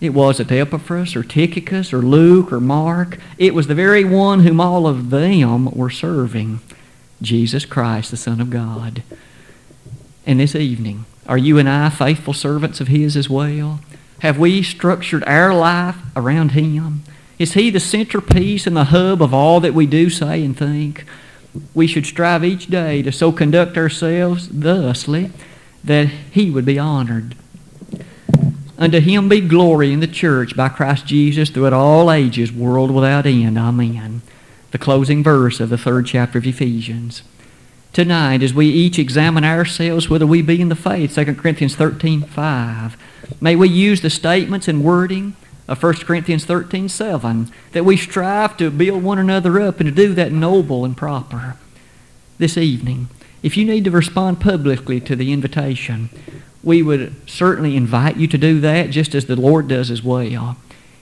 It 0.00 0.10
wasn't 0.10 0.50
Epaphras 0.50 1.14
or 1.14 1.22
Tychicus 1.22 1.92
or 1.92 2.02
Luke 2.02 2.52
or 2.52 2.60
Mark. 2.60 3.18
It 3.38 3.54
was 3.54 3.68
the 3.68 3.74
very 3.74 4.04
one 4.04 4.40
whom 4.40 4.60
all 4.60 4.86
of 4.86 5.10
them 5.10 5.70
were 5.70 5.90
serving 5.90 6.60
Jesus 7.22 7.64
Christ, 7.64 8.10
the 8.10 8.16
Son 8.16 8.40
of 8.40 8.50
God. 8.50 9.02
And 10.26 10.40
this 10.40 10.56
evening, 10.56 11.04
are 11.26 11.38
you 11.38 11.58
and 11.58 11.68
I 11.68 11.90
faithful 11.90 12.34
servants 12.34 12.80
of 12.80 12.88
His 12.88 13.16
as 13.16 13.30
well? 13.30 13.80
Have 14.20 14.38
we 14.38 14.62
structured 14.62 15.22
our 15.24 15.54
life 15.54 15.96
around 16.16 16.52
Him? 16.52 17.02
Is 17.38 17.52
He 17.52 17.70
the 17.70 17.80
centerpiece 17.80 18.66
and 18.66 18.76
the 18.76 18.84
hub 18.84 19.22
of 19.22 19.32
all 19.32 19.60
that 19.60 19.74
we 19.74 19.86
do, 19.86 20.10
say, 20.10 20.42
and 20.44 20.56
think? 20.56 21.04
We 21.74 21.86
should 21.86 22.06
strive 22.06 22.44
each 22.44 22.66
day 22.66 23.02
to 23.02 23.12
so 23.12 23.32
conduct 23.32 23.76
ourselves 23.76 24.48
thusly 24.48 25.30
that 25.84 26.08
he 26.08 26.50
would 26.50 26.64
be 26.64 26.78
honored. 26.78 27.34
Unto 28.78 29.00
him 29.00 29.28
be 29.28 29.40
glory 29.42 29.92
in 29.92 30.00
the 30.00 30.06
church 30.06 30.56
by 30.56 30.70
Christ 30.70 31.06
Jesus 31.06 31.50
throughout 31.50 31.74
all 31.74 32.10
ages, 32.10 32.50
world 32.50 32.90
without 32.90 33.26
end. 33.26 33.58
Amen. 33.58 34.22
The 34.70 34.78
closing 34.78 35.22
verse 35.22 35.60
of 35.60 35.68
the 35.68 35.76
third 35.76 36.06
chapter 36.06 36.38
of 36.38 36.46
Ephesians. 36.46 37.22
Tonight, 37.92 38.42
as 38.42 38.54
we 38.54 38.66
each 38.66 38.98
examine 38.98 39.44
ourselves 39.44 40.08
whether 40.08 40.26
we 40.26 40.42
be 40.42 40.60
in 40.60 40.68
the 40.68 40.76
faith, 40.76 41.14
2 41.14 41.34
Corinthians 41.34 41.74
13 41.74 42.22
5, 42.22 42.96
may 43.40 43.56
we 43.56 43.68
use 43.68 44.00
the 44.00 44.08
statements 44.08 44.68
and 44.68 44.84
wording 44.84 45.34
of 45.66 45.82
1 45.82 45.94
Corinthians 45.96 46.44
13 46.44 46.88
7, 46.88 47.50
that 47.72 47.84
we 47.84 47.96
strive 47.96 48.56
to 48.56 48.70
build 48.70 49.02
one 49.02 49.18
another 49.18 49.60
up 49.60 49.80
and 49.80 49.88
to 49.88 49.94
do 49.94 50.14
that 50.14 50.32
noble 50.32 50.84
and 50.84 50.96
proper. 50.96 51.56
This 52.38 52.56
evening, 52.56 53.08
if 53.42 53.56
you 53.56 53.64
need 53.64 53.84
to 53.84 53.90
respond 53.90 54.40
publicly 54.40 55.00
to 55.00 55.16
the 55.16 55.32
invitation, 55.32 56.10
we 56.62 56.82
would 56.82 57.14
certainly 57.28 57.76
invite 57.76 58.16
you 58.16 58.26
to 58.26 58.38
do 58.38 58.60
that 58.60 58.90
just 58.90 59.14
as 59.14 59.26
the 59.26 59.36
Lord 59.36 59.68
does 59.68 59.90
as 59.90 60.02
well. 60.02 60.56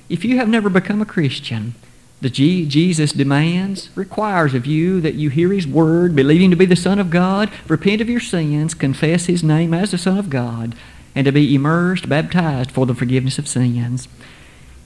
If 0.08 0.24
you 0.24 0.36
have 0.36 0.48
never 0.48 0.70
become 0.70 1.02
a 1.02 1.06
Christian, 1.06 1.74
the 2.20 2.30
G- 2.30 2.66
Jesus 2.66 3.12
demands, 3.12 3.90
requires 3.94 4.54
of 4.54 4.66
you 4.66 5.00
that 5.00 5.14
you 5.14 5.30
hear 5.30 5.52
His 5.52 5.66
Word, 5.66 6.14
believe 6.14 6.40
Him 6.40 6.50
to 6.50 6.56
be 6.56 6.66
the 6.66 6.76
Son 6.76 6.98
of 6.98 7.10
God, 7.10 7.50
repent 7.66 8.00
of 8.00 8.08
your 8.08 8.20
sins, 8.20 8.74
confess 8.74 9.26
His 9.26 9.42
name 9.42 9.74
as 9.74 9.90
the 9.90 9.98
Son 9.98 10.18
of 10.18 10.30
God, 10.30 10.74
and 11.14 11.24
to 11.24 11.32
be 11.32 11.54
immersed, 11.54 12.08
baptized 12.08 12.70
for 12.70 12.86
the 12.86 12.94
forgiveness 12.94 13.38
of 13.38 13.48
sins. 13.48 14.08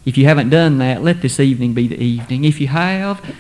If 0.04 0.18
you 0.18 0.24
haven't 0.24 0.50
done 0.50 0.78
that, 0.78 1.02
let 1.02 1.22
this 1.22 1.38
evening 1.38 1.74
be 1.74 1.86
the 1.86 2.02
evening. 2.02 2.44
If 2.44 2.60
you 2.60 2.68
have, 2.68 3.34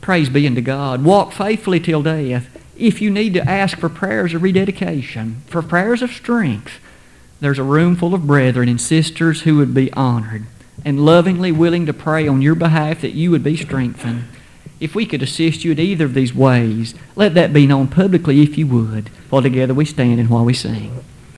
praise 0.00 0.28
be 0.28 0.46
unto 0.46 0.60
God. 0.60 1.02
Walk 1.04 1.32
faithfully 1.32 1.80
till 1.80 2.02
death 2.02 2.53
if 2.76 3.00
you 3.00 3.10
need 3.10 3.34
to 3.34 3.48
ask 3.48 3.78
for 3.78 3.88
prayers 3.88 4.34
of 4.34 4.42
rededication, 4.42 5.42
for 5.46 5.62
prayers 5.62 6.02
of 6.02 6.10
strength, 6.10 6.80
there's 7.40 7.58
a 7.58 7.64
room 7.64 7.96
full 7.96 8.14
of 8.14 8.26
brethren 8.26 8.68
and 8.68 8.80
sisters 8.80 9.42
who 9.42 9.56
would 9.58 9.74
be 9.74 9.92
honored 9.92 10.44
and 10.84 11.04
lovingly 11.04 11.52
willing 11.52 11.86
to 11.86 11.92
pray 11.92 12.26
on 12.26 12.42
your 12.42 12.54
behalf 12.54 13.00
that 13.00 13.14
you 13.14 13.30
would 13.30 13.44
be 13.44 13.56
strengthened. 13.56 14.24
If 14.80 14.94
we 14.94 15.06
could 15.06 15.22
assist 15.22 15.64
you 15.64 15.72
in 15.72 15.78
either 15.78 16.04
of 16.04 16.14
these 16.14 16.34
ways, 16.34 16.94
let 17.16 17.34
that 17.34 17.52
be 17.52 17.66
known 17.66 17.88
publicly 17.88 18.42
if 18.42 18.58
you 18.58 18.66
would, 18.66 19.08
while 19.30 19.42
together 19.42 19.72
we 19.72 19.84
stand 19.84 20.20
and 20.20 20.28
while 20.28 20.44
we 20.44 20.54
sing. 20.54 21.02